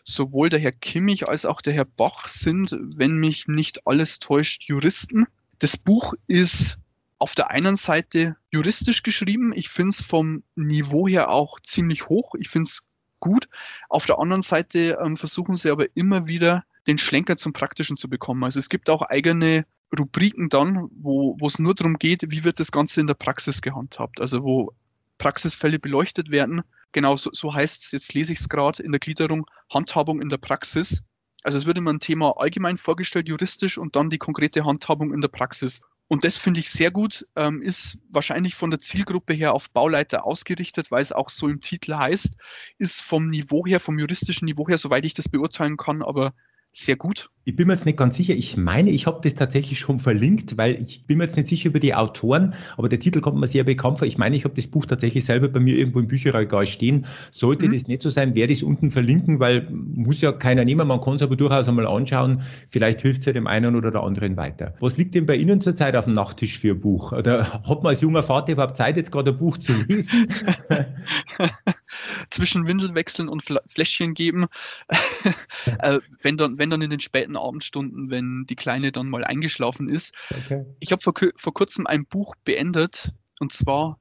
Sowohl 0.03 0.49
der 0.49 0.59
Herr 0.59 0.71
Kimmich 0.71 1.27
als 1.27 1.45
auch 1.45 1.61
der 1.61 1.73
Herr 1.73 1.85
Bach 1.85 2.27
sind, 2.27 2.75
wenn 2.79 3.15
mich 3.17 3.47
nicht 3.47 3.85
alles 3.85 4.19
täuscht, 4.19 4.63
Juristen. 4.63 5.25
Das 5.59 5.77
Buch 5.77 6.13
ist 6.27 6.77
auf 7.19 7.35
der 7.35 7.51
einen 7.51 7.75
Seite 7.75 8.37
juristisch 8.51 9.03
geschrieben. 9.03 9.51
Ich 9.53 9.69
finde 9.69 9.91
es 9.91 10.01
vom 10.01 10.43
Niveau 10.55 11.07
her 11.07 11.31
auch 11.31 11.59
ziemlich 11.59 12.09
hoch. 12.09 12.35
Ich 12.35 12.49
finde 12.49 12.67
es 12.67 12.83
gut. 13.19 13.49
Auf 13.89 14.05
der 14.05 14.19
anderen 14.19 14.43
Seite 14.43 14.99
ähm, 15.03 15.17
versuchen 15.17 15.55
sie 15.55 15.71
aber 15.71 15.87
immer 15.95 16.27
wieder 16.27 16.63
den 16.85 16.97
Schlenker 16.97 17.35
zum 17.37 17.53
Praktischen 17.53 17.97
zu 17.97 18.09
bekommen. 18.09 18.43
Also 18.43 18.59
es 18.59 18.69
gibt 18.69 18.89
auch 18.89 19.01
eigene 19.01 19.65
Rubriken 19.97 20.49
dann, 20.49 20.89
wo 20.91 21.37
es 21.45 21.59
nur 21.59 21.73
darum 21.73 21.97
geht, 21.97 22.29
wie 22.29 22.43
wird 22.43 22.59
das 22.59 22.71
Ganze 22.71 23.01
in 23.01 23.07
der 23.07 23.13
Praxis 23.15 23.61
gehandhabt. 23.61 24.21
Also 24.21 24.43
wo 24.43 24.73
Praxisfälle 25.17 25.79
beleuchtet 25.79 26.29
werden 26.29 26.61
Genau, 26.97 27.15
so, 27.15 27.29
so 27.31 27.53
heißt 27.53 27.83
es, 27.83 27.91
jetzt 27.91 28.15
lese 28.15 28.33
ich 28.33 28.39
es 28.39 28.49
gerade 28.49 28.81
in 28.81 28.91
der 28.91 28.97
Gliederung, 28.97 29.45
Handhabung 29.71 30.19
in 30.19 30.29
der 30.29 30.39
Praxis. 30.39 31.03
Also 31.43 31.59
es 31.59 31.67
wird 31.67 31.77
immer 31.77 31.93
ein 31.93 31.99
Thema 31.99 32.33
allgemein 32.37 32.79
vorgestellt, 32.79 33.27
juristisch 33.27 33.77
und 33.77 33.95
dann 33.95 34.09
die 34.09 34.17
konkrete 34.17 34.65
Handhabung 34.65 35.13
in 35.13 35.21
der 35.21 35.27
Praxis. 35.27 35.81
Und 36.07 36.23
das 36.23 36.39
finde 36.39 36.59
ich 36.59 36.71
sehr 36.71 36.89
gut, 36.89 37.27
ähm, 37.35 37.61
ist 37.61 37.99
wahrscheinlich 38.09 38.55
von 38.55 38.71
der 38.71 38.79
Zielgruppe 38.79 39.35
her 39.35 39.53
auf 39.53 39.69
Bauleiter 39.69 40.25
ausgerichtet, 40.25 40.89
weil 40.89 41.03
es 41.03 41.11
auch 41.11 41.29
so 41.29 41.47
im 41.47 41.61
Titel 41.61 41.93
heißt, 41.93 42.35
ist 42.79 43.03
vom 43.03 43.27
Niveau 43.27 43.67
her, 43.67 43.79
vom 43.79 43.99
juristischen 43.99 44.47
Niveau 44.47 44.67
her, 44.67 44.79
soweit 44.79 45.05
ich 45.05 45.13
das 45.13 45.29
beurteilen 45.29 45.77
kann, 45.77 46.01
aber 46.01 46.33
sehr 46.79 46.95
gut. 46.95 47.31
Ich 47.43 47.55
bin 47.55 47.67
mir 47.67 47.73
jetzt 47.73 47.85
nicht 47.85 47.97
ganz 47.97 48.17
sicher. 48.17 48.33
Ich 48.33 48.57
meine, 48.57 48.91
ich 48.91 49.07
habe 49.07 49.21
das 49.23 49.33
tatsächlich 49.33 49.79
schon 49.79 49.99
verlinkt, 49.99 50.57
weil 50.57 50.79
ich 50.81 51.05
bin 51.05 51.17
mir 51.17 51.23
jetzt 51.23 51.37
nicht 51.37 51.47
sicher 51.47 51.69
über 51.69 51.79
die 51.79 51.95
Autoren, 51.95 52.53
aber 52.75 52.89
der 52.89 52.99
Titel 52.99 53.21
kommt 53.21 53.39
mir 53.39 53.47
sehr 53.47 53.63
bekannt 53.63 53.99
vor. 53.99 54.07
Ich 54.07 54.17
meine, 54.17 54.35
ich 54.35 54.43
habe 54.43 54.53
das 54.53 54.67
Buch 54.67 54.85
tatsächlich 54.85 55.23
selber 55.23 55.47
bei 55.47 55.61
mir 55.61 55.77
irgendwo 55.77 55.99
im 55.99 56.07
Bücherregal 56.07 56.67
stehen. 56.67 57.05
Sollte 57.31 57.67
mhm. 57.67 57.71
das 57.71 57.87
nicht 57.87 58.01
so 58.01 58.09
sein, 58.09 58.35
werde 58.35 58.51
ich 58.51 58.59
es 58.59 58.63
unten 58.63 58.91
verlinken, 58.91 59.39
weil 59.39 59.65
muss 59.71 60.19
ja 60.19 60.33
keiner 60.33 60.65
nehmen. 60.65 60.87
Man 60.87 60.99
kann 60.99 61.15
es 61.15 61.21
aber 61.21 61.37
durchaus 61.37 61.69
einmal 61.69 61.87
anschauen. 61.87 62.41
Vielleicht 62.67 63.01
hilft 63.01 63.21
es 63.21 63.25
ja 63.25 63.33
dem 63.33 63.47
einen 63.47 63.77
oder 63.77 63.91
der 63.91 64.03
anderen 64.03 64.35
weiter. 64.35 64.75
Was 64.81 64.97
liegt 64.97 65.15
denn 65.15 65.25
bei 65.25 65.37
Ihnen 65.37 65.61
zurzeit 65.61 65.95
auf 65.95 66.03
dem 66.03 66.13
Nachttisch 66.13 66.59
für 66.59 66.71
ein 66.71 66.81
Buch? 66.81 67.13
Oder 67.13 67.63
hat 67.63 67.81
man 67.81 67.87
als 67.87 68.01
junger 68.01 68.23
Vater 68.23 68.51
überhaupt 68.51 68.75
Zeit, 68.75 68.97
jetzt 68.97 69.11
gerade 69.11 69.31
ein 69.31 69.37
Buch 69.37 69.57
zu 69.57 69.73
lesen? 69.73 70.27
Zwischen 72.29 72.67
Windelwechseln 72.67 73.29
und 73.29 73.41
Fläschchen 73.67 74.13
geben. 74.13 74.47
äh, 75.79 75.99
wenn 76.21 76.35
dann, 76.35 76.57
wenn 76.57 76.66
wenn 76.67 76.71
dann 76.71 76.81
in 76.81 76.89
den 76.89 76.99
späten 76.99 77.37
Abendstunden, 77.37 78.09
wenn 78.09 78.45
die 78.45 78.55
Kleine 78.55 78.91
dann 78.91 79.09
mal 79.09 79.23
eingeschlafen 79.23 79.89
ist. 79.89 80.13
Okay. 80.29 80.65
Ich 80.79 80.91
habe 80.91 81.01
vor, 81.01 81.13
vor 81.35 81.53
kurzem 81.53 81.87
ein 81.87 82.05
Buch 82.05 82.35
beendet 82.43 83.13
und 83.39 83.53
zwar 83.53 83.99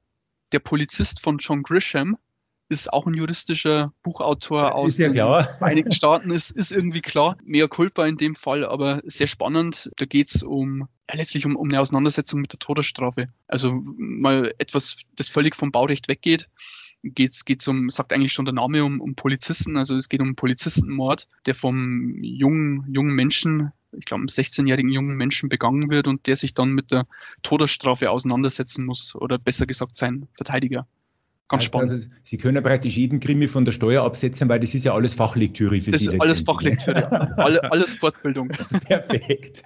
Der 0.53 0.59
Polizist 0.59 1.21
von 1.21 1.39
John 1.39 1.63
Grisham 1.63 2.17
ist 2.69 2.93
auch 2.93 3.07
ein 3.07 3.15
juristischer 3.15 3.93
Buchautor 4.03 4.75
aus 4.75 4.99
ja 4.99 5.09
den 5.09 5.15
Vereinigten 5.59 5.95
Staaten, 5.95 6.31
ist, 6.33 6.51
ist 6.51 6.73
irgendwie 6.73 7.01
klar. 7.01 7.37
Mehr 7.45 7.69
Culpa 7.69 8.05
in 8.07 8.17
dem 8.17 8.35
Fall, 8.35 8.65
aber 8.65 9.03
sehr 9.05 9.29
spannend. 9.29 9.91
Da 9.97 10.05
geht 10.05 10.35
es 10.35 10.43
um 10.43 10.89
ja, 11.09 11.15
letztlich 11.15 11.47
um, 11.47 11.55
um 11.55 11.69
eine 11.69 11.81
Auseinandersetzung 11.81 12.41
mit 12.41 12.53
der 12.53 12.59
Todesstrafe. 12.59 13.29
Also 13.47 13.81
mal 13.97 14.53
etwas, 14.59 14.97
das 15.15 15.29
völlig 15.29 15.55
vom 15.55 15.71
Baurecht 15.71 16.09
weggeht 16.09 16.49
geht's 17.15 17.45
geht's 17.45 17.67
um, 17.69 17.91
sagt 17.91 18.13
eigentlich 18.13 18.33
schon 18.33 18.45
der 18.45 18.55
Name, 18.55 18.85
um, 18.85 19.01
um 19.01 19.15
Polizisten. 19.15 19.77
Also 19.77 19.97
es 19.97 20.09
geht 20.09 20.21
um 20.21 20.37
Polizistenmord, 20.37 21.29
der 21.47 21.55
vom 21.55 22.23
jungen, 22.23 22.85
jungen 22.89 23.15
Menschen, 23.15 23.73
ich 23.93 24.05
glaube, 24.05 24.21
einem 24.21 24.29
16-jährigen 24.29 24.91
jungen 24.91 25.17
Menschen 25.17 25.49
begangen 25.49 25.91
wird 25.91 26.09
und 26.09 26.27
der 26.27 26.37
sich 26.37 26.55
dann 26.55 26.73
mit 26.73 26.93
der 26.93 27.07
Todesstrafe 27.43 28.11
auseinandersetzen 28.11 28.85
muss 28.85 29.15
oder 29.15 29.39
besser 29.39 29.67
gesagt 29.67 29.97
sein 29.97 30.29
Verteidiger. 30.35 30.87
Ganz 31.49 31.63
heißt 31.63 31.67
spannend. 31.67 31.91
Also, 31.93 32.09
Sie 32.25 32.39
können 32.39 32.57
ja 32.57 32.61
praktisch 32.61 32.97
jeden 32.97 33.21
Krimi 33.21 33.47
von 33.47 33.65
der 33.65 33.71
Steuer 33.71 34.03
absetzen, 34.03 34.49
weil 34.49 34.59
das 34.59 34.75
ist 34.75 34.85
ja 34.85 34.95
alles 34.95 35.15
Fachlektüre 35.15 35.81
für 35.81 35.93
das 35.93 36.01
Sie. 36.01 36.07
Ist 36.07 36.21
alles 36.21 36.41
Fachlektüre, 36.45 37.39
alles, 37.39 37.59
alles 37.59 37.95
Fortbildung. 37.95 38.49
Perfekt. 38.49 39.63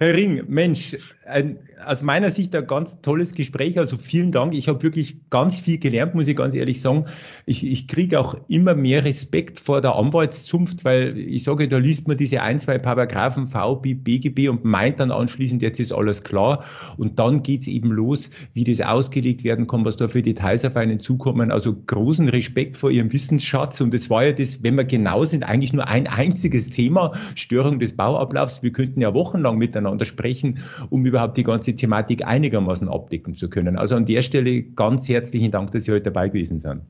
Herr 0.00 0.14
Ring, 0.14 0.44
Mensch, 0.48 0.96
ein, 1.28 1.58
aus 1.84 2.02
meiner 2.02 2.30
Sicht 2.30 2.54
ein 2.54 2.66
ganz 2.66 3.00
tolles 3.02 3.32
Gespräch. 3.34 3.78
Also 3.78 3.96
vielen 3.96 4.32
Dank. 4.32 4.54
Ich 4.54 4.68
habe 4.68 4.82
wirklich 4.82 5.18
ganz 5.30 5.58
viel 5.58 5.78
gelernt, 5.78 6.14
muss 6.14 6.26
ich 6.26 6.36
ganz 6.36 6.54
ehrlich 6.54 6.80
sagen. 6.80 7.04
Ich, 7.46 7.64
ich 7.64 7.88
kriege 7.88 8.18
auch 8.18 8.34
immer 8.48 8.74
mehr 8.74 9.04
Respekt 9.04 9.60
vor 9.60 9.80
der 9.80 9.94
Anwaltszunft, 9.94 10.84
weil 10.84 11.16
ich 11.18 11.44
sage, 11.44 11.68
da 11.68 11.78
liest 11.78 12.08
man 12.08 12.16
diese 12.16 12.42
ein, 12.42 12.58
zwei 12.58 12.78
Paragraphen 12.78 13.46
VB, 13.46 13.94
BGB 13.94 14.48
und 14.48 14.64
meint 14.64 15.00
dann 15.00 15.10
anschließend, 15.10 15.62
jetzt 15.62 15.78
ist 15.78 15.92
alles 15.92 16.22
klar. 16.22 16.64
Und 16.96 17.18
dann 17.18 17.42
geht 17.42 17.62
es 17.62 17.68
eben 17.68 17.92
los, 17.92 18.30
wie 18.54 18.64
das 18.64 18.80
ausgelegt 18.80 19.44
werden 19.44 19.66
kann, 19.66 19.84
was 19.84 19.96
da 19.96 20.08
für 20.08 20.22
Details 20.22 20.64
auf 20.64 20.76
einen 20.76 21.00
zukommen. 21.00 21.52
Also 21.52 21.74
großen 21.86 22.28
Respekt 22.28 22.76
vor 22.76 22.90
Ihrem 22.90 23.12
Wissensschatz. 23.12 23.80
Und 23.80 23.94
das 23.94 24.10
war 24.10 24.24
ja 24.24 24.32
das, 24.32 24.62
wenn 24.62 24.76
wir 24.76 24.84
genau 24.84 25.24
sind, 25.24 25.44
eigentlich 25.44 25.72
nur 25.72 25.86
ein 25.86 26.06
einziges 26.06 26.68
Thema, 26.68 27.12
Störung 27.34 27.78
des 27.78 27.96
Bauablaufs. 27.96 28.62
Wir 28.62 28.72
könnten 28.72 29.00
ja 29.00 29.14
wochenlang 29.14 29.58
miteinander 29.58 30.04
sprechen, 30.04 30.58
um 30.90 31.04
über 31.04 31.17
überhaupt 31.18 31.36
die 31.36 31.44
ganze 31.44 31.74
Thematik 31.74 32.24
einigermaßen 32.24 32.88
abdecken 32.88 33.34
zu 33.34 33.50
können. 33.50 33.76
Also 33.76 33.96
an 33.96 34.06
der 34.06 34.22
Stelle 34.22 34.62
ganz 34.62 35.08
herzlichen 35.08 35.50
Dank, 35.50 35.72
dass 35.72 35.84
Sie 35.84 35.90
heute 35.90 36.04
dabei 36.04 36.28
gewesen 36.28 36.60
sind. 36.60 36.82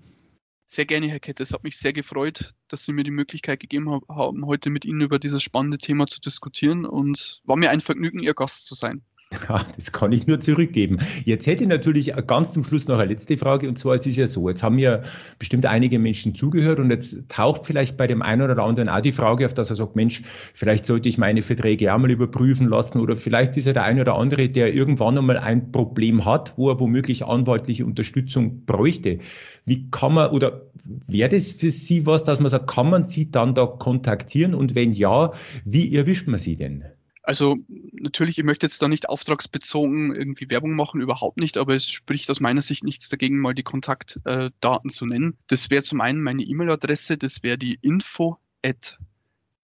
Sehr 0.66 0.84
gerne, 0.84 1.08
Herr 1.08 1.18
Kette. 1.18 1.42
Es 1.42 1.54
hat 1.54 1.64
mich 1.64 1.78
sehr 1.78 1.94
gefreut, 1.94 2.54
dass 2.68 2.84
Sie 2.84 2.92
mir 2.92 3.04
die 3.04 3.10
Möglichkeit 3.10 3.58
gegeben 3.58 4.02
haben, 4.10 4.44
heute 4.44 4.68
mit 4.68 4.84
Ihnen 4.84 5.00
über 5.00 5.18
dieses 5.18 5.42
spannende 5.42 5.78
Thema 5.78 6.06
zu 6.06 6.20
diskutieren 6.20 6.84
und 6.84 7.40
war 7.44 7.56
mir 7.56 7.70
ein 7.70 7.80
Vergnügen, 7.80 8.22
Ihr 8.22 8.34
Gast 8.34 8.66
zu 8.66 8.74
sein. 8.74 9.00
Ja, 9.30 9.66
das 9.76 9.92
kann 9.92 10.12
ich 10.12 10.26
nur 10.26 10.40
zurückgeben. 10.40 10.98
Jetzt 11.26 11.46
hätte 11.46 11.62
ich 11.64 11.68
natürlich 11.68 12.14
ganz 12.26 12.52
zum 12.54 12.64
Schluss 12.64 12.88
noch 12.88 12.98
eine 12.98 13.10
letzte 13.10 13.36
Frage. 13.36 13.68
Und 13.68 13.78
zwar 13.78 13.94
es 13.94 14.06
ist 14.06 14.16
ja 14.16 14.26
so, 14.26 14.48
jetzt 14.48 14.62
haben 14.62 14.78
ja 14.78 15.02
bestimmt 15.38 15.66
einige 15.66 15.98
Menschen 15.98 16.34
zugehört 16.34 16.78
und 16.78 16.90
jetzt 16.90 17.28
taucht 17.28 17.66
vielleicht 17.66 17.98
bei 17.98 18.06
dem 18.06 18.22
einen 18.22 18.40
oder 18.40 18.62
anderen 18.62 18.88
auch 18.88 19.02
die 19.02 19.12
Frage 19.12 19.44
auf, 19.44 19.52
dass 19.52 19.68
er 19.68 19.76
sagt, 19.76 19.96
Mensch, 19.96 20.22
vielleicht 20.54 20.86
sollte 20.86 21.10
ich 21.10 21.18
meine 21.18 21.42
Verträge 21.42 21.92
auch 21.92 21.98
mal 21.98 22.10
überprüfen 22.10 22.68
lassen 22.68 23.00
oder 23.00 23.16
vielleicht 23.16 23.56
ist 23.58 23.66
ja 23.66 23.74
der 23.74 23.82
eine 23.84 24.00
oder 24.00 24.14
andere, 24.14 24.48
der 24.48 24.72
irgendwann 24.72 25.18
einmal 25.18 25.36
ein 25.36 25.72
Problem 25.72 26.24
hat, 26.24 26.54
wo 26.56 26.70
er 26.70 26.80
womöglich 26.80 27.26
anwaltliche 27.26 27.84
Unterstützung 27.84 28.64
bräuchte. 28.64 29.18
Wie 29.66 29.90
kann 29.90 30.14
man 30.14 30.30
oder 30.30 30.62
wäre 31.06 31.28
das 31.28 31.52
für 31.52 31.70
Sie 31.70 32.06
was, 32.06 32.24
dass 32.24 32.40
man 32.40 32.48
sagt, 32.48 32.68
kann 32.70 32.88
man 32.88 33.04
Sie 33.04 33.30
dann 33.30 33.54
da 33.54 33.66
kontaktieren 33.66 34.54
und 34.54 34.74
wenn 34.74 34.94
ja, 34.94 35.32
wie 35.66 35.94
erwischt 35.94 36.28
man 36.28 36.38
Sie 36.38 36.56
denn? 36.56 36.84
Also 37.28 37.58
natürlich, 37.92 38.38
ich 38.38 38.44
möchte 38.44 38.64
jetzt 38.64 38.80
da 38.80 38.88
nicht 38.88 39.10
auftragsbezogen 39.10 40.14
irgendwie 40.16 40.48
Werbung 40.48 40.74
machen, 40.74 41.02
überhaupt 41.02 41.36
nicht, 41.36 41.58
aber 41.58 41.76
es 41.76 41.86
spricht 41.90 42.30
aus 42.30 42.40
meiner 42.40 42.62
Sicht 42.62 42.84
nichts 42.84 43.10
dagegen, 43.10 43.38
mal 43.38 43.52
die 43.52 43.62
Kontaktdaten 43.62 44.88
zu 44.88 45.04
nennen. 45.04 45.36
Das 45.46 45.68
wäre 45.68 45.82
zum 45.82 46.00
einen 46.00 46.22
meine 46.22 46.42
E-Mail-Adresse, 46.42 47.18
das 47.18 47.42
wäre 47.42 47.58
die 47.58 47.78
info 47.82 48.38
at 48.64 48.98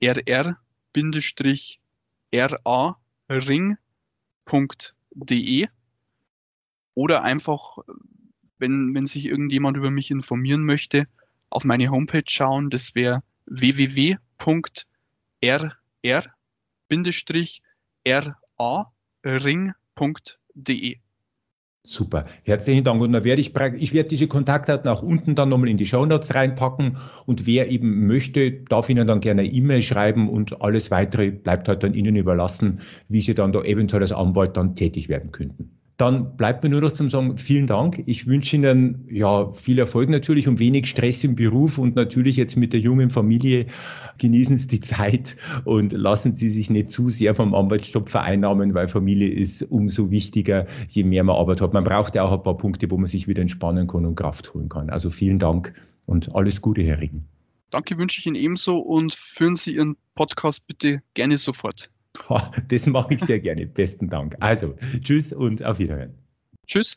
rr-ra-ring.de 0.04 0.58
oder 6.92 7.22
einfach, 7.22 7.78
wenn, 8.58 8.94
wenn 8.94 9.06
sich 9.06 9.24
irgendjemand 9.24 9.78
über 9.78 9.90
mich 9.90 10.10
informieren 10.10 10.64
möchte, 10.64 11.08
auf 11.48 11.64
meine 11.64 11.88
Homepage 11.88 12.24
schauen, 12.28 12.68
das 12.68 12.94
wäre 12.94 13.22
www.rr 13.46 14.18
ra-ring.de. 18.08 19.74
Super, 21.86 22.24
herzlichen 22.44 22.82
Dank. 22.82 23.02
Und 23.02 23.12
dann 23.12 23.24
werde 23.24 23.42
ich, 23.42 23.54
ich 23.54 23.92
werde 23.92 24.08
diese 24.08 24.26
Kontaktdaten 24.26 24.88
auch 24.88 25.02
unten 25.02 25.34
dann 25.34 25.50
nochmal 25.50 25.68
in 25.68 25.76
die 25.76 25.84
Shownotes 25.84 26.34
reinpacken. 26.34 26.96
Und 27.26 27.44
wer 27.46 27.68
eben 27.68 28.06
möchte, 28.06 28.52
darf 28.52 28.88
Ihnen 28.88 29.06
dann 29.06 29.20
gerne 29.20 29.42
eine 29.42 29.50
E-Mail 29.50 29.82
schreiben 29.82 30.30
und 30.30 30.62
alles 30.62 30.90
weitere 30.90 31.30
bleibt 31.30 31.68
halt 31.68 31.82
dann 31.82 31.92
Ihnen 31.92 32.16
überlassen, 32.16 32.80
wie 33.08 33.20
Sie 33.20 33.34
dann 33.34 33.52
da 33.52 33.60
eventuell 33.60 34.02
als 34.02 34.12
Anwalt 34.12 34.56
dann 34.56 34.74
tätig 34.74 35.10
werden 35.10 35.30
könnten. 35.30 35.78
Dann 35.96 36.36
bleibt 36.36 36.64
mir 36.64 36.70
nur 36.70 36.80
noch 36.80 36.90
zum 36.90 37.08
sagen, 37.08 37.38
vielen 37.38 37.68
Dank. 37.68 38.02
Ich 38.06 38.26
wünsche 38.26 38.56
Ihnen 38.56 39.06
ja 39.08 39.52
viel 39.52 39.78
Erfolg 39.78 40.08
natürlich 40.08 40.48
und 40.48 40.58
wenig 40.58 40.86
Stress 40.86 41.22
im 41.22 41.36
Beruf 41.36 41.78
und 41.78 41.94
natürlich 41.94 42.36
jetzt 42.36 42.56
mit 42.56 42.72
der 42.72 42.80
jungen 42.80 43.10
Familie 43.10 43.66
genießen 44.18 44.56
Sie 44.56 44.66
die 44.66 44.80
Zeit 44.94 45.36
und 45.64 45.92
lassen 45.92 46.34
Sie 46.34 46.50
sich 46.50 46.68
nicht 46.68 46.90
zu 46.90 47.10
sehr 47.10 47.34
vom 47.36 47.54
Anwaltsstopp 47.54 48.08
vereinnahmen, 48.08 48.74
weil 48.74 48.88
Familie 48.88 49.28
ist 49.28 49.62
umso 49.62 50.10
wichtiger, 50.10 50.66
je 50.88 51.04
mehr 51.04 51.22
man 51.22 51.36
Arbeit 51.36 51.60
hat. 51.60 51.72
Man 51.72 51.84
braucht 51.84 52.16
ja 52.16 52.24
auch 52.24 52.32
ein 52.32 52.42
paar 52.42 52.56
Punkte, 52.56 52.90
wo 52.90 52.96
man 52.96 53.06
sich 53.06 53.28
wieder 53.28 53.42
entspannen 53.42 53.86
kann 53.86 54.04
und 54.04 54.16
Kraft 54.16 54.52
holen 54.52 54.68
kann. 54.68 54.90
Also 54.90 55.10
vielen 55.10 55.38
Dank 55.38 55.72
und 56.06 56.34
alles 56.34 56.60
Gute, 56.60 56.82
Herr 56.82 57.00
Regen. 57.00 57.28
Danke 57.70 57.98
wünsche 57.98 58.20
ich 58.20 58.26
Ihnen 58.26 58.36
ebenso 58.36 58.78
und 58.78 59.14
führen 59.14 59.54
Sie 59.54 59.76
Ihren 59.76 59.96
Podcast 60.16 60.66
bitte 60.66 61.02
gerne 61.14 61.36
sofort. 61.36 61.90
Das 62.68 62.86
mache 62.86 63.14
ich 63.14 63.20
sehr 63.20 63.40
gerne. 63.40 63.66
Besten 63.66 64.08
Dank. 64.08 64.36
Also, 64.40 64.74
tschüss 65.00 65.32
und 65.32 65.64
auf 65.64 65.78
Wiederhören. 65.78 66.14
Tschüss. 66.66 66.96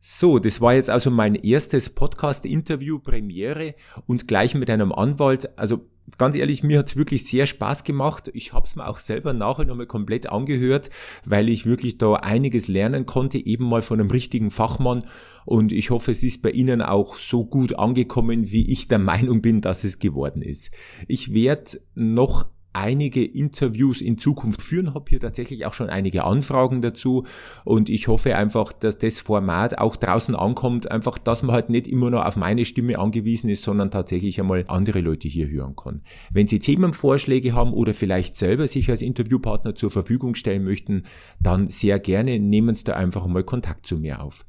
So, 0.00 0.38
das 0.38 0.60
war 0.60 0.74
jetzt 0.74 0.90
also 0.90 1.10
mein 1.10 1.34
erstes 1.34 1.88
Podcast-Interview, 1.88 2.98
Premiere 2.98 3.74
und 4.06 4.28
gleich 4.28 4.54
mit 4.54 4.68
einem 4.68 4.92
Anwalt. 4.92 5.58
Also 5.58 5.88
ganz 6.18 6.36
ehrlich, 6.36 6.62
mir 6.62 6.80
hat's 6.80 6.96
wirklich 6.96 7.26
sehr 7.26 7.46
Spaß 7.46 7.84
gemacht. 7.84 8.30
Ich 8.34 8.52
habe 8.52 8.66
es 8.66 8.76
mir 8.76 8.86
auch 8.86 8.98
selber 8.98 9.32
nachher 9.32 9.64
nochmal 9.64 9.86
komplett 9.86 10.28
angehört, 10.28 10.90
weil 11.24 11.48
ich 11.48 11.64
wirklich 11.64 11.96
da 11.96 12.14
einiges 12.16 12.68
lernen 12.68 13.06
konnte, 13.06 13.38
eben 13.38 13.64
mal 13.64 13.80
von 13.80 13.98
einem 13.98 14.10
richtigen 14.10 14.50
Fachmann. 14.50 15.06
Und 15.46 15.72
ich 15.72 15.88
hoffe, 15.88 16.10
es 16.10 16.22
ist 16.22 16.42
bei 16.42 16.50
Ihnen 16.50 16.82
auch 16.82 17.14
so 17.14 17.46
gut 17.46 17.78
angekommen, 17.78 18.50
wie 18.50 18.70
ich 18.70 18.88
der 18.88 18.98
Meinung 18.98 19.40
bin, 19.40 19.62
dass 19.62 19.84
es 19.84 19.98
geworden 19.98 20.42
ist. 20.42 20.70
Ich 21.08 21.32
werde 21.32 21.80
noch 21.94 22.46
einige 22.74 23.24
Interviews 23.24 24.00
in 24.00 24.18
Zukunft 24.18 24.60
führen, 24.60 24.94
habe 24.94 25.06
hier 25.08 25.20
tatsächlich 25.20 25.64
auch 25.64 25.74
schon 25.74 25.88
einige 25.88 26.24
Anfragen 26.24 26.82
dazu 26.82 27.24
und 27.64 27.88
ich 27.88 28.08
hoffe 28.08 28.36
einfach, 28.36 28.72
dass 28.72 28.98
das 28.98 29.20
Format 29.20 29.78
auch 29.78 29.96
draußen 29.96 30.34
ankommt, 30.34 30.90
einfach, 30.90 31.18
dass 31.18 31.42
man 31.42 31.54
halt 31.54 31.70
nicht 31.70 31.86
immer 31.86 32.10
nur 32.10 32.26
auf 32.26 32.36
meine 32.36 32.64
Stimme 32.64 32.98
angewiesen 32.98 33.48
ist, 33.48 33.62
sondern 33.62 33.90
tatsächlich 33.90 34.40
einmal 34.40 34.64
andere 34.68 35.00
Leute 35.00 35.28
hier 35.28 35.48
hören 35.48 35.76
kann. 35.76 36.02
Wenn 36.32 36.46
Sie 36.46 36.58
Themenvorschläge 36.58 37.54
haben 37.54 37.72
oder 37.72 37.94
vielleicht 37.94 38.36
selber 38.36 38.68
sich 38.68 38.90
als 38.90 39.02
Interviewpartner 39.02 39.74
zur 39.74 39.90
Verfügung 39.90 40.34
stellen 40.34 40.64
möchten, 40.64 41.04
dann 41.40 41.68
sehr 41.68 41.98
gerne 41.98 42.38
nehmen 42.38 42.74
Sie 42.74 42.84
da 42.84 42.94
einfach 42.94 43.26
mal 43.26 43.44
Kontakt 43.44 43.86
zu 43.86 43.98
mir 43.98 44.20
auf. 44.20 44.44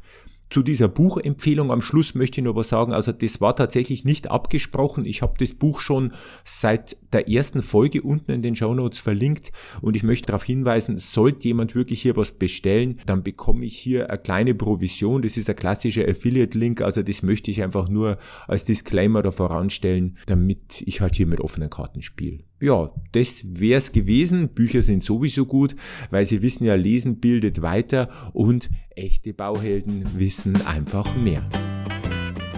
Zu 0.50 0.62
dieser 0.62 0.88
Buchempfehlung 0.88 1.72
am 1.72 1.82
Schluss 1.82 2.14
möchte 2.14 2.40
ich 2.40 2.46
noch 2.46 2.56
was 2.56 2.70
sagen. 2.70 2.94
Also 2.94 3.12
das 3.12 3.42
war 3.42 3.56
tatsächlich 3.56 4.06
nicht 4.06 4.30
abgesprochen. 4.30 5.06
Ich 5.06 5.22
habe 5.22 5.34
das 5.40 5.54
Buch 5.54 5.80
schon 5.80 6.14
seit 6.44 6.98
der 7.14 7.30
ersten 7.30 7.62
Folge 7.62 8.02
unten 8.02 8.32
in 8.32 8.42
den 8.42 8.56
Show 8.56 8.74
Notes 8.74 9.00
verlinkt 9.00 9.52
und 9.82 9.96
ich 9.96 10.04
möchte 10.04 10.28
darauf 10.28 10.44
hinweisen, 10.44 10.98
sollte 10.98 11.48
jemand 11.48 11.76
wirklich 11.76 12.02
hier 12.02 12.16
was 12.16 12.32
bestellen, 12.32 13.00
dann 13.06 13.24
bekomme 13.24 13.66
ich 13.66 13.78
hier 13.78 14.10
eine 14.10 14.20
kleine 14.20 14.54
Provision. 14.54 15.22
Das 15.22 15.38
ist 15.38 15.50
ein 15.50 15.56
klassischer 15.56 16.08
Affiliate-Link. 16.08 16.82
Also 16.82 17.02
das 17.02 17.24
möchte 17.24 17.52
ich 17.52 17.64
einfach 17.64 17.90
nur 17.90 18.18
als 18.48 18.66
Disclaimer 18.66 19.22
da 19.22 19.32
voranstellen, 19.32 20.18
damit 20.28 20.84
ich 20.86 21.02
halt 21.02 21.16
hier 21.16 21.28
mit 21.28 21.42
offenen 21.42 21.70
Karten 21.70 22.02
spiele 22.02 22.44
ja, 22.60 22.92
das 23.12 23.44
wär's 23.46 23.92
gewesen. 23.92 24.50
Bücher 24.50 24.82
sind 24.82 25.04
sowieso 25.04 25.46
gut, 25.46 25.76
weil 26.10 26.26
sie 26.26 26.42
wissen 26.42 26.66
ja, 26.66 26.74
lesen 26.76 27.20
bildet 27.20 27.62
weiter 27.62 28.10
und 28.34 28.72
echte 28.96 29.34
Bauhelden 29.34 30.04
wissen 30.18 30.66
einfach 30.66 31.16
mehr. 31.16 31.48